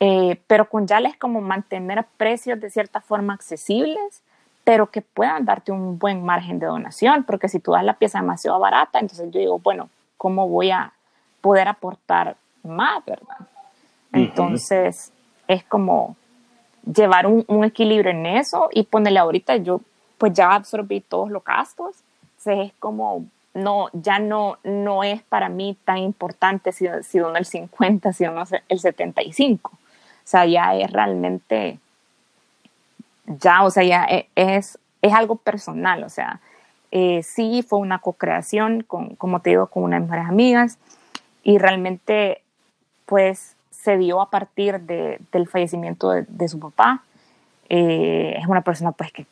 Eh, 0.00 0.38
pero 0.46 0.68
con 0.68 0.86
Yale 0.86 1.08
es 1.08 1.16
como 1.16 1.40
mantener 1.40 2.04
precios 2.18 2.60
de 2.60 2.68
cierta 2.68 3.00
forma 3.00 3.32
accesibles, 3.32 4.22
pero 4.62 4.90
que 4.90 5.00
puedan 5.00 5.46
darte 5.46 5.72
un 5.72 5.98
buen 5.98 6.22
margen 6.26 6.58
de 6.58 6.66
donación, 6.66 7.24
porque 7.24 7.48
si 7.48 7.58
tú 7.58 7.72
das 7.72 7.84
la 7.84 7.94
pieza 7.94 8.20
demasiado 8.20 8.58
barata, 8.58 8.98
entonces 8.98 9.30
yo 9.30 9.40
digo, 9.40 9.58
bueno, 9.60 9.88
¿cómo 10.18 10.46
voy 10.46 10.72
a 10.72 10.92
poder 11.40 11.68
aportar 11.68 12.36
más, 12.62 13.02
verdad? 13.06 13.48
Entonces, 14.12 15.10
es 15.48 15.64
como, 15.64 16.16
llevar 16.92 17.26
un, 17.26 17.64
equilibrio 17.64 18.10
en 18.10 18.26
eso 18.26 18.68
y 18.72 18.84
ponerle 18.84 19.18
ahorita 19.18 19.56
yo 19.56 19.80
pues 20.18 20.32
ya 20.32 20.52
absorbí 20.52 21.00
todos 21.00 21.30
los 21.30 21.44
gastos, 21.44 21.96
es 22.46 22.72
como 22.78 23.26
no, 23.54 23.88
ya 23.92 24.18
no, 24.18 24.58
no 24.64 25.02
es 25.02 25.22
para 25.22 25.48
mí 25.48 25.76
tan 25.84 25.98
importante 25.98 26.72
si, 26.72 26.86
si 27.02 27.20
uno 27.20 27.36
el 27.36 27.46
50, 27.46 28.12
si 28.12 28.24
uno 28.24 28.44
el 28.68 28.78
75. 28.78 29.70
O 29.72 29.78
sea, 30.24 30.44
ya 30.44 30.74
es 30.76 30.92
realmente, 30.92 31.78
ya, 33.26 33.64
o 33.64 33.70
sea, 33.70 33.82
ya 33.82 34.04
e, 34.04 34.28
es, 34.34 34.78
es 35.00 35.12
algo 35.12 35.36
personal, 35.36 36.04
o 36.04 36.08
sea, 36.08 36.40
eh, 36.90 37.22
sí 37.22 37.64
fue 37.66 37.78
una 37.78 37.98
co-creación, 37.98 38.82
con, 38.82 39.16
como 39.16 39.40
te 39.40 39.50
digo, 39.50 39.66
con 39.68 39.84
unas 39.84 40.02
mejores 40.02 40.28
amigas 40.28 40.78
y 41.42 41.58
realmente, 41.58 42.42
pues, 43.06 43.55
se 43.86 43.96
dio 43.98 44.20
a 44.20 44.30
partir 44.30 44.80
de, 44.80 45.20
del 45.30 45.46
fallecimiento 45.46 46.10
de, 46.10 46.48
su 46.48 46.58
papá. 46.58 47.04
Eh, 47.68 48.34
es 48.36 48.44
una 48.48 48.62
persona 48.62 48.90
pues 48.90 49.12
que 49.12 49.26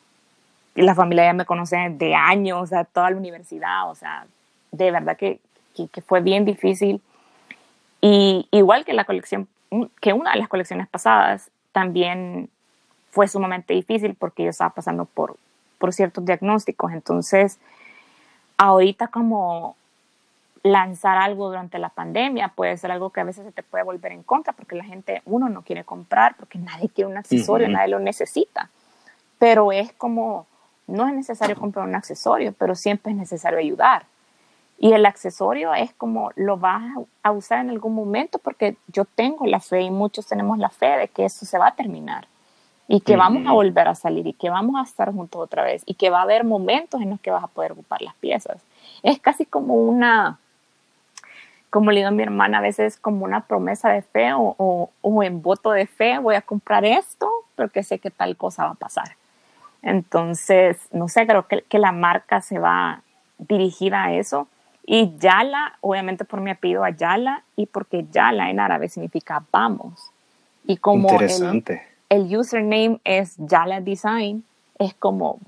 la 0.75 0.95
familia 0.95 1.25
ya 1.25 1.33
me 1.33 1.43
conoce 1.43 1.75
de 1.89 2.15
años, 2.15 2.61
o 2.61 2.65
sea, 2.65 2.85
toda 2.85 3.11
la 3.11 3.17
universidad, 3.17 3.89
o 3.89 3.95
sea, 3.95 4.25
de 4.71 4.91
verdad 4.91 5.17
que, 5.17 5.41
que, 5.75 6.01
fue 6.01 6.21
bien 6.21 6.45
difícil. 6.45 7.01
Y 7.99 8.47
igual 8.51 8.85
que 8.85 8.93
la 8.93 9.03
colección, 9.03 9.49
que 9.99 10.13
una 10.13 10.31
de 10.31 10.39
las 10.39 10.47
colecciones 10.47 10.87
pasadas, 10.87 11.51
también 11.73 12.47
fue 13.09 13.27
sumamente 13.27 13.73
difícil 13.73 14.15
porque 14.15 14.45
yo 14.45 14.51
estaba 14.51 14.69
pasando 14.69 15.03
por, 15.03 15.35
por 15.79 15.91
ciertos 15.91 16.23
diagnósticos. 16.23 16.93
Entonces, 16.93 17.59
ahorita 18.55 19.09
como 19.09 19.75
lanzar 20.65 21.19
algo 21.19 21.49
durante 21.49 21.77
la 21.77 21.89
pandemia 21.89 22.47
puede 22.47 22.75
ser 22.77 22.89
algo 22.89 23.11
que 23.11 23.21
a 23.21 23.23
veces 23.23 23.45
se 23.45 23.51
te 23.51 23.61
puede 23.61 23.83
volver 23.83 24.11
en 24.11 24.23
contra 24.23 24.51
porque 24.51 24.75
la 24.75 24.83
gente, 24.83 25.21
uno 25.25 25.47
no 25.47 25.61
quiere 25.61 25.83
comprar 25.83 26.35
porque 26.37 26.57
nadie 26.57 26.89
quiere 26.89 27.07
un 27.07 27.17
accesorio, 27.17 27.69
nadie 27.69 27.89
lo 27.89 27.99
necesita. 27.99 28.71
Pero 29.37 29.71
es 29.71 29.93
como, 29.93 30.47
no 30.87 31.07
es 31.07 31.13
necesario 31.13 31.55
comprar 31.55 31.87
un 31.87 31.93
accesorio, 31.93 32.51
pero 32.57 32.73
siempre 32.73 33.11
es 33.11 33.17
necesario 33.17 33.59
ayudar. 33.59 34.07
Y 34.79 34.93
el 34.93 35.05
accesorio 35.05 35.71
es 35.75 35.93
como 35.93 36.31
lo 36.35 36.57
vas 36.57 36.83
a 37.21 37.31
usar 37.31 37.59
en 37.59 37.69
algún 37.69 37.93
momento 37.93 38.39
porque 38.39 38.75
yo 38.87 39.05
tengo 39.05 39.45
la 39.45 39.59
fe 39.59 39.81
y 39.81 39.91
muchos 39.91 40.25
tenemos 40.25 40.57
la 40.57 40.69
fe 40.69 40.97
de 40.97 41.09
que 41.09 41.25
eso 41.25 41.45
se 41.45 41.59
va 41.59 41.67
a 41.67 41.75
terminar 41.75 42.27
y 42.87 43.01
que 43.01 43.15
vamos 43.17 43.47
a 43.47 43.51
volver 43.51 43.87
a 43.87 43.93
salir 43.93 44.25
y 44.25 44.33
que 44.33 44.49
vamos 44.49 44.77
a 44.77 44.83
estar 44.83 45.13
juntos 45.13 45.39
otra 45.39 45.63
vez 45.63 45.83
y 45.85 45.93
que 45.93 46.09
va 46.09 46.19
a 46.19 46.23
haber 46.23 46.43
momentos 46.43 47.01
en 47.01 47.11
los 47.11 47.19
que 47.19 47.29
vas 47.29 47.43
a 47.43 47.47
poder 47.47 47.73
ocupar 47.73 48.01
las 48.01 48.15
piezas. 48.15 48.57
Es 49.03 49.19
casi 49.19 49.45
como 49.45 49.75
una, 49.75 50.39
como 51.75 51.91
le 51.91 51.97
digo 51.97 52.07
a 52.07 52.11
mi 52.11 52.23
hermana, 52.23 52.59
a 52.59 52.61
veces 52.61 52.95
como 52.95 53.25
una 53.25 53.47
promesa 53.47 53.89
de 53.89 54.01
fe 54.01 54.31
o, 54.33 54.89
o, 55.01 55.23
en 55.23 55.41
voto 55.41 55.71
de 55.71 55.87
fe, 55.87 56.19
voy 56.19 56.35
a 56.35 56.41
comprar 56.41 56.85
esto 56.85 57.29
porque 57.57 57.83
sé 57.83 57.99
que 57.99 58.11
tal 58.11 58.37
cosa 58.37 58.63
va 58.63 58.71
a 58.71 58.75
pasar. 58.75 59.17
Entonces, 59.81 60.77
no 60.93 61.09
sé, 61.09 61.27
creo 61.27 61.49
que, 61.49 61.63
que 61.63 61.77
la 61.77 61.91
marca 61.91 62.39
se 62.39 62.59
va 62.59 63.01
dirigida 63.39 64.05
a 64.05 64.13
eso. 64.13 64.47
Y 64.85 65.17
Yala, 65.17 65.73
obviamente 65.81 66.23
por 66.23 66.39
mi 66.39 66.51
apellido 66.51 66.85
Ayala 66.85 67.43
y 67.57 67.65
porque 67.65 68.05
Yala 68.09 68.49
en 68.49 68.61
árabe 68.61 68.87
significa 68.87 69.43
vamos. 69.51 70.13
Y 70.63 70.77
como 70.77 71.09
Interesante. 71.09 71.83
El, 72.07 72.27
el 72.27 72.37
username 72.37 73.01
es 73.03 73.35
Yala 73.35 73.81
Design, 73.81 74.45
es 74.79 74.93
como 74.93 75.39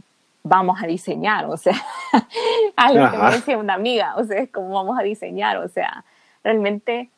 vamos 0.43 0.83
a 0.83 0.87
diseñar, 0.87 1.45
o 1.45 1.55
sea, 1.55 1.81
algo 2.75 3.11
que 3.11 3.17
me 3.17 3.31
decía 3.31 3.57
una 3.57 3.75
amiga, 3.75 4.15
o 4.17 4.25
sea, 4.25 4.41
es 4.41 4.49
como 4.49 4.71
vamos 4.71 4.99
a 4.99 5.03
diseñar, 5.03 5.55
o 5.55 5.69
sea, 5.69 6.03
realmente, 6.43 7.09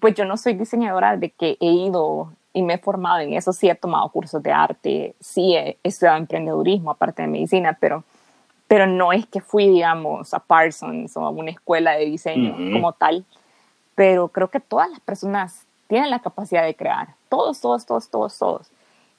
pues 0.00 0.14
yo 0.14 0.24
no 0.24 0.36
soy 0.36 0.54
diseñadora 0.54 1.16
de 1.16 1.30
que 1.30 1.56
he 1.60 1.66
ido 1.66 2.32
y 2.52 2.62
me 2.62 2.74
he 2.74 2.78
formado 2.78 3.20
en 3.20 3.32
eso, 3.32 3.52
sí 3.52 3.68
he 3.68 3.74
tomado 3.74 4.08
cursos 4.10 4.42
de 4.42 4.52
arte, 4.52 5.14
sí 5.20 5.54
he, 5.54 5.78
estudiado 5.82 6.18
emprendedurismo, 6.18 6.90
aparte 6.90 7.22
de 7.22 7.28
medicina, 7.28 7.76
pero, 7.80 8.04
pero 8.68 8.86
no 8.86 9.12
es 9.12 9.26
que 9.26 9.40
fui, 9.40 9.68
digamos, 9.68 10.34
a 10.34 10.38
Parsons 10.38 11.16
o 11.16 11.24
a 11.24 11.30
una 11.30 11.50
escuela 11.50 11.92
de 11.92 12.04
diseño 12.06 12.54
como 12.72 12.92
tal, 12.92 13.24
pero 13.94 14.28
creo 14.28 14.48
que 14.48 14.60
todas 14.60 14.90
las 14.90 15.00
personas 15.00 15.66
tienen 15.88 16.10
la 16.10 16.20
capacidad 16.20 16.64
de 16.64 16.74
crear, 16.74 17.14
todos, 17.28 17.60
todos, 17.60 17.86
todos, 17.86 18.08
todos, 18.08 18.38
todos. 18.38 18.70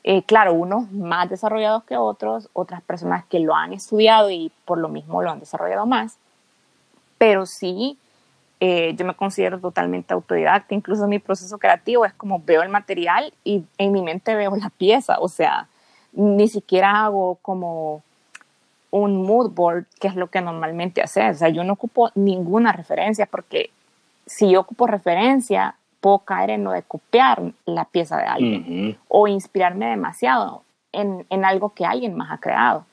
Eh, 0.04 0.24
claro, 0.24 0.54
unos 0.54 0.92
más 0.92 1.30
desarrollados 1.30 1.86
que 1.86 1.96
otros, 1.96 2.50
otras 2.52 2.82
personas 2.82 3.24
que 3.26 3.40
lo 3.40 3.56
han 3.56 3.72
estudiado 3.72 4.30
y 4.30 4.52
por 4.66 4.78
lo 4.78 4.90
mismo 4.90 5.22
lo 5.22 5.32
han 5.32 5.40
desarrollado 5.40 5.86
más, 5.86 6.18
pero 7.18 7.46
sí 7.46 7.98
eh, 8.60 8.94
yo 8.96 9.06
me 9.06 9.16
considero 9.16 9.60
totalmente 9.60 10.14
autodidacta, 10.14 10.74
incluso 10.74 11.08
mi 11.08 11.20
proceso 11.20 11.58
creativo 11.58 12.06
es 12.06 12.14
como 12.14 12.40
veo 12.40 12.62
el 12.62 12.70
material 12.70 13.34
y 13.44 13.64
en 13.78 13.92
mi 13.92 14.02
mente 14.02 14.36
veo 14.36 14.56
la 14.56 14.70
pieza, 14.70 15.18
o 15.20 15.28
sea, 15.28 15.68
ni 16.14 16.48
siquiera 16.48 17.06
hago 17.06 17.36
como 17.42 18.04
un 18.92 19.24
mood 19.24 19.52
board, 19.52 19.86
que 20.00 20.08
es 20.08 20.16
lo 20.16 20.28
que 20.28 20.40
normalmente 20.40 21.02
hace, 21.02 21.30
o 21.30 21.34
sea, 21.34 21.50
yo 21.50 21.64
no 21.64 21.74
ocupo 21.74 22.12
ninguna 22.16 22.72
referencia 22.72 23.26
porque 23.26 23.72
si 24.26 24.52
yo 24.52 24.62
ocupo 24.62 24.88
referencia, 24.88 25.76
puedo 26.00 26.20
caer 26.20 26.52
en 26.52 26.64
lo 26.64 26.72
de 26.72 26.84
copiar 26.84 27.42
la 27.66 27.86
pieza 27.86 28.18
de 28.18 28.26
alguien 28.26 28.98
o 29.08 29.28
inspirarme 29.28 29.88
demasiado 29.88 30.64
en, 30.92 31.26
en 31.30 31.46
algo 31.46 31.70
que 31.70 31.86
alguien 31.86 32.16
más 32.16 32.32
ha 32.32 32.38
creado. 32.38 32.86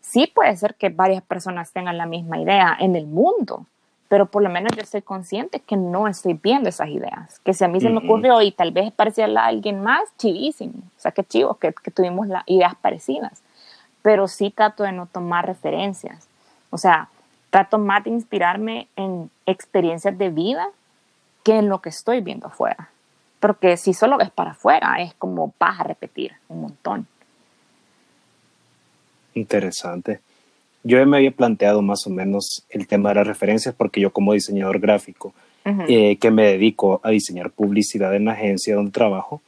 Sí 0.00 0.30
puede 0.32 0.56
ser 0.56 0.74
que 0.74 0.90
varias 0.90 1.22
personas 1.22 1.72
tengan 1.72 1.98
la 1.98 2.06
misma 2.06 2.38
idea 2.38 2.76
en 2.78 2.94
el 2.94 3.06
mundo, 3.06 3.66
pero 4.08 4.26
por 4.26 4.42
lo 4.42 4.48
menos 4.48 4.72
yo 4.74 4.82
estoy 4.82 5.02
consciente 5.02 5.60
que 5.60 5.76
no 5.76 6.08
estoy 6.08 6.34
viendo 6.34 6.68
esas 6.68 6.88
ideas, 6.88 7.40
que 7.40 7.52
si 7.52 7.64
a 7.64 7.68
mí 7.68 7.80
se 7.80 7.90
me 7.90 7.98
ocurrió 7.98 8.40
y 8.40 8.52
tal 8.52 8.72
vez 8.72 8.90
parecía 8.90 9.26
a 9.26 9.46
alguien 9.46 9.82
más, 9.82 10.08
chivísimo, 10.16 10.74
o 10.96 11.00
sea, 11.00 11.12
qué 11.12 11.22
chivo 11.24 11.54
que, 11.54 11.72
que 11.72 11.90
tuvimos 11.90 12.26
las 12.26 12.42
ideas 12.46 12.74
parecidas, 12.80 13.42
pero 14.02 14.26
sí 14.26 14.50
trato 14.50 14.82
de 14.82 14.92
no 14.92 15.06
tomar 15.06 15.46
referencias, 15.46 16.26
o 16.70 16.78
sea, 16.78 17.08
trato 17.50 17.78
más 17.78 18.04
de 18.04 18.10
inspirarme 18.10 18.88
en 18.96 19.30
experiencias 19.44 20.16
de 20.16 20.30
vida 20.30 20.68
que 21.44 21.58
en 21.58 21.68
lo 21.68 21.80
que 21.80 21.90
estoy 21.90 22.22
viendo 22.22 22.46
afuera, 22.46 22.90
porque 23.40 23.76
si 23.76 23.92
solo 23.92 24.16
ves 24.16 24.30
para 24.30 24.52
afuera 24.52 24.96
es 25.00 25.12
como 25.14 25.52
vas 25.58 25.80
a 25.80 25.84
repetir 25.84 26.34
un 26.48 26.62
montón. 26.62 27.06
Interesante 29.34 30.20
yo 30.88 31.04
me 31.04 31.18
había 31.18 31.30
planteado 31.30 31.82
más 31.82 32.06
o 32.06 32.10
menos 32.10 32.64
el 32.70 32.86
tema 32.86 33.10
de 33.10 33.16
las 33.16 33.26
referencias 33.26 33.74
porque 33.76 34.00
yo 34.00 34.10
como 34.10 34.32
diseñador 34.32 34.80
gráfico 34.80 35.34
eh, 35.86 36.16
que 36.16 36.30
me 36.30 36.46
dedico 36.46 36.98
a 37.04 37.10
diseñar 37.10 37.50
publicidad 37.50 38.16
en 38.16 38.24
la 38.24 38.32
agencia 38.32 38.74
donde 38.74 38.90
trabajo, 38.90 39.42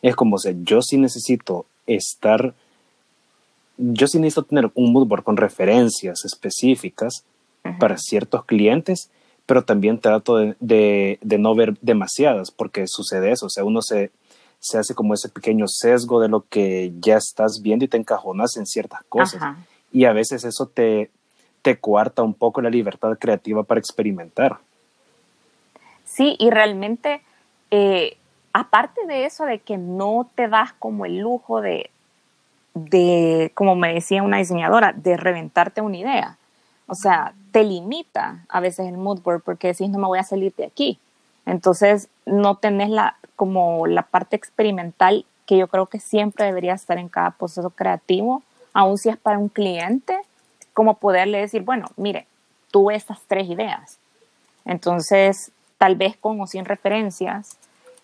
es 0.00 0.16
como, 0.16 0.36
o 0.36 0.50
yo 0.64 0.80
sí 0.80 0.96
necesito 0.96 1.66
estar, 1.86 2.54
yo 3.76 4.06
sí 4.06 4.18
necesito 4.18 4.44
tener 4.44 4.70
un 4.72 4.94
moodboard 4.94 5.24
con 5.24 5.36
referencias 5.36 6.24
específicas 6.24 7.22
para 7.78 7.98
ciertos 7.98 8.46
clientes, 8.46 9.10
pero 9.44 9.62
también 9.62 9.98
trato 9.98 10.38
de, 10.38 11.18
de, 11.20 11.38
no 11.38 11.54
ver 11.54 11.76
demasiadas 11.82 12.50
porque 12.50 12.86
sucede 12.86 13.32
eso, 13.32 13.44
o 13.44 13.50
sea, 13.50 13.62
uno 13.64 13.82
se, 13.82 14.10
se 14.60 14.78
hace 14.78 14.94
como 14.94 15.12
ese 15.12 15.28
pequeño 15.28 15.66
sesgo 15.68 16.18
de 16.22 16.28
lo 16.28 16.46
que 16.48 16.94
ya 16.98 17.18
estás 17.18 17.60
viendo 17.60 17.84
y 17.84 17.88
te 17.88 17.98
encajonas 17.98 18.56
en 18.56 18.64
ciertas 18.64 19.00
cosas 19.10 19.42
y 19.92 20.04
a 20.04 20.12
veces 20.12 20.44
eso 20.44 20.66
te, 20.66 21.10
te 21.62 21.78
coarta 21.78 22.22
un 22.22 22.34
poco 22.34 22.60
la 22.60 22.70
libertad 22.70 23.16
creativa 23.18 23.62
para 23.62 23.80
experimentar. 23.80 24.58
Sí, 26.04 26.36
y 26.38 26.50
realmente, 26.50 27.20
eh, 27.70 28.16
aparte 28.52 29.06
de 29.06 29.24
eso, 29.26 29.44
de 29.44 29.58
que 29.58 29.76
no 29.76 30.28
te 30.34 30.48
das 30.48 30.72
como 30.72 31.04
el 31.04 31.18
lujo 31.18 31.60
de, 31.60 31.90
de, 32.74 33.52
como 33.54 33.74
me 33.74 33.92
decía 33.92 34.22
una 34.22 34.38
diseñadora, 34.38 34.92
de 34.92 35.16
reventarte 35.16 35.80
una 35.80 35.96
idea. 35.96 36.38
O 36.86 36.94
sea, 36.94 37.34
te 37.52 37.64
limita 37.64 38.44
a 38.48 38.60
veces 38.60 38.86
el 38.86 38.96
mood 38.96 39.20
board 39.20 39.42
porque 39.42 39.68
decís 39.68 39.90
no 39.90 39.98
me 39.98 40.06
voy 40.06 40.18
a 40.18 40.24
salir 40.24 40.54
de 40.56 40.64
aquí. 40.64 40.98
Entonces 41.44 42.08
no 42.24 42.56
tenés 42.56 42.90
la, 42.90 43.16
como 43.36 43.86
la 43.86 44.02
parte 44.02 44.36
experimental 44.36 45.24
que 45.46 45.56
yo 45.56 45.68
creo 45.68 45.86
que 45.86 46.00
siempre 46.00 46.44
debería 46.44 46.74
estar 46.74 46.98
en 46.98 47.08
cada 47.08 47.30
proceso 47.32 47.70
creativo 47.70 48.42
aun 48.72 48.98
si 48.98 49.08
es 49.08 49.16
para 49.16 49.38
un 49.38 49.48
cliente, 49.48 50.18
como 50.72 50.94
poderle 50.94 51.38
decir, 51.38 51.62
bueno, 51.62 51.86
mire, 51.96 52.26
tuve 52.70 52.94
estas 52.94 53.20
tres 53.26 53.48
ideas. 53.48 53.98
Entonces, 54.64 55.50
tal 55.78 55.96
vez 55.96 56.16
con 56.16 56.40
o 56.40 56.46
sin 56.46 56.64
referencias, 56.64 57.56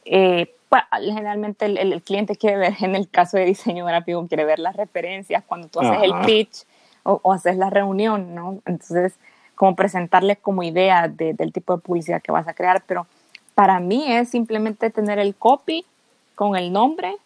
eh, 0.05 0.55
generalmente 0.91 1.67
el, 1.67 2.03
cliente 2.03 2.37
quiere 2.37 2.57
ver, 2.57 2.75
en 2.81 2.95
el 2.95 3.09
caso 3.09 3.37
de 3.37 3.45
diseño 3.45 3.85
gráfico, 3.85 4.27
quiere 4.27 4.45
ver 4.45 4.59
las 4.59 4.77
referencias 4.77 5.45
cuando 5.47 5.69
tú 5.69 5.81
haces 5.81 6.03
el 6.03 6.15
pitch 6.27 6.65
o, 7.05 7.33
haces 7.33 7.57
la 7.57 7.71
reunión, 7.71 8.35
¿no? 8.35 8.59
Entonces, 8.67 9.15
como 9.55 9.77
presentarles 9.77 10.39
como 10.39 10.63
idea 10.63 11.09
del 11.09 11.53
tipo 11.53 11.77
de 11.77 11.83
publicidad 11.83 12.23
que 12.23 12.33
vas 12.33 12.49
a 12.49 12.55
crear, 12.55 12.83
pero 12.87 13.07
para 13.55 13.79
mí 13.79 14.13
es 14.13 14.31
simplemente 14.31 14.91
tener 14.91 15.19
el 15.19 15.35
copy 15.35 15.85
con 16.35 16.57
el 16.57 16.73
nombre 16.73 17.17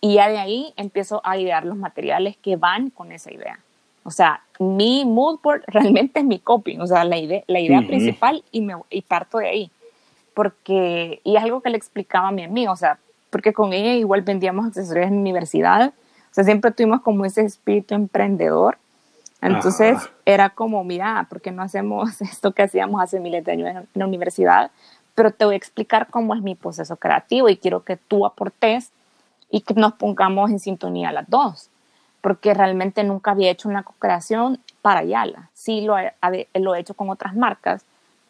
y 0.00 0.14
ya 0.14 0.28
de 0.28 0.38
ahí 0.38 0.72
empiezo 0.76 1.20
a 1.24 1.36
idear 1.36 1.64
los 1.64 1.76
materiales 1.76 2.36
que 2.36 2.56
van 2.56 2.90
con 2.90 3.12
esa 3.12 3.32
idea. 3.32 3.58
O 4.04 4.10
sea, 4.10 4.42
mi 4.58 5.04
mood 5.04 5.40
board 5.42 5.62
realmente 5.66 6.20
es 6.20 6.26
mi 6.26 6.38
copy, 6.38 6.78
o 6.78 6.86
sea, 6.86 7.04
la 7.04 7.18
idea, 7.18 7.42
la 7.46 7.60
idea 7.60 7.82
principal 7.86 8.42
y, 8.52 8.60
me, 8.62 8.74
y 8.90 9.02
parto 9.02 9.38
de 9.38 9.48
ahí. 9.48 9.70
Porque, 10.34 11.20
y 11.24 11.36
es 11.36 11.42
algo 11.42 11.60
que 11.60 11.70
le 11.70 11.76
explicaba 11.76 12.28
a 12.28 12.32
mi 12.32 12.44
amiga, 12.44 12.70
o 12.70 12.76
sea, 12.76 12.98
porque 13.30 13.52
con 13.52 13.72
ella 13.72 13.92
igual 13.94 14.22
vendíamos 14.22 14.66
accesorios 14.66 15.08
en 15.08 15.14
la 15.14 15.20
universidad, 15.20 15.92
o 16.30 16.34
sea, 16.34 16.44
siempre 16.44 16.70
tuvimos 16.70 17.00
como 17.00 17.24
ese 17.24 17.42
espíritu 17.42 17.94
emprendedor. 17.94 18.78
Entonces 19.40 19.98
era 20.24 20.50
como, 20.50 20.82
mira, 20.84 21.26
¿por 21.28 21.40
qué 21.40 21.52
no 21.52 21.62
hacemos 21.62 22.20
esto 22.22 22.52
que 22.52 22.62
hacíamos 22.62 23.02
hace 23.02 23.20
miles 23.20 23.44
de 23.44 23.52
años 23.52 23.68
en 23.68 23.86
la 23.94 24.06
universidad? 24.06 24.70
Pero 25.14 25.32
te 25.32 25.44
voy 25.44 25.54
a 25.54 25.58
explicar 25.58 26.08
cómo 26.10 26.34
es 26.34 26.42
mi 26.42 26.54
proceso 26.54 26.96
creativo 26.96 27.48
y 27.48 27.56
quiero 27.56 27.82
que 27.84 27.96
tú 27.96 28.24
aportes 28.24 28.92
y 29.50 29.62
que 29.62 29.74
nos 29.74 29.94
pongamos 29.94 30.50
en 30.50 30.58
sintonía 30.58 31.12
las 31.12 31.28
dos, 31.28 31.70
porque 32.20 32.54
realmente 32.54 33.04
nunca 33.04 33.30
había 33.30 33.50
hecho 33.50 33.68
una 33.68 33.82
co-creación 33.82 34.60
para 34.82 35.04
Yala. 35.04 35.50
Sí 35.54 35.80
lo 35.80 35.98
he, 35.98 36.12
lo 36.54 36.74
he 36.74 36.80
hecho 36.80 36.94
con 36.94 37.10
otras 37.10 37.34
marcas, 37.34 37.84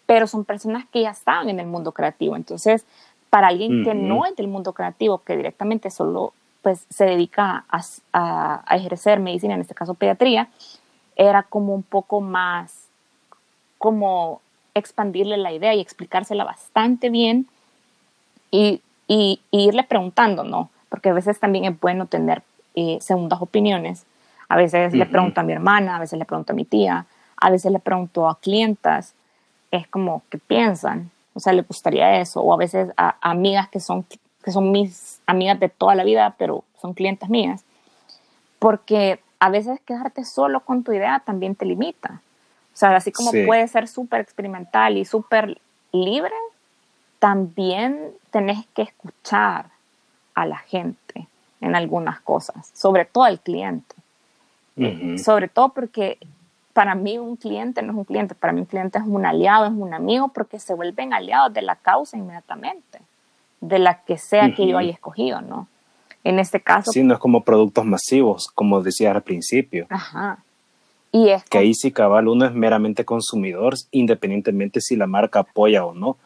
pero 0.07 0.27
son 0.27 0.45
personas 0.45 0.85
que 0.93 1.03
ya 1.03 1.11
estaban 1.11 1.49
en 1.49 1.61
el 1.61 1.67
mundo 1.67 1.93
creativo. 1.93 2.37
Entonces, 2.37 2.87
para 3.31 3.49
alguien 3.49 3.85
que 3.85 3.95
no 3.95 4.25
es 4.25 4.35
del 4.37 4.49
mundo 4.49 4.73
creativo, 4.73 5.19
que 5.19 5.37
directamente 5.37 5.91
solo 5.91 6.33
pues 6.63 6.87
se 6.91 7.05
dedica 7.05 7.65
a, 7.69 7.83
a, 8.13 8.77
ejercer 8.77 9.21
medicina, 9.21 9.55
en 9.55 9.61
este 9.61 9.75
caso 9.75 9.95
pediatría, 9.95 10.49
era 11.17 11.43
como 11.43 11.75
un 11.75 11.83
poco 11.83 12.21
más 12.21 12.89
como 13.79 14.41
expandirle 14.75 15.37
la 15.37 15.53
idea 15.53 15.75
y 15.75 15.81
explicársela 15.81 16.45
bastante 16.45 17.11
bien 17.11 17.47
y, 18.51 18.83
y, 19.07 19.41
irle 19.51 19.85
preguntando, 19.85 20.45
¿no? 20.45 20.71
Porque 20.89 21.11
a 21.11 21.13
veces 21.13 21.39
también 21.39 21.65
es 21.65 21.79
bueno 21.79 22.07
tener 22.07 22.43
eh, 22.75 22.99
segundas 23.01 23.41
opiniones. 23.43 24.05
A 24.49 24.57
veces 24.57 24.95
le 24.95 25.05
pregunto 25.05 25.41
a 25.41 25.45
mi 25.45 25.53
hermana, 25.53 25.97
a 25.97 26.01
veces 26.01 26.19
le 26.19 26.25
pregunto 26.25 26.53
a 26.53 26.57
mi 26.57 26.65
tía, 26.65 27.07
a 27.37 27.51
veces 27.51 27.71
le 27.71 27.79
pregunto 27.79 28.29
a 28.29 28.39
clientas, 28.39 29.15
es 29.71 29.87
como, 29.89 30.23
¿qué 30.31 30.39
piensan? 30.39 31.11
O 31.35 31.41
sea, 31.41 31.53
le 31.53 31.63
gustaría 31.63 32.21
eso. 32.21 32.41
O 32.41 32.53
a 32.53 32.57
veces 32.57 32.91
a, 32.97 33.17
amigas 33.21 33.69
que 33.69 33.81
son, 33.81 34.05
que 34.43 34.51
son 34.51 34.73
mis 34.73 35.21
amigas 35.27 35.61
de 35.61 35.69
toda 35.69 35.95
la 35.95 36.05
vida, 36.05 36.35
pero 36.39 36.65
son 36.81 36.95
clientes 36.95 37.29
mías. 37.29 37.65
Porque 38.59 39.21
a 39.39 39.51
veces 39.51 39.81
quedarte 39.81 40.25
solo 40.25 40.61
con 40.61 40.83
tu 40.83 40.93
idea 40.93 41.23
también 41.25 41.55
te 41.55 41.67
limita. 41.67 42.23
O 42.73 42.77
sea, 42.79 42.95
así 42.97 43.13
como 43.13 43.31
puede 43.47 43.67
ser 43.69 43.89
súper 43.89 44.21
experimental 44.21 44.97
y 44.97 45.05
súper 45.05 45.61
libre, 45.93 46.35
también 47.19 48.13
tenés 48.31 48.67
que 48.69 48.83
escuchar 48.83 49.67
a 50.43 50.47
la 50.47 50.59
gente 50.59 51.27
en 51.61 51.75
algunas 51.75 52.21
cosas, 52.21 52.71
sobre 52.75 53.05
todo 53.05 53.25
al 53.25 53.41
cliente. 53.41 53.95
Sobre 55.17 55.49
todo 55.49 55.71
porque 55.71 56.19
para 56.73 56.95
mí 56.95 57.19
un 57.19 57.35
cliente 57.35 57.83
no 57.83 57.91
es 57.91 57.99
un 57.99 58.05
cliente, 58.05 58.37
para 58.37 58.53
mí 58.53 58.61
un 58.61 58.67
cliente 58.67 58.99
es 58.99 59.05
un 59.05 59.27
aliado, 59.27 59.67
es 59.67 59.73
un 59.73 59.93
amigo, 59.93 60.29
porque 60.29 60.61
se 60.61 60.73
vuelven 60.73 61.13
aliados 61.13 61.53
de 61.53 61.63
la 61.63 61.75
causa 61.75 62.17
inmediatamente, 62.17 63.01
de 63.61 63.81
la 63.81 64.03
que 64.03 64.19
sea 64.19 64.55
que 64.55 64.69
yo 64.69 64.79
haya 64.79 64.93
escogido, 64.93 65.41
¿no? 65.41 65.67
En 66.23 66.39
este 66.39 66.61
caso... 66.61 66.93
Sí, 66.93 67.03
no 67.03 67.15
es 67.15 67.21
como 67.21 67.43
productos 67.43 67.85
masivos, 67.85 68.47
como 68.55 68.81
decías 68.81 69.17
al 69.17 69.23
principio. 69.23 69.87
Ajá. 69.91 70.39
Y 71.11 71.31
es 71.31 71.43
que 71.45 71.59
ahí 71.59 71.75
sí 71.75 71.91
cabal 71.91 72.29
uno 72.29 72.45
es 72.45 72.53
meramente 72.53 73.05
consumidor, 73.05 73.75
independientemente 73.91 74.81
si 74.81 74.95
la 74.95 75.09
marca 75.09 75.41
apoya 75.41 75.85
o 75.85 75.95
no. 75.95 76.17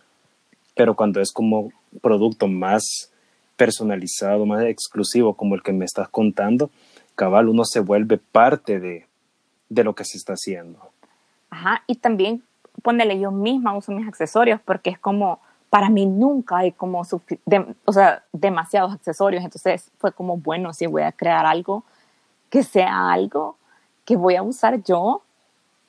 Pero 0.74 0.94
cuando 0.94 1.20
es 1.20 1.32
como 1.32 1.72
producto 2.02 2.48
más 2.48 3.11
personalizado, 3.57 4.46
más 4.46 4.64
exclusivo, 4.64 5.34
como 5.34 5.55
el 5.55 5.62
que 5.62 5.72
me 5.72 5.84
estás 5.84 6.09
contando, 6.09 6.70
cabal 7.14 7.48
uno 7.48 7.64
se 7.64 7.80
vuelve 7.80 8.18
parte 8.18 8.80
de, 8.80 9.07
de 9.68 9.84
lo 9.84 9.94
que 9.94 10.05
se 10.05 10.16
está 10.16 10.34
haciendo. 10.34 10.78
Ajá, 11.50 11.82
y 11.86 11.96
también 11.96 12.42
ponele 12.82 13.18
yo 13.18 13.30
misma 13.30 13.76
uso 13.76 13.92
mis 13.92 14.09
accesorios 14.09 14.61
porque 14.61 14.90
es 14.90 14.98
como, 14.98 15.40
para 15.70 15.88
mí 15.88 16.07
nunca 16.07 16.59
hay 16.59 16.72
como, 16.72 17.03
o 17.84 17.92
sea, 17.92 18.24
demasiados 18.32 18.92
accesorios, 18.92 19.44
entonces 19.44 19.90
fue 19.98 20.12
como, 20.12 20.36
bueno, 20.36 20.72
si 20.72 20.86
voy 20.86 21.03
a 21.03 21.12
crear 21.12 21.46
algo, 21.46 21.84
que 22.50 22.62
sea 22.62 23.11
algo 23.11 23.57
que 24.05 24.16
voy 24.16 24.36
a 24.36 24.42
usar 24.42 24.82
yo, 24.82 25.22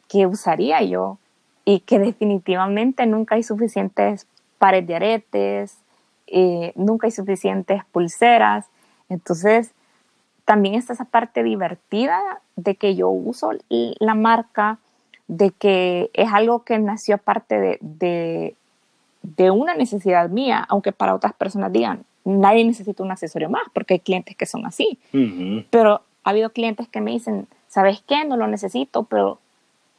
que 0.08 0.28
usaría 0.28 0.82
yo, 0.84 1.18
y 1.66 1.80
que 1.80 2.00
definitivamente 2.00 3.06
nunca 3.06 3.36
hay 3.36 3.44
suficientes 3.44 4.28
pares 4.58 4.86
de 4.86 4.96
aretes, 4.96 5.78
eh, 6.36 6.74
nunca 6.76 7.06
hay 7.06 7.12
suficientes 7.12 7.84
pulseras, 7.92 8.66
entonces 9.08 9.72
también 10.46 10.74
está 10.74 10.94
esa 10.94 11.06
parte 11.06 11.44
divertida 11.44 12.20
de 12.56 12.76
que 12.76 12.96
yo 12.96 13.10
uso 13.10 13.52
la 13.70 14.16
marca, 14.16 14.80
de 15.28 15.52
que 15.52 16.10
es 16.14 16.34
algo 16.34 16.64
que 16.64 16.80
nació 16.80 17.16
aparte 17.16 17.80
de, 17.80 18.56
de, 19.22 19.52
una 19.52 19.76
necesidad 19.76 20.30
mía, 20.30 20.66
aunque 20.70 20.92
para 20.92 21.14
otras 21.14 21.34
personas 21.34 21.72
digan, 21.72 22.04
nadie 22.26 22.66
necesita 22.66 23.04
un 23.04 23.12
accesorio 23.12 23.50
más, 23.50 23.64
porque 23.72 23.94
hay 23.94 24.00
clientes 24.00 24.36
que 24.36 24.48
son 24.48 24.66
así. 24.66 24.98
Pero 25.70 26.02
ha 26.24 26.30
habido 26.32 26.50
clientes 26.50 26.88
que 26.88 27.00
me 27.00 27.12
dicen, 27.12 27.48
¿sabes 27.68 28.04
qué? 28.08 28.26
No 28.26 28.38
lo 28.38 28.48
necesito, 28.48 29.04
pero 29.04 29.38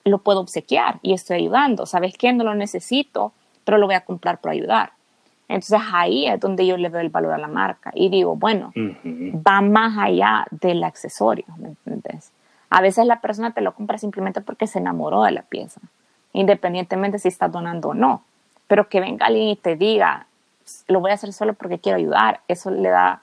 lo 0.04 0.18
puedo 0.18 0.40
obsequiar 0.40 0.98
y 1.02 1.14
estoy 1.14 1.36
ayudando. 1.36 1.86
¿Sabes 1.86 2.18
qué? 2.18 2.32
No 2.32 2.42
lo 2.42 2.56
necesito, 2.56 3.32
pero 3.64 3.78
lo 3.78 3.86
voy 3.86 3.94
a 3.94 4.04
comprar 4.04 4.40
por 4.40 4.50
ayudar. 4.50 4.92
Entonces 5.48 5.80
ahí 5.92 6.26
es 6.26 6.40
donde 6.40 6.66
yo 6.66 6.76
le 6.76 6.88
doy 6.88 7.02
el 7.02 7.10
valor 7.10 7.32
a 7.32 7.38
la 7.38 7.48
marca 7.48 7.90
y 7.94 8.08
digo, 8.08 8.36
bueno, 8.36 8.72
va 8.74 9.60
más 9.60 9.96
allá 9.98 10.46
del 10.50 10.82
accesorio, 10.82 11.44
¿me 11.58 11.68
entiendes? 11.68 12.32
A 12.70 12.80
veces 12.80 13.06
la 13.06 13.20
persona 13.20 13.52
te 13.52 13.60
lo 13.60 13.74
compra 13.74 13.98
simplemente 13.98 14.40
porque 14.40 14.66
se 14.66 14.78
enamoró 14.78 15.22
de 15.22 15.32
la 15.32 15.42
pieza, 15.42 15.80
independientemente 16.32 17.18
si 17.18 17.28
está 17.28 17.48
donando 17.48 17.90
o 17.90 17.94
no. 17.94 18.24
Pero 18.66 18.88
que 18.88 19.00
venga 19.00 19.26
alguien 19.26 19.48
y 19.48 19.56
te 19.56 19.76
diga, 19.76 20.26
lo 20.88 21.00
voy 21.00 21.10
a 21.10 21.14
hacer 21.14 21.32
solo 21.32 21.54
porque 21.54 21.78
quiero 21.78 21.98
ayudar, 21.98 22.40
eso 22.48 22.70
le 22.70 22.88
da, 22.88 23.20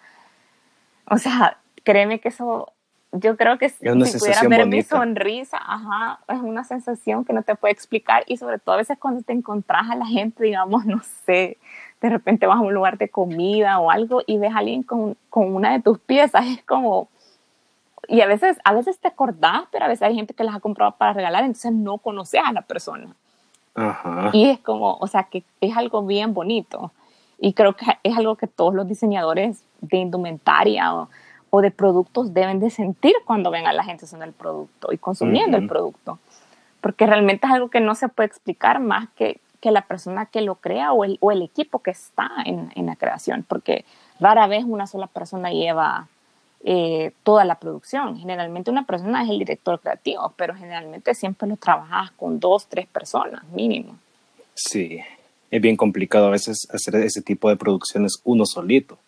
o 1.06 1.18
sea, 1.18 1.58
créeme 1.84 2.20
que 2.20 2.30
eso, 2.30 2.72
yo 3.12 3.36
creo 3.36 3.58
que 3.58 3.70
si 3.70 3.84
pudiera 3.84 4.42
ver 4.48 4.68
mi 4.68 4.84
sonrisa, 4.84 5.58
ajá, 5.58 6.20
es 6.28 6.40
una 6.40 6.64
sensación 6.64 7.26
que 7.26 7.34
no 7.34 7.44
te 7.44 7.56
puede 7.56 7.74
explicar 7.74 8.24
y 8.28 8.38
sobre 8.38 8.60
todo 8.60 8.76
a 8.76 8.78
veces 8.78 8.98
cuando 9.00 9.22
te 9.22 9.34
encontrás 9.34 9.90
a 9.90 9.96
la 9.96 10.06
gente, 10.06 10.44
digamos, 10.44 10.86
no 10.86 11.02
sé, 11.26 11.58
de 12.02 12.10
repente 12.10 12.48
vas 12.48 12.58
a 12.58 12.62
un 12.62 12.74
lugar 12.74 12.98
de 12.98 13.10
comida 13.10 13.80
o 13.80 13.92
algo 13.92 14.22
y 14.26 14.38
ves 14.38 14.54
a 14.54 14.58
alguien 14.60 14.84
con, 14.84 15.16
con 15.30 15.54
una 15.54 15.72
de 15.72 15.82
tus 15.82 16.00
piezas, 16.00 16.46
es 16.48 16.64
como, 16.64 17.10
y 18.08 18.22
a 18.22 18.28
veces, 18.28 18.58
a 18.64 18.74
veces 18.74 19.00
te 19.00 19.08
acordás, 19.08 19.64
pero 19.72 19.86
a 19.86 19.88
veces 19.88 20.02
hay 20.04 20.16
gente 20.16 20.34
que 20.34 20.44
las 20.44 20.56
ha 20.56 20.60
comprado 20.60 20.94
para 20.98 21.14
regalar, 21.14 21.44
entonces 21.44 21.72
no 21.72 22.00
conoces 22.00 22.42
a 22.44 22.52
la 22.52 22.64
persona. 22.64 23.16
Ajá. 23.76 24.32
Y 24.34 24.50
es 24.50 24.60
como, 24.60 24.98
o 25.00 25.08
sea, 25.08 25.24
que 25.24 25.44
es 25.62 25.78
algo 25.78 26.06
bien 26.06 26.34
bonito. 26.34 26.92
Y 27.40 27.54
creo 27.54 27.74
que 27.74 27.86
es 28.04 28.18
algo 28.18 28.36
que 28.36 28.48
todos 28.48 28.74
los 28.74 28.88
diseñadores 28.88 29.64
de 29.80 29.98
indumentaria 29.98 30.94
o, 30.94 31.10
o 31.52 31.62
de 31.62 31.72
productos 31.72 32.34
deben 32.34 32.60
de 32.60 32.70
sentir 32.70 33.14
cuando 33.26 33.52
ven 33.52 33.68
a 33.68 33.74
la 33.74 33.84
gente 33.84 34.06
usando 34.06 34.26
el 34.26 34.34
producto 34.34 34.92
y 34.92 34.98
consumiendo 34.98 35.58
el 35.58 35.68
producto. 35.68 36.20
Porque 36.82 37.06
realmente 37.06 37.46
es 37.46 37.54
algo 37.54 37.70
que 37.70 37.80
no 37.80 37.94
se 37.94 38.10
puede 38.10 38.28
explicar 38.28 38.80
más 38.80 39.10
que 39.16 39.40
que 39.62 39.72
la 39.72 39.84
persona 39.84 40.26
que 40.26 40.42
lo 40.42 40.56
crea 40.56 40.92
o 40.92 41.06
el, 41.06 41.18
o 41.22 41.32
el 41.32 41.42
equipo 41.42 41.80
que 41.80 41.92
está 41.92 42.30
en, 42.46 42.72
en, 42.76 42.88
la 42.88 42.96
creación, 42.96 43.46
porque 43.48 43.86
rara 44.20 44.48
vez 44.48 44.66
una 44.66 44.88
sola 44.88 45.08
persona 45.08 45.52
lleva 45.52 46.08
eh, 46.64 47.12
toda 47.24 47.44
la 47.46 47.56
producción. 47.56 48.18
Generalmente 48.18 48.70
una 48.70 48.86
persona 48.86 49.24
es 49.24 49.30
el 49.30 49.40
director 49.40 49.80
creativo, 49.80 50.34
pero 50.36 50.54
generalmente 50.54 51.16
siempre 51.16 51.48
lo 51.48 51.58
trabajas 51.58 52.12
con 52.12 52.40
dos, 52.40 52.68
tres 52.68 52.88
personas 52.88 53.44
mínimo. 53.50 53.98
Sí, 54.54 55.00
es 55.50 55.62
bien 55.62 55.76
complicado 55.76 56.28
a 56.28 56.32
veces 56.32 56.68
hacer 56.72 57.02
ese 57.02 57.22
tipo 57.22 57.50
de 57.50 57.56
producciones 57.56 58.22
uno 58.24 58.46
solito. 58.46 59.00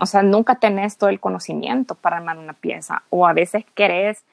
O 0.00 0.06
sea, 0.06 0.22
nunca 0.22 0.56
tenés 0.56 0.96
todo 0.96 1.10
el 1.10 1.18
conocimiento 1.18 1.94
para 1.96 2.18
armar 2.18 2.38
una 2.38 2.52
pieza 2.52 3.02
o 3.10 3.26
a 3.26 3.32
veces 3.32 3.64
querés 3.74 4.24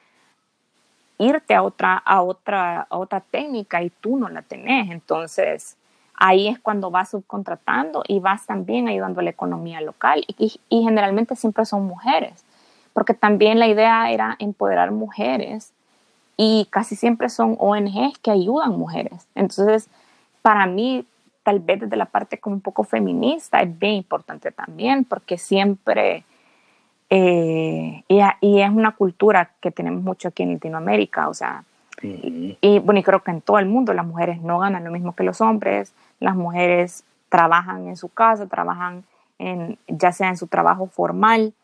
irte 1.18 1.54
a 1.54 1.62
otra, 1.62 1.96
a 1.96 2.22
otra, 2.22 2.86
a 2.88 2.98
otra 2.98 3.20
técnica 3.20 3.82
y 3.82 3.90
tú 3.90 4.16
no 4.16 4.28
la 4.28 4.42
tenés. 4.42 4.90
Entonces, 4.90 5.76
ahí 6.14 6.48
es 6.48 6.58
cuando 6.58 6.90
vas 6.90 7.10
subcontratando 7.10 8.02
y 8.06 8.20
vas 8.20 8.46
también 8.46 8.88
ayudando 8.88 9.20
a 9.20 9.24
la 9.24 9.30
economía 9.30 9.80
local 9.80 10.24
y, 10.26 10.60
y, 10.68 10.82
generalmente 10.82 11.36
siempre 11.36 11.64
son 11.64 11.86
mujeres, 11.86 12.44
porque 12.92 13.14
también 13.14 13.58
la 13.58 13.68
idea 13.68 14.10
era 14.10 14.36
empoderar 14.38 14.90
mujeres 14.90 15.72
y 16.36 16.66
casi 16.70 16.96
siempre 16.96 17.28
son 17.28 17.56
ONGs 17.58 18.18
que 18.18 18.30
ayudan 18.30 18.72
mujeres. 18.72 19.26
Entonces, 19.34 19.88
para 20.42 20.66
mí, 20.66 21.06
tal 21.42 21.60
vez 21.60 21.80
desde 21.80 21.96
la 21.96 22.06
parte 22.06 22.38
como 22.38 22.56
un 22.56 22.60
poco 22.60 22.84
feminista 22.84 23.60
es 23.60 23.78
bien 23.78 23.94
importante 23.94 24.50
también, 24.50 25.04
porque 25.04 25.38
siempre 25.38 26.24
eh, 27.08 28.02
y, 28.08 28.60
es 28.60 28.70
una 28.70 28.96
cultura 28.96 29.50
que 29.60 29.70
tenemos 29.70 30.02
mucho 30.02 30.28
aquí 30.28 30.42
en 30.42 30.54
Latinoamérica, 30.54 31.28
o 31.28 31.34
sea, 31.34 31.64
y, 32.02 32.78
bueno, 32.80 33.00
y 33.00 33.02
creo 33.02 33.22
que 33.22 33.30
en 33.30 33.40
todo 33.40 33.58
el 33.58 33.66
mundo 33.66 33.94
las 33.94 34.06
mujeres 34.06 34.42
no 34.42 34.58
ganan 34.58 34.84
lo 34.84 34.90
mismo 34.90 35.14
que 35.14 35.24
los 35.24 35.40
hombres, 35.40 35.94
las 36.20 36.36
mujeres 36.36 37.04
trabajan 37.30 37.88
en 37.88 37.96
su 37.96 38.08
casa, 38.08 38.46
trabajan 38.46 39.04
en, 39.38 39.78
ya 39.88 40.12
sea 40.12 40.28
en 40.28 40.36
su 40.36 40.46
trabajo 40.46 40.86
formal, 40.86 41.54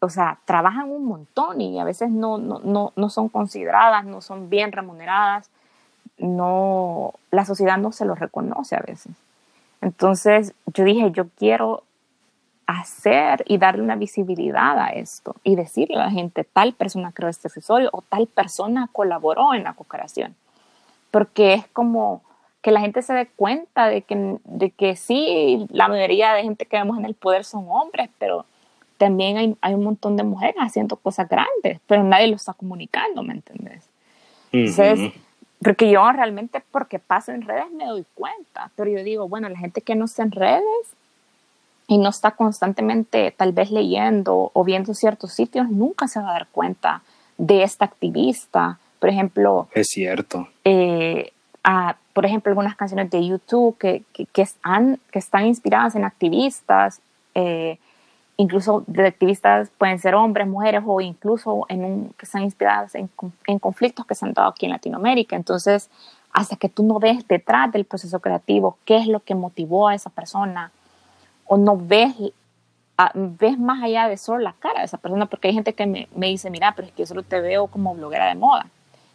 o 0.00 0.08
sea, 0.08 0.38
trabajan 0.44 0.90
un 0.90 1.04
montón 1.06 1.60
y 1.60 1.78
a 1.78 1.84
veces 1.84 2.10
no, 2.10 2.36
no, 2.36 2.60
no, 2.62 2.92
no 2.96 3.08
son 3.08 3.28
consideradas, 3.28 4.04
no 4.04 4.20
son 4.20 4.50
bien 4.50 4.72
remuneradas, 4.72 5.48
no, 6.18 7.14
la 7.30 7.44
sociedad 7.44 7.78
no 7.78 7.92
se 7.92 8.04
los 8.04 8.18
reconoce 8.18 8.76
a 8.76 8.80
veces. 8.80 9.12
Entonces 9.80 10.54
yo 10.66 10.84
dije, 10.84 11.10
yo 11.12 11.28
quiero 11.38 11.82
hacer 12.66 13.44
y 13.46 13.58
darle 13.58 13.82
una 13.82 13.96
visibilidad 13.96 14.78
a 14.78 14.88
esto 14.88 15.36
y 15.42 15.56
decirle 15.56 15.96
a 15.96 16.04
la 16.06 16.10
gente, 16.10 16.44
tal 16.44 16.72
persona 16.72 17.12
creó 17.12 17.28
este 17.28 17.48
accesorio 17.48 17.90
o 17.92 18.02
tal 18.02 18.26
persona 18.26 18.88
colaboró 18.92 19.54
en 19.54 19.64
la 19.64 19.74
co-creación. 19.74 20.34
Porque 21.10 21.54
es 21.54 21.66
como 21.68 22.22
que 22.62 22.70
la 22.70 22.80
gente 22.80 23.02
se 23.02 23.12
dé 23.12 23.26
cuenta 23.26 23.88
de 23.88 24.02
que, 24.02 24.38
de 24.44 24.70
que 24.70 24.96
sí, 24.96 25.66
la 25.70 25.88
mayoría 25.88 26.32
de 26.34 26.44
gente 26.44 26.66
que 26.66 26.76
vemos 26.76 26.98
en 26.98 27.04
el 27.04 27.14
poder 27.14 27.44
son 27.44 27.66
hombres, 27.68 28.08
pero 28.18 28.46
también 28.96 29.36
hay, 29.36 29.56
hay 29.60 29.74
un 29.74 29.82
montón 29.82 30.16
de 30.16 30.22
mujeres 30.22 30.56
haciendo 30.60 30.96
cosas 30.96 31.28
grandes, 31.28 31.80
pero 31.86 32.04
nadie 32.04 32.28
lo 32.28 32.36
está 32.36 32.54
comunicando, 32.54 33.22
¿me 33.24 33.34
entiendes? 33.34 33.88
Entonces, 34.52 35.12
porque 35.60 35.90
yo 35.90 36.10
realmente, 36.12 36.62
porque 36.70 37.00
paso 37.00 37.32
en 37.32 37.42
redes, 37.42 37.70
me 37.72 37.86
doy 37.86 38.04
cuenta, 38.14 38.70
pero 38.76 38.90
yo 38.90 39.02
digo, 39.02 39.28
bueno, 39.28 39.48
la 39.48 39.58
gente 39.58 39.80
que 39.80 39.96
no 39.96 40.04
está 40.04 40.22
en 40.22 40.30
redes, 40.30 40.96
y 41.92 41.98
no 41.98 42.08
está 42.08 42.30
constantemente 42.30 43.34
tal 43.36 43.52
vez 43.52 43.70
leyendo 43.70 44.50
o 44.54 44.64
viendo 44.64 44.94
ciertos 44.94 45.34
sitios, 45.34 45.68
nunca 45.68 46.08
se 46.08 46.20
va 46.20 46.30
a 46.30 46.32
dar 46.32 46.46
cuenta 46.50 47.02
de 47.36 47.64
esta 47.64 47.84
activista. 47.84 48.78
Por 48.98 49.10
ejemplo, 49.10 49.68
es 49.74 49.88
cierto. 49.88 50.48
Eh, 50.64 51.34
por 52.14 52.24
ejemplo, 52.24 52.48
algunas 52.48 52.76
canciones 52.76 53.10
de 53.10 53.26
YouTube 53.26 53.76
que, 53.76 54.04
que, 54.14 54.40
están, 54.40 55.00
que 55.10 55.18
están 55.18 55.44
inspiradas 55.44 55.94
en 55.94 56.04
activistas, 56.04 57.02
eh, 57.34 57.76
incluso 58.38 58.84
de 58.86 59.08
activistas 59.08 59.68
pueden 59.76 59.98
ser 59.98 60.14
hombres, 60.14 60.48
mujeres 60.48 60.82
o 60.86 60.98
incluso 61.02 61.66
en 61.68 61.84
un, 61.84 62.14
que 62.16 62.24
están 62.24 62.42
inspiradas 62.42 62.94
en, 62.94 63.10
en, 63.46 63.58
conflictos 63.58 64.06
que 64.06 64.14
se 64.14 64.24
han 64.24 64.32
dado 64.32 64.48
aquí 64.48 64.64
en 64.64 64.72
Latinoamérica. 64.72 65.36
Entonces, 65.36 65.90
hasta 66.32 66.56
que 66.56 66.70
tú 66.70 66.84
no 66.84 66.98
ves 66.98 67.28
detrás 67.28 67.70
del 67.70 67.84
proceso 67.84 68.18
creativo 68.20 68.78
qué 68.86 68.96
es 68.96 69.08
lo 69.08 69.20
que 69.20 69.34
motivó 69.34 69.88
a 69.88 69.94
esa 69.94 70.08
persona 70.08 70.72
o 71.52 71.58
no 71.58 71.76
ves, 71.76 72.14
ves 73.12 73.58
más 73.58 73.82
allá 73.82 74.08
de 74.08 74.16
solo 74.16 74.38
la 74.38 74.54
cara 74.54 74.78
de 74.78 74.86
esa 74.86 74.96
persona, 74.96 75.26
porque 75.26 75.48
hay 75.48 75.54
gente 75.54 75.74
que 75.74 75.84
me, 75.84 76.08
me 76.16 76.28
dice, 76.28 76.48
mira, 76.48 76.72
pero 76.74 76.88
es 76.88 76.94
que 76.94 77.02
yo 77.02 77.06
solo 77.06 77.22
te 77.22 77.42
veo 77.42 77.66
como 77.66 77.94
bloguera 77.94 78.26
de 78.26 78.36
moda. 78.36 78.68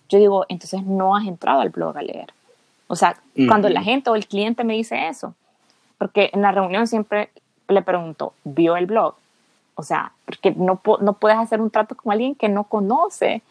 Yo 0.07 0.19
digo, 0.19 0.45
entonces 0.47 0.83
no 0.83 1.15
has 1.15 1.25
entrado 1.25 1.61
al 1.61 1.71
blog 1.71 1.97
a 1.97 2.03
leer. 2.03 2.31
O 2.85 2.95
sea, 2.95 3.17
cuando 3.47 3.69
la 3.69 3.81
gente 3.81 4.11
o 4.11 4.15
el 4.15 4.27
cliente 4.27 4.63
me 4.63 4.75
dice 4.75 5.07
eso, 5.07 5.33
porque 5.97 6.29
en 6.31 6.43
la 6.43 6.51
reunión 6.51 6.85
siempre 6.85 7.31
le 7.69 7.81
pregunto, 7.81 8.33
¿vio 8.43 8.77
el 8.77 8.85
blog? 8.85 9.15
O 9.73 9.81
sea, 9.81 10.11
porque 10.25 10.51
no, 10.51 10.79
no 11.01 11.13
puedes 11.13 11.39
hacer 11.39 11.59
un 11.59 11.71
trato 11.71 11.95
con 11.95 12.11
alguien 12.11 12.35
que 12.35 12.49
no 12.49 12.65
conoce, 12.65 13.41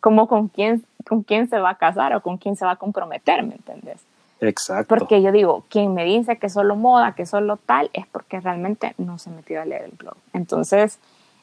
como 0.00 0.28
con 0.28 0.48
quién, 0.48 0.82
con 1.06 1.24
quién 1.24 1.46
se 1.46 1.58
va 1.58 1.70
a 1.70 1.74
casar 1.74 2.16
o 2.16 2.22
con 2.22 2.38
quién 2.38 2.56
se 2.56 2.64
va 2.64 2.70
a 2.70 2.76
comprometer, 2.76 3.42
¿me 3.42 3.56
entiendes? 3.56 4.00
Exacto. 4.40 4.94
Porque 4.94 5.22
yo 5.22 5.32
digo, 5.32 5.64
quien 5.68 5.94
me 5.94 6.04
dice 6.04 6.38
que 6.38 6.48
solo 6.48 6.76
moda, 6.76 7.14
que 7.14 7.26
solo 7.26 7.56
tal, 7.58 7.90
es 7.92 8.06
porque 8.06 8.40
realmente 8.40 8.94
no 8.98 9.18
se 9.18 9.30
ha 9.30 9.32
metido 9.32 9.60
a 9.60 9.64
leer 9.64 9.82
el 9.82 9.92
blog. 9.92 10.16
Entonces, 10.32 10.98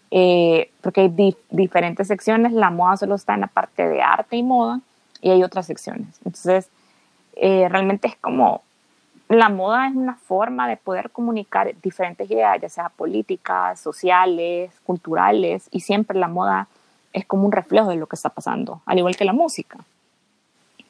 eh, 0.10 0.72
porque 0.82 1.02
hay 1.02 1.36
diferentes 1.50 2.08
secciones, 2.08 2.54
la 2.54 2.70
moda 2.70 2.98
solo 2.98 3.16
está 3.16 3.34
en 3.36 3.42
la 3.42 3.48
parte 3.48 3.88
de 3.88 4.02
arte 4.02 4.38
y 4.38 4.44
moda 4.44 4.80
y 5.22 5.30
hay 5.30 5.44
otras 5.44 5.66
secciones. 5.66 6.08
Entonces, 6.26 6.70
eh, 7.36 7.68
realmente 7.70 8.08
es 8.08 8.16
como, 8.16 8.62
la 9.30 9.50
moda 9.50 9.88
es 9.88 9.96
una 9.96 10.16
forma 10.16 10.68
de 10.68 10.78
poder 10.78 11.12
comunicar 11.12 11.76
diferentes 11.82 12.30
ideas, 12.32 12.60
ya 12.62 12.70
sea 12.70 12.90
políticas, 12.90 13.80
sociales, 13.80 14.72
culturales, 14.86 15.68
y 15.72 15.82
siempre 15.82 16.18
la 16.18 16.30
moda 16.30 16.68
es 17.14 17.26
como 17.26 17.46
un 17.46 17.52
reflejo 17.52 17.90
de 17.90 17.98
lo 17.98 18.08
que 18.08 18.16
está 18.16 18.30
pasando, 18.30 18.82
al 18.86 18.98
igual 18.98 19.16
que 19.18 19.26
la 19.26 19.34
música. 19.34 19.80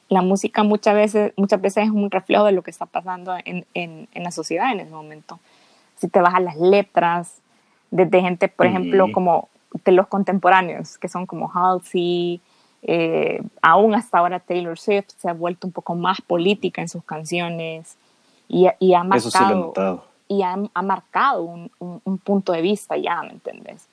La 0.08 0.22
música 0.22 0.62
muchas 0.62 0.94
veces, 0.94 1.32
muchas 1.36 1.60
veces 1.60 1.84
es 1.84 1.90
un 1.90 2.10
reflejo 2.10 2.44
de 2.44 2.52
lo 2.52 2.62
que 2.62 2.70
está 2.70 2.86
pasando 2.86 3.36
en, 3.44 3.66
en, 3.74 4.08
en 4.12 4.22
la 4.22 4.30
sociedad 4.30 4.72
en 4.72 4.80
ese 4.80 4.92
momento. 4.92 5.38
Si 5.96 6.08
te 6.08 6.20
vas 6.20 6.34
a 6.34 6.40
las 6.40 6.56
letras, 6.56 7.40
desde 7.90 8.20
gente, 8.20 8.48
por 8.48 8.66
ejemplo, 8.66 9.10
como 9.12 9.48
de 9.84 9.92
los 9.92 10.06
contemporáneos, 10.06 10.98
que 10.98 11.08
son 11.08 11.26
como 11.26 11.50
Halsey, 11.52 12.40
eh, 12.82 13.42
aún 13.60 13.94
hasta 13.94 14.18
ahora 14.18 14.40
Taylor 14.40 14.78
Swift 14.78 15.08
se 15.16 15.28
ha 15.28 15.32
vuelto 15.32 15.66
un 15.66 15.72
poco 15.72 15.94
más 15.94 16.20
política 16.20 16.80
en 16.80 16.88
sus 16.88 17.02
canciones 17.04 17.96
y, 18.48 18.68
y 18.78 18.94
ha 18.94 19.02
marcado, 19.02 20.04
y 20.28 20.42
ha, 20.42 20.56
ha 20.72 20.82
marcado 20.82 21.42
un, 21.42 21.70
un, 21.80 22.18
punto 22.18 22.52
de 22.52 22.62
vista 22.62 22.96
ya, 22.96 23.22
¿me 23.22 23.32
entiendes? 23.32 23.88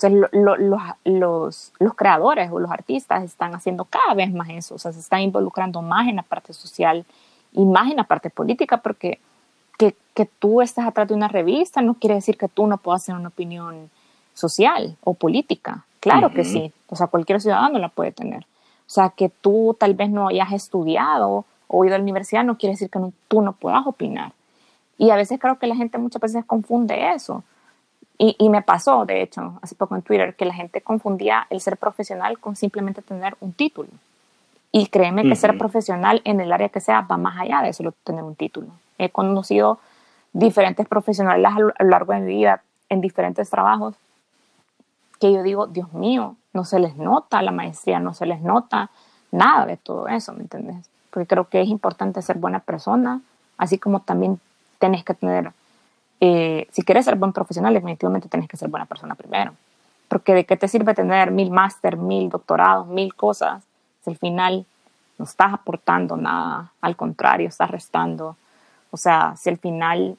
Entonces 0.00 0.30
los, 0.32 0.58
los, 1.04 1.72
los, 1.80 1.94
creadores 1.94 2.50
o 2.52 2.60
los 2.60 2.70
artistas 2.70 3.24
están 3.24 3.54
haciendo 3.56 3.84
cada 3.84 4.14
vez 4.14 4.32
más 4.32 4.48
eso, 4.50 4.76
o 4.76 4.78
sea, 4.78 4.92
se 4.92 5.00
están 5.00 5.22
involucrando 5.22 5.82
más 5.82 6.06
en 6.06 6.16
la 6.16 6.22
parte 6.22 6.52
social 6.52 7.04
y 7.52 7.64
más 7.64 7.90
en 7.90 7.96
la 7.96 8.04
parte 8.04 8.30
política 8.30 8.76
porque 8.76 9.18
que, 9.76 9.96
que 10.14 10.26
tú 10.26 10.62
estés 10.62 10.84
atrás 10.84 11.08
de 11.08 11.14
una 11.14 11.26
revista 11.26 11.82
no 11.82 11.94
quiere 11.94 12.14
decir 12.14 12.38
que 12.38 12.46
tú 12.46 12.68
no 12.68 12.78
puedas 12.78 13.04
tener 13.04 13.18
una 13.18 13.28
opinión 13.28 13.90
social 14.34 14.96
o 15.02 15.14
política. 15.14 15.84
Claro 15.98 16.30
que 16.30 16.44
sí, 16.44 16.72
o 16.88 16.94
sea, 16.94 17.08
cualquier 17.08 17.40
ciudadano 17.40 17.80
la 17.80 17.88
puede 17.88 18.12
tener. 18.12 18.44
O 18.44 18.90
sea, 18.90 19.10
que 19.10 19.28
tú 19.28 19.76
tal 19.78 19.94
vez 19.94 20.10
no 20.10 20.28
hayas 20.28 20.52
estudiado 20.52 21.44
o 21.66 21.84
ido 21.84 21.96
a 21.96 21.98
la 21.98 22.04
universidad 22.04 22.44
no 22.44 22.56
quiere 22.56 22.74
decir 22.74 22.88
que 22.88 23.00
tú 23.26 23.42
no 23.42 23.52
puedas 23.52 23.84
opinar. 23.84 24.32
Y 24.96 25.10
a 25.10 25.16
veces 25.16 25.40
creo 25.40 25.58
que 25.58 25.66
la 25.66 25.74
gente 25.74 25.98
muchas 25.98 26.22
veces 26.22 26.44
confunde 26.44 27.12
eso. 27.12 27.42
Y, 28.18 28.34
y, 28.38 28.48
me 28.48 28.62
pasó, 28.62 29.04
de 29.04 29.22
hecho, 29.22 29.58
hace 29.62 29.76
poco 29.76 29.94
en 29.94 30.02
Twitter, 30.02 30.34
que 30.34 30.44
la 30.44 30.54
gente 30.54 30.80
confundía 30.80 31.46
el 31.50 31.60
ser 31.60 31.76
profesional 31.76 32.38
con 32.40 32.56
simplemente 32.56 33.00
tener 33.00 33.36
un 33.40 33.52
título. 33.52 33.88
Y 34.72 34.88
créeme 34.88 35.22
que 35.22 35.36
ser 35.36 35.56
profesional 35.56 36.20
en 36.24 36.40
el 36.40 36.52
área 36.52 36.68
que 36.68 36.80
sea 36.80 37.02
va 37.02 37.16
más 37.16 37.38
allá 37.38 37.62
de 37.62 37.72
solo 37.72 37.92
tener 38.04 38.24
un 38.24 38.34
título. 38.34 38.68
He 38.98 39.08
conocido 39.08 39.78
diferentes 40.32 40.86
profesionales 40.86 41.50
a 41.54 41.60
lo 41.60 41.90
largo 41.90 42.12
de 42.12 42.20
mi 42.20 42.34
vida 42.34 42.62
en 42.88 43.00
diferentes 43.00 43.48
trabajos 43.48 43.94
que 45.18 45.32
yo 45.32 45.42
digo, 45.42 45.66
Dios 45.66 45.92
mío, 45.92 46.36
no 46.52 46.64
se 46.64 46.78
les 46.78 46.96
nota 46.96 47.42
la 47.42 47.50
maestría, 47.50 47.98
no 47.98 48.14
se 48.14 48.26
les 48.26 48.40
nota 48.40 48.90
nada 49.30 49.66
de 49.66 49.76
todo 49.76 50.08
eso, 50.08 50.32
¿me 50.32 50.42
entiendes? 50.42 50.88
Porque 51.10 51.26
creo 51.26 51.48
que 51.48 51.60
es 51.60 51.68
importante 51.68 52.22
ser 52.22 52.38
buena 52.38 52.60
persona, 52.60 53.20
así 53.56 53.78
como 53.78 54.00
también 54.00 54.40
tenés 54.78 55.04
que 55.04 55.14
tener, 55.14 55.52
eh, 56.20 56.66
si 56.70 56.82
quieres 56.82 57.04
ser 57.04 57.16
buen 57.16 57.32
profesional, 57.32 57.74
definitivamente 57.74 58.28
tenés 58.28 58.48
que 58.48 58.56
ser 58.56 58.68
buena 58.68 58.86
persona 58.86 59.14
primero. 59.14 59.52
Porque 60.08 60.34
de 60.34 60.44
qué 60.44 60.56
te 60.56 60.68
sirve 60.68 60.94
tener 60.94 61.30
mil 61.30 61.50
máster, 61.50 61.96
mil 61.96 62.28
doctorados, 62.30 62.86
mil 62.86 63.14
cosas, 63.14 63.62
si 64.02 64.10
al 64.10 64.16
final 64.16 64.66
no 65.18 65.24
estás 65.24 65.52
aportando 65.52 66.16
nada, 66.16 66.72
al 66.80 66.96
contrario, 66.96 67.48
estás 67.48 67.70
restando. 67.70 68.36
O 68.90 68.96
sea, 68.96 69.34
si 69.36 69.50
al 69.50 69.58
final 69.58 70.16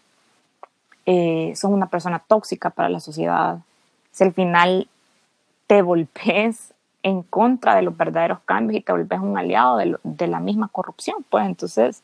eh, 1.06 1.54
sos 1.56 1.72
una 1.72 1.88
persona 1.88 2.20
tóxica 2.20 2.70
para 2.70 2.89
la 2.89 3.00
sociedad, 3.00 3.60
si 4.12 4.24
al 4.24 4.34
final 4.34 4.88
te 5.68 5.82
volvés 5.82 6.74
en 7.02 7.24
contra 7.24 7.76
de 7.76 7.82
los 7.82 7.95
verdaderos 7.95 8.39
cambios 8.41 8.80
y 8.80 8.84
te 8.84 8.91
volvés 8.91 9.20
un 9.20 9.38
aliado 9.38 9.78
de, 9.78 10.28
la 10.28 10.39
misma 10.39 10.68
corrupción, 10.68 11.26
pues 11.30 11.45
entonces 11.45 12.04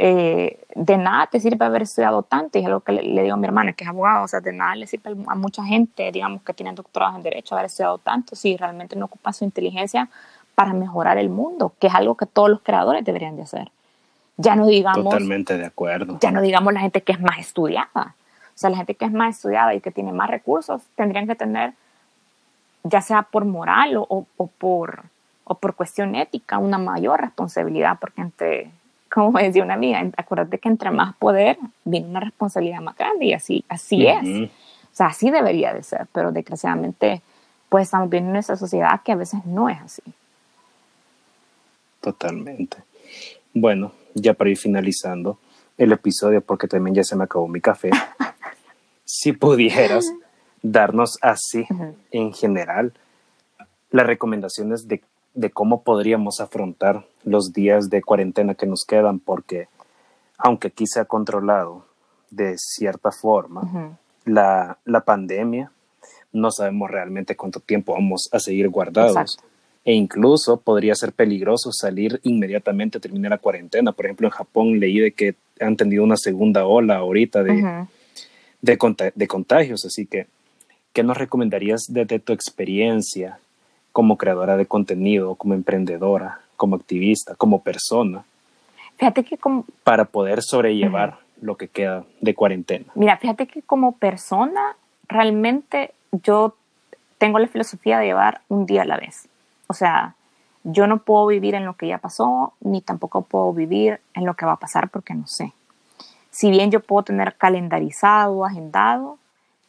eh, 0.00 0.60
de 0.76 0.96
nada 0.96 1.26
te 1.26 1.40
sirve 1.40 1.64
haber 1.64 1.82
estudiado 1.82 2.22
tanto, 2.22 2.56
y 2.56 2.60
es 2.60 2.68
algo 2.68 2.82
que 2.82 2.92
le, 2.92 3.22
digo 3.22 3.34
a 3.34 3.36
mi 3.36 3.48
hermana, 3.48 3.72
que 3.72 3.82
es 3.82 3.90
abogado, 3.90 4.24
o 4.24 4.28
sea, 4.28 4.38
de 4.38 4.52
nada 4.52 4.76
le 4.76 4.86
sirve 4.86 5.10
a 5.26 5.34
mucha 5.34 5.64
gente, 5.64 6.12
digamos, 6.12 6.42
que 6.42 6.54
tiene 6.54 6.72
doctorados 6.72 7.16
en 7.16 7.24
Derecho, 7.24 7.56
haber 7.56 7.66
estudiado 7.66 7.98
tanto, 7.98 8.36
si 8.36 8.56
realmente 8.56 8.94
no 8.94 9.06
ocupa 9.06 9.32
su 9.32 9.44
inteligencia 9.44 10.08
para 10.54 10.72
mejorar 10.72 11.18
el 11.18 11.30
mundo, 11.30 11.72
que 11.80 11.88
es 11.88 11.94
algo 11.96 12.14
que 12.14 12.26
todos 12.26 12.48
los 12.48 12.60
creadores 12.60 13.04
deberían 13.04 13.34
de 13.34 13.42
hacer. 13.42 13.72
Ya 14.36 14.54
no 14.54 14.68
digamos... 14.68 15.02
Totalmente 15.02 15.58
de 15.58 15.66
acuerdo. 15.66 16.16
Ya 16.20 16.30
no 16.30 16.42
digamos 16.42 16.72
la 16.72 16.78
gente 16.78 17.00
que 17.00 17.10
es 17.10 17.20
más 17.20 17.38
estudiada. 17.40 18.14
O 18.54 18.54
sea, 18.54 18.70
la 18.70 18.76
gente 18.76 18.94
que 18.94 19.04
es 19.04 19.12
más 19.12 19.34
estudiada 19.34 19.74
y 19.74 19.80
que 19.80 19.90
tiene 19.90 20.12
más 20.12 20.30
recursos 20.30 20.80
tendrían 20.94 21.26
que 21.26 21.34
tener, 21.34 21.72
ya 22.84 23.00
sea 23.00 23.22
por 23.22 23.44
moral 23.46 23.96
o, 23.96 24.26
o, 24.36 24.46
por, 24.46 25.06
o 25.42 25.56
por 25.56 25.74
cuestión 25.74 26.14
ética, 26.14 26.58
una 26.58 26.78
mayor 26.78 27.20
responsabilidad, 27.20 27.98
porque 28.00 28.20
entre, 28.20 28.70
como 29.12 29.38
decía 29.38 29.62
una 29.62 29.74
amiga, 29.74 30.02
acuérdate 30.16 30.58
que 30.58 30.68
entre 30.68 30.90
más 30.90 31.16
poder 31.16 31.58
viene 31.84 32.08
una 32.08 32.20
responsabilidad 32.20 32.80
más 32.80 32.96
grande 32.96 33.26
y 33.26 33.32
así, 33.32 33.64
así 33.68 34.06
es. 34.06 34.50
O 34.92 34.94
sea, 34.98 35.06
así 35.08 35.30
debería 35.30 35.72
de 35.72 35.82
ser, 35.82 36.06
pero 36.12 36.32
desgraciadamente 36.32 37.22
pues 37.68 37.84
estamos 37.84 38.08
viendo 38.08 38.30
en 38.30 38.36
esa 38.36 38.56
sociedad 38.56 39.00
que 39.04 39.12
a 39.12 39.16
veces 39.16 39.44
no 39.44 39.68
es 39.68 39.78
así. 39.80 40.02
Totalmente. 42.00 42.78
Bueno, 43.52 43.92
ya 44.14 44.34
para 44.34 44.50
ir 44.50 44.56
finalizando 44.56 45.38
el 45.76 45.92
episodio, 45.92 46.40
porque 46.40 46.66
también 46.66 46.96
ya 46.96 47.04
se 47.04 47.16
me 47.16 47.24
acabó 47.24 47.48
mi 47.48 47.60
café, 47.60 47.90
si 49.04 49.32
pudieras 49.32 50.12
darnos 50.62 51.18
así, 51.22 51.66
en 52.10 52.32
general, 52.32 52.92
las 53.90 54.06
recomendaciones 54.06 54.88
de, 54.88 55.02
de, 55.38 55.50
cómo 55.50 55.82
podríamos 55.82 56.40
afrontar 56.40 57.06
los 57.24 57.52
días 57.52 57.90
de 57.90 58.02
cuarentena 58.02 58.54
que 58.54 58.66
nos 58.66 58.84
quedan, 58.84 59.18
porque 59.18 59.68
aunque 60.36 60.68
aquí 60.68 60.86
se 60.86 61.00
ha 61.00 61.04
controlado 61.04 61.84
de 62.30 62.54
cierta 62.58 63.10
forma 63.10 63.96
la, 64.24 64.78
la 64.84 65.00
pandemia, 65.00 65.72
no 66.32 66.50
sabemos 66.50 66.90
realmente 66.90 67.36
cuánto 67.36 67.60
tiempo 67.60 67.94
vamos 67.94 68.28
a 68.32 68.38
seguir 68.38 68.68
guardados. 68.68 69.38
E 69.84 69.94
incluso 69.94 70.60
podría 70.60 70.94
ser 70.94 71.12
peligroso 71.12 71.72
salir 71.72 72.20
inmediatamente 72.22 72.98
a 72.98 73.00
terminar 73.00 73.30
la 73.30 73.38
cuarentena. 73.38 73.92
Por 73.92 74.04
ejemplo, 74.04 74.26
en 74.26 74.32
Japón 74.32 74.80
leí 74.80 74.98
de 74.98 75.12
que 75.12 75.34
han 75.60 75.76
tenido 75.76 76.04
una 76.04 76.16
segunda 76.16 76.66
ola 76.66 76.96
ahorita 76.96 77.42
de, 77.42 77.86
de, 78.60 79.26
contagios, 79.28 79.84
así 79.86 80.04
que, 80.04 80.26
¿qué 80.92 81.02
nos 81.02 81.16
recomendarías 81.16 81.84
desde 81.88 82.18
tu 82.18 82.32
experiencia 82.32 83.38
como 83.92 84.16
creadora 84.16 84.56
de 84.56 84.66
contenido, 84.66 85.34
como 85.34 85.54
emprendedora, 85.54 86.40
como 86.56 86.76
activista, 86.76 87.34
como 87.34 87.62
persona? 87.62 88.24
Fíjate 88.96 89.24
que 89.24 89.38
como... 89.38 89.64
Para 89.84 90.04
poder 90.04 90.42
sobrellevar 90.42 91.18
lo 91.40 91.56
que 91.56 91.68
queda 91.68 92.04
de 92.20 92.34
cuarentena. 92.34 92.86
Mira, 92.94 93.16
fíjate 93.16 93.46
que 93.46 93.62
como 93.62 93.92
persona, 93.92 94.76
realmente 95.08 95.92
yo 96.10 96.54
tengo 97.18 97.38
la 97.38 97.48
filosofía 97.48 97.98
de 97.98 98.06
llevar 98.06 98.40
un 98.48 98.66
día 98.66 98.82
a 98.82 98.86
la 98.86 98.96
vez. 98.96 99.28
O 99.68 99.74
sea, 99.74 100.14
yo 100.64 100.86
no 100.86 100.98
puedo 100.98 101.26
vivir 101.26 101.54
en 101.54 101.64
lo 101.64 101.74
que 101.74 101.88
ya 101.88 101.98
pasó, 101.98 102.52
ni 102.60 102.80
tampoco 102.80 103.22
puedo 103.22 103.52
vivir 103.52 104.00
en 104.14 104.24
lo 104.24 104.34
que 104.34 104.46
va 104.46 104.52
a 104.52 104.56
pasar 104.56 104.88
porque 104.90 105.14
no 105.14 105.26
sé. 105.26 105.52
si 106.30 106.50
bien 106.50 106.70
yo 106.70 106.80
puedo 106.80 107.04
tener 107.04 107.34
calendarizado, 107.36 108.44
agendado, 108.44 109.18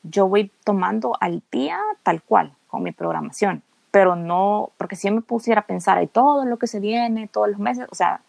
yo 0.04 0.28
voy 0.28 0.52
tomando 0.64 1.18
al 1.20 1.42
día 1.52 1.80
tal 2.04 2.22
cual 2.22 2.54
con 2.68 2.84
mi 2.84 2.92
programación, 2.92 3.64
pero 3.92 4.16
no, 4.16 4.72
porque 4.78 4.96
si 4.96 5.08
yo 5.08 5.14
me 5.14 5.22
pusiera 5.22 5.62
a 5.62 5.66
pensar 5.66 5.98
en 5.98 6.08
todo 6.08 6.46
lo 6.46 6.58
que 6.58 6.68
se 6.68 6.80
viene, 6.80 7.28
todos 7.28 7.50
los 7.50 7.60
meses, 7.60 7.88
o 7.92 7.96
sea, 7.96 8.22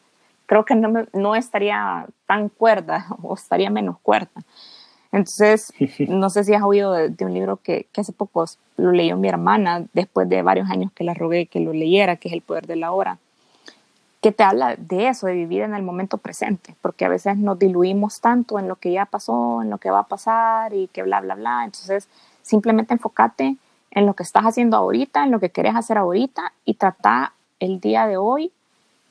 creo 0.47 0.65
que 0.65 0.75
no, 0.75 1.07
no 1.13 1.37
estaría 1.37 2.07
tan 2.27 2.49
cuerda 2.49 3.07
o 3.23 3.35
estaría 3.35 3.71
menos 3.71 3.99
cuerda. 4.01 4.43
Entonces, 5.13 5.73
no 6.09 6.31
sé 6.31 6.45
si 6.45 6.55
has 6.55 6.63
oído 6.63 6.93
de, 6.93 7.25
un 7.25 7.35
libro 7.35 7.57
que, 7.57 7.87
que, 7.93 8.01
hace 8.01 8.13
poco 8.13 8.45
lo 8.77 8.93
leyó 8.93 9.17
mi 9.17 9.29
hermana, 9.29 9.87
después 9.93 10.29
de 10.29 10.43
varios 10.43 10.71
años 10.71 10.93
que 10.93 11.05
la 11.05 11.15
rogué 11.15 11.47
que 11.47 11.61
lo 11.61 11.73
leyera, 11.73 12.17
que 12.17 12.29
es 12.29 12.35
El 12.35 12.43
Poder 12.43 12.67
de 12.67 12.77
la 12.77 12.93
Hora, 12.93 13.19
que 14.21 14.33
te 14.33 14.43
habla 14.43 14.77
de 14.77 15.09
eso, 15.09 15.27
de 15.27 15.33
vivir 15.33 15.63
en 15.63 15.75
el 15.75 15.83
momento 15.83 16.19
presente, 16.19 16.75
porque 16.83 17.05
a 17.05 17.09
veces 17.09 17.39
nos 17.39 17.59
diluimos 17.59 18.21
tanto 18.21 18.59
en 18.59 18.69
lo 18.69 18.77
que 18.77 18.93
ya 18.93 19.07
pasó, 19.07 19.63
en 19.63 19.71
lo 19.71 19.79
que 19.79 19.91
va 19.91 20.01
a 20.01 20.09
pasar 20.09 20.75
y 20.75 20.89
que 20.89 21.03
bla, 21.03 21.21
bla, 21.21 21.35
bla. 21.35 21.65
Entonces, 21.65 22.09
simplemente 22.43 22.93
enfócate 22.93 23.57
en 23.91 24.07
lo 24.07 24.15
que 24.15 24.23
estás 24.23 24.45
haciendo 24.45 24.77
ahorita, 24.77 25.25
en 25.25 25.31
lo 25.31 25.41
que 25.41 25.51
querés 25.51 25.77
hacer 25.77 25.99
ahorita 25.99 26.53
y 26.65 26.75
trata 26.75 27.33
el 27.59 27.81
día 27.81 28.07
de 28.07 28.17
hoy 28.17 28.53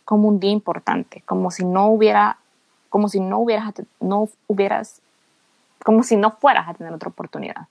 como 0.05 0.27
un 0.27 0.39
día 0.39 0.51
importante, 0.51 1.21
como 1.25 1.51
si 1.51 1.65
no 1.65 1.87
hubiera, 1.87 2.37
como 2.89 3.09
si 3.09 3.19
no 3.19 3.39
hubieras, 3.39 3.73
no 3.99 4.29
hubieras, 4.47 5.01
como 5.83 6.03
si 6.03 6.15
no 6.15 6.31
fueras 6.31 6.67
a 6.67 6.73
tener 6.73 6.93
otra 6.93 7.09
oportunidad. 7.09 7.67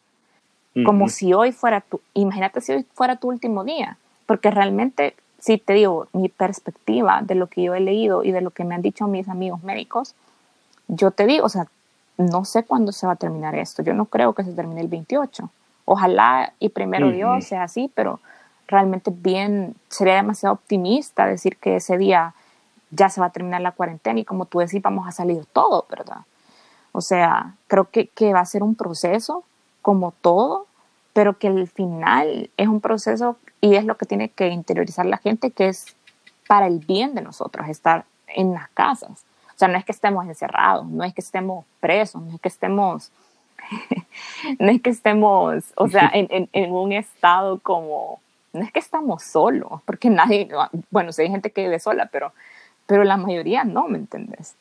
Como 0.85 1.09
si 1.09 1.35
hoy 1.35 1.51
fuera 1.51 1.81
tu, 1.81 2.01
imagínate 2.15 2.61
si 2.61 2.73
hoy 2.73 2.87
fuera 2.95 3.17
tu 3.17 3.29
último 3.29 3.65
día, 3.65 3.99
porque 4.27 4.53
realmente 4.53 5.17
si 5.41 5.59
te 5.59 5.73
digo, 5.73 6.09
mi 6.13 6.29
perspectiva 6.29 7.21
de 7.23 7.35
lo 7.35 7.47
que 7.47 7.63
yo 7.63 7.75
he 7.75 7.81
leído 7.81 8.25
y 8.25 8.33
de 8.33 8.41
lo 8.41 8.51
que 8.51 8.65
me 8.65 8.75
han 8.75 8.83
dicho 8.83 9.07
mis 9.07 9.29
amigos 9.29 9.63
médicos, 9.63 10.15
yo 10.89 11.11
te 11.11 11.27
digo, 11.27 11.47
o 11.47 11.49
sea, 11.49 11.69
no 12.17 12.45
sé 12.45 12.65
cuándo 12.65 12.93
se 12.93 13.07
va 13.07 13.13
a 13.13 13.17
terminar 13.17 13.55
esto. 13.55 13.83
Yo 13.83 13.95
no 13.95 14.07
creo 14.07 14.35
que 14.35 14.43
se 14.43 14.53
termine 14.53 14.81
el 14.81 14.89
28. 14.89 15.49
Ojalá 15.91 16.53
y 16.59 16.69
primero 16.69 17.11
Dios 17.11 17.47
sea 17.47 17.63
así, 17.63 17.91
pero 17.95 18.21
realmente 18.67 19.11
bien, 19.11 19.75
sería 19.89 20.17
demasiado 20.17 20.55
optimista 20.55 21.27
decir 21.27 21.57
que 21.57 21.77
ese 21.77 21.97
día 21.97 22.35
ya 22.91 23.09
se 23.09 23.23
va 23.23 23.29
a 23.29 23.33
terminar 23.33 23.63
la 23.63 23.73
cuarentena 23.73 24.21
y 24.21 24.25
como 24.27 24.45
tú 24.45 24.59
decís, 24.59 24.83
vamos 24.83 25.09
a 25.09 25.13
salir 25.13 25.47
todo, 25.47 25.87
¿verdad? 25.89 26.19
O 26.93 27.01
sea, 27.01 27.55
creo 27.69 27.89
que, 27.91 28.09
que 28.09 28.35
va 28.35 28.41
a 28.41 28.45
ser 28.45 28.63
un 28.63 28.75
proceso 28.75 29.45
como 29.81 30.13
todo, 30.13 30.67
pero 31.15 31.39
que 31.39 31.47
el 31.47 31.67
final 31.69 32.51
es 32.59 32.69
un 32.69 32.83
proceso 32.83 33.37
y 33.63 33.77
es 33.77 33.87
lo 33.87 33.97
que 33.97 34.05
tiene 34.05 34.29
que 34.29 34.49
interiorizar 34.49 35.07
la 35.07 35.17
gente, 35.17 35.53
que 35.53 35.69
es 35.69 35.97
para 36.47 36.67
el 36.67 36.81
bien 36.81 37.15
de 37.15 37.23
nosotros, 37.23 37.67
estar 37.67 38.05
en 38.27 38.53
las 38.53 38.69
casas. 38.69 39.25
O 39.55 39.59
sea, 39.59 39.69
no 39.69 39.79
es 39.79 39.87
que 39.87 39.93
estemos 39.93 40.27
encerrados, 40.27 40.87
no 40.87 41.03
es 41.03 41.15
que 41.15 41.23
estemos 41.23 41.65
presos, 41.81 42.21
no 42.21 42.35
es 42.35 42.41
que 42.43 42.49
estemos, 42.49 43.11
no 44.59 44.71
es 44.71 44.83
que 44.83 44.91
estemos, 44.91 45.65
o 45.77 45.89
sea, 45.89 46.11
en, 46.15 46.49
en, 46.53 46.73
un 46.73 46.93
estado 46.93 47.59
como, 47.61 48.21
no 48.53 48.63
es 48.63 48.73
que 48.73 48.79
estamos 48.79 49.23
solos, 49.23 49.83
porque 49.85 50.11
nadie, 50.11 50.49
bueno, 50.91 51.13
si 51.13 51.23
hay 51.23 51.31
gente 51.31 51.51
que 51.51 51.63
vive 51.63 51.79
sola, 51.79 52.09
pero, 52.13 52.33
pero 52.87 53.05
la 53.05 53.17
mayoría 53.17 53.65
no, 53.65 53.89
¿me 53.89 53.99
entiendes? 53.99 54.55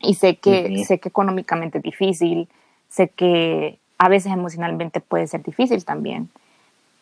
Y 0.00 0.14
sé 0.14 0.36
que, 0.36 0.84
sé 0.84 0.98
que 0.98 1.08
económicamente 1.08 1.78
es 1.78 1.84
difícil, 1.84 2.48
sé 2.88 3.08
que 3.08 3.78
a 3.98 4.08
veces 4.08 4.32
emocionalmente 4.32 5.00
puede 5.00 5.26
ser 5.26 5.42
difícil 5.42 5.84
también, 5.84 6.30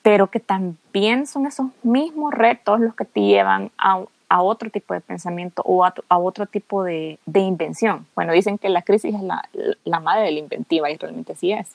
pero 0.02 0.28
que 0.30 0.40
también 0.40 1.26
son 1.26 1.46
esos 1.46 1.66
mismos 1.82 2.32
retos 2.32 2.80
los 2.80 2.94
que 2.94 3.04
te 3.04 3.20
llevan 3.20 3.70
a, 3.76 4.02
a 4.28 4.42
otro 4.42 4.70
tipo 4.70 4.94
de 4.94 5.00
pensamiento 5.00 5.62
o 5.64 5.84
a, 5.84 5.94
otro 6.08 6.46
tipo 6.46 6.82
de, 6.82 7.18
de, 7.26 7.40
invención. 7.40 8.06
Bueno, 8.14 8.32
dicen 8.32 8.58
que 8.58 8.68
la 8.68 8.82
crisis 8.82 9.14
es 9.14 9.22
la, 9.22 9.48
la, 9.84 10.00
madre 10.00 10.24
de 10.24 10.32
la 10.32 10.38
inventiva 10.40 10.90
y 10.90 10.96
realmente 10.96 11.34
sí 11.36 11.52
es. 11.52 11.74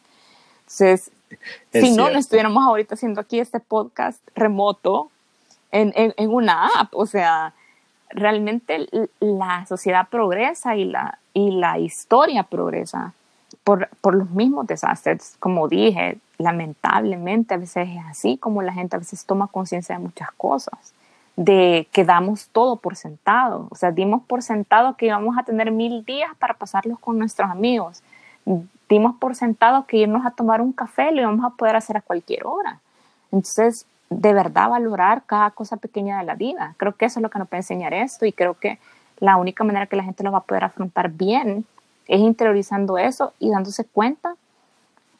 Entonces, 0.62 1.12
si 1.72 1.92
no, 1.96 2.10
no 2.10 2.20
estuviéramos 2.20 2.64
ahorita 2.64 2.96
haciendo 2.96 3.22
aquí 3.22 3.40
este 3.40 3.60
podcast 3.60 4.20
remoto 4.36 5.10
en, 5.72 5.94
en, 5.96 6.14
en, 6.18 6.30
una 6.30 6.68
app, 6.68 6.94
o 6.94 7.06
sea, 7.06 7.54
realmente 8.10 8.88
la 9.20 9.66
sociedad 9.66 10.08
progresa 10.10 10.76
y 10.76 10.86
la, 10.86 11.20
y 11.34 11.52
la 11.52 11.80
historia 11.80 12.44
progresa 12.44 13.14
por, 13.64 13.90
por 14.02 14.16
los 14.16 14.30
mismos 14.32 14.68
desastres, 14.68 15.36
como 15.40 15.68
dije, 15.68 16.18
lamentablemente 16.38 17.54
a 17.54 17.58
veces 17.58 17.90
es 17.90 18.04
así 18.06 18.38
como 18.38 18.62
la 18.62 18.74
gente 18.74 18.96
a 18.96 19.00
veces 19.00 19.26
toma 19.26 19.48
conciencia 19.48 19.96
de 19.96 20.04
muchas 20.04 20.32
cosas, 20.34 20.94
de 21.36 21.88
que 21.92 22.04
damos 22.04 22.50
todo 22.50 22.76
por 22.76 22.96
sentado, 22.96 23.68
o 23.70 23.76
sea, 23.76 23.92
dimos 23.92 24.22
por 24.24 24.42
sentado 24.44 24.96
que 24.96 25.08
íbamos 25.08 25.38
a 25.38 25.44
tener 25.44 25.72
mil 25.72 26.04
días 26.06 26.32
para 26.38 26.54
pasarlos 26.56 27.00
con 27.00 27.18
nuestros 27.18 27.50
amigos, 27.50 28.04
dimos 28.90 29.16
por 29.18 29.36
sentado 29.36 29.86
que 29.86 29.98
irnos 29.98 30.26
a 30.26 30.32
tomar 30.32 30.62
un 30.62 30.74
café 30.74 31.12
lo 31.12 31.22
íbamos 31.22 31.46
a 31.46 31.56
poder 31.56 31.76
hacer 31.76 31.98
a 31.98 32.02
cualquier 32.02 32.46
hora. 32.46 32.80
Entonces, 33.32 33.86
de 34.10 34.34
verdad 34.34 34.70
valorar 34.70 35.24
cada 35.26 35.52
cosa 35.52 35.78
pequeña 35.78 36.20
de 36.20 36.26
la 36.26 36.36
vida. 36.36 36.76
Creo 36.78 36.96
que 36.96 37.06
eso 37.06 37.20
es 37.20 37.24
lo 37.24 37.30
que 37.30 37.40
nos 37.40 37.48
puede 37.48 37.62
enseñar 37.62 37.94
esto 37.94 38.26
y 38.26 38.34
creo 38.34 38.56
que 38.56 38.78
la 39.20 39.38
única 39.38 39.64
manera 39.64 39.86
que 39.86 39.96
la 39.96 40.04
gente 40.04 40.24
lo 40.24 40.32
va 40.32 40.40
a 40.40 40.44
poder 40.44 40.66
afrontar 40.66 41.10
bien 41.10 41.66
es 42.08 42.20
interiorizando 42.20 42.98
eso 42.98 43.34
y 43.40 43.50
dándose 43.50 43.86
cuenta 43.86 44.36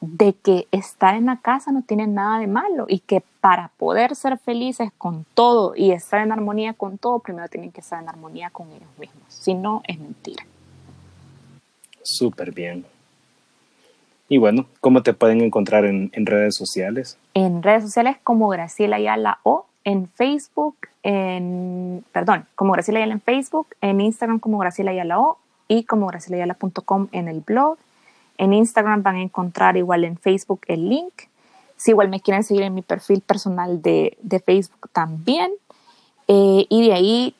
de 0.02 0.32
que 0.34 0.66
estar 0.72 1.14
en 1.14 1.26
la 1.26 1.36
casa 1.36 1.70
no 1.70 1.82
tiene 1.82 2.08
nada 2.08 2.40
de 2.40 2.48
malo 2.48 2.86
y 2.88 2.98
que 2.98 3.22
para 3.40 3.68
poder 3.78 4.16
ser 4.16 4.36
felices 4.36 4.90
con 4.98 5.24
todo 5.34 5.74
y 5.76 5.92
estar 5.92 6.20
en 6.20 6.32
armonía 6.32 6.74
con 6.74 6.98
todo, 6.98 7.20
primero 7.20 7.48
tienen 7.48 7.70
que 7.70 7.80
estar 7.80 8.02
en 8.02 8.08
armonía 8.08 8.50
con 8.50 8.66
ellos 8.72 8.88
mismos. 8.98 9.22
Si 9.28 9.54
no, 9.54 9.80
es 9.86 10.00
mentira. 10.00 10.44
Súper 12.02 12.52
bien. 12.52 12.84
Y 14.28 14.38
bueno, 14.38 14.66
¿cómo 14.80 15.04
te 15.04 15.14
pueden 15.14 15.40
encontrar 15.40 15.84
en, 15.84 16.10
redes 16.26 16.56
sociales? 16.56 17.16
En 17.34 17.62
redes 17.62 17.84
sociales 17.84 18.16
como 18.24 18.48
Graciela 18.48 18.96
Ayala 18.96 19.38
o 19.44 19.66
en 19.84 20.08
Facebook, 20.08 20.76
en, 21.04 22.04
perdón, 22.10 22.46
como 22.56 22.72
Graciela 22.72 22.98
Ayala 22.98 23.14
en 23.14 23.20
Facebook, 23.20 23.68
en 23.80 24.00
Instagram 24.00 24.40
como 24.40 24.58
Graciela 24.58 24.90
Ayala 24.90 25.20
o 25.20 25.38
y 25.68 25.84
como 25.84 26.08
gracilayala.com 26.08 27.08
en 27.12 27.28
el 27.28 27.40
blog 27.40 27.78
en 28.38 28.52
Instagram 28.52 29.02
van 29.02 29.16
a 29.16 29.22
encontrar 29.22 29.76
igual 29.76 30.04
en 30.04 30.16
Facebook 30.16 30.60
el 30.66 30.88
link. 30.88 31.12
Si 31.76 31.90
igual 31.90 32.08
me 32.08 32.20
quieren 32.20 32.44
seguir 32.44 32.62
en 32.62 32.74
mi 32.74 32.82
perfil 32.82 33.20
personal 33.20 33.82
de, 33.82 34.16
Facebook 34.44 34.88
también. 34.92 35.52
Eh, 36.28 36.66
y 36.68 36.86
de 36.86 36.94
ahí 36.94 37.34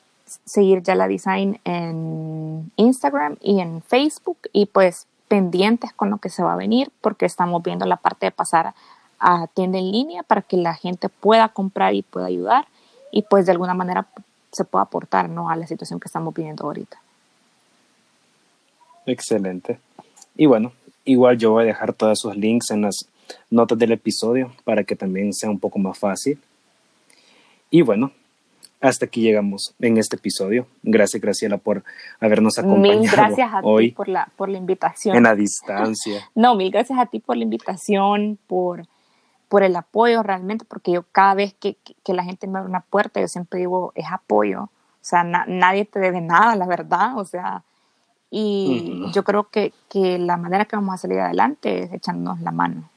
seguir 0.45 0.83
ya 0.83 0.95
la 0.95 1.07
design 1.07 1.59
en 1.63 2.71
Instagram 2.75 3.37
y 3.41 3.59
en 3.59 3.81
Facebook 3.81 4.37
y 4.51 4.65
pues 4.65 5.07
pendientes 5.27 5.93
con 5.93 6.09
lo 6.09 6.17
que 6.17 6.29
se 6.29 6.43
va 6.43 6.53
a 6.53 6.57
venir 6.57 6.91
porque 7.01 7.25
estamos 7.25 7.63
viendo 7.63 7.85
la 7.85 7.97
parte 7.97 8.25
de 8.27 8.31
pasar 8.31 8.73
a 9.19 9.47
tienda 9.47 9.77
en 9.77 9.91
línea 9.91 10.23
para 10.23 10.41
que 10.41 10.57
la 10.57 10.73
gente 10.73 11.09
pueda 11.09 11.49
comprar 11.49 11.93
y 11.93 12.01
pueda 12.01 12.27
ayudar 12.27 12.67
y 13.11 13.21
pues 13.23 13.45
de 13.45 13.53
alguna 13.53 13.73
manera 13.73 14.07
se 14.51 14.65
pueda 14.65 14.83
aportar 14.83 15.29
¿no? 15.29 15.49
a 15.49 15.55
la 15.55 15.65
situación 15.65 15.99
que 15.99 16.07
estamos 16.07 16.33
viviendo 16.33 16.65
ahorita. 16.65 17.01
Excelente. 19.05 19.79
Y 20.35 20.45
bueno, 20.45 20.73
Igual 21.05 21.37
yo 21.37 21.51
voy 21.51 21.63
a 21.63 21.67
dejar 21.67 21.93
todos 21.93 22.19
esos 22.19 22.37
links 22.37 22.71
en 22.71 22.81
las 22.81 23.09
notas 23.49 23.77
del 23.77 23.91
episodio 23.91 24.51
para 24.63 24.83
que 24.83 24.95
también 24.95 25.33
sea 25.33 25.49
un 25.49 25.59
poco 25.59 25.79
más 25.79 25.97
fácil. 25.97 26.39
Y 27.69 27.81
bueno, 27.81 28.11
hasta 28.83 29.05
aquí 29.05 29.21
llegamos 29.21 29.73
en 29.79 29.97
este 29.97 30.17
episodio. 30.17 30.67
Gracias, 30.83 31.21
Graciela, 31.21 31.57
por 31.57 31.83
habernos 32.19 32.57
acompañado. 32.59 32.99
Mil 32.99 33.09
gracias 33.09 33.49
a 33.53 33.61
ti 33.61 33.91
por 33.91 34.09
la, 34.09 34.29
por 34.35 34.49
la 34.49 34.57
invitación. 34.57 35.15
En 35.15 35.23
la 35.23 35.35
distancia. 35.35 36.29
no, 36.35 36.55
mil 36.55 36.69
gracias 36.69 36.99
a 36.99 37.05
ti 37.05 37.19
por 37.19 37.37
la 37.37 37.43
invitación, 37.43 38.37
por, 38.45 38.85
por 39.47 39.63
el 39.63 39.75
apoyo 39.75 40.21
realmente, 40.21 40.65
porque 40.65 40.91
yo 40.91 41.05
cada 41.11 41.33
vez 41.33 41.53
que, 41.53 41.77
que, 42.03 42.13
la 42.13 42.23
gente 42.23 42.45
me 42.45 42.59
abre 42.59 42.69
una 42.69 42.81
puerta, 42.81 43.21
yo 43.21 43.27
siempre 43.27 43.59
digo, 43.59 43.93
es 43.95 44.05
apoyo. 44.11 44.63
O 44.63 45.05
sea, 45.05 45.23
nadie 45.23 45.85
te 45.85 45.99
debe 45.99 46.21
nada, 46.21 46.55
la 46.55 46.67
verdad. 46.67 47.17
O 47.17 47.25
sea, 47.25 47.63
y 48.35 49.11
yo 49.13 49.23
creo 49.23 49.43
que, 49.43 49.73
que, 49.89 50.17
la 50.17 50.37
manera 50.37 50.65
que 50.65 50.75
vamos 50.75 50.95
a 50.95 50.97
salir 50.97 51.19
adelante 51.19 51.83
es 51.83 51.93
echándonos 51.93 52.41
la 52.41 52.49
mano. 52.49 52.89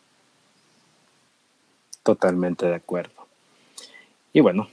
Totalmente 2.03 2.65
de 2.65 2.75
acuerdo. 2.75 3.13
Y 4.33 4.41
bueno, 4.41 4.69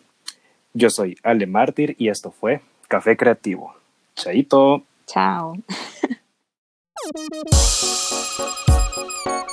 yo 0.73 0.89
soy 0.89 1.17
Ale 1.21 1.47
Mártir 1.47 1.97
y 1.99 2.07
esto 2.07 2.31
fue 2.31 2.61
Café 2.87 3.17
Creativo. 3.17 3.75
Chaito. 4.15 4.83
Chao. 5.05 5.57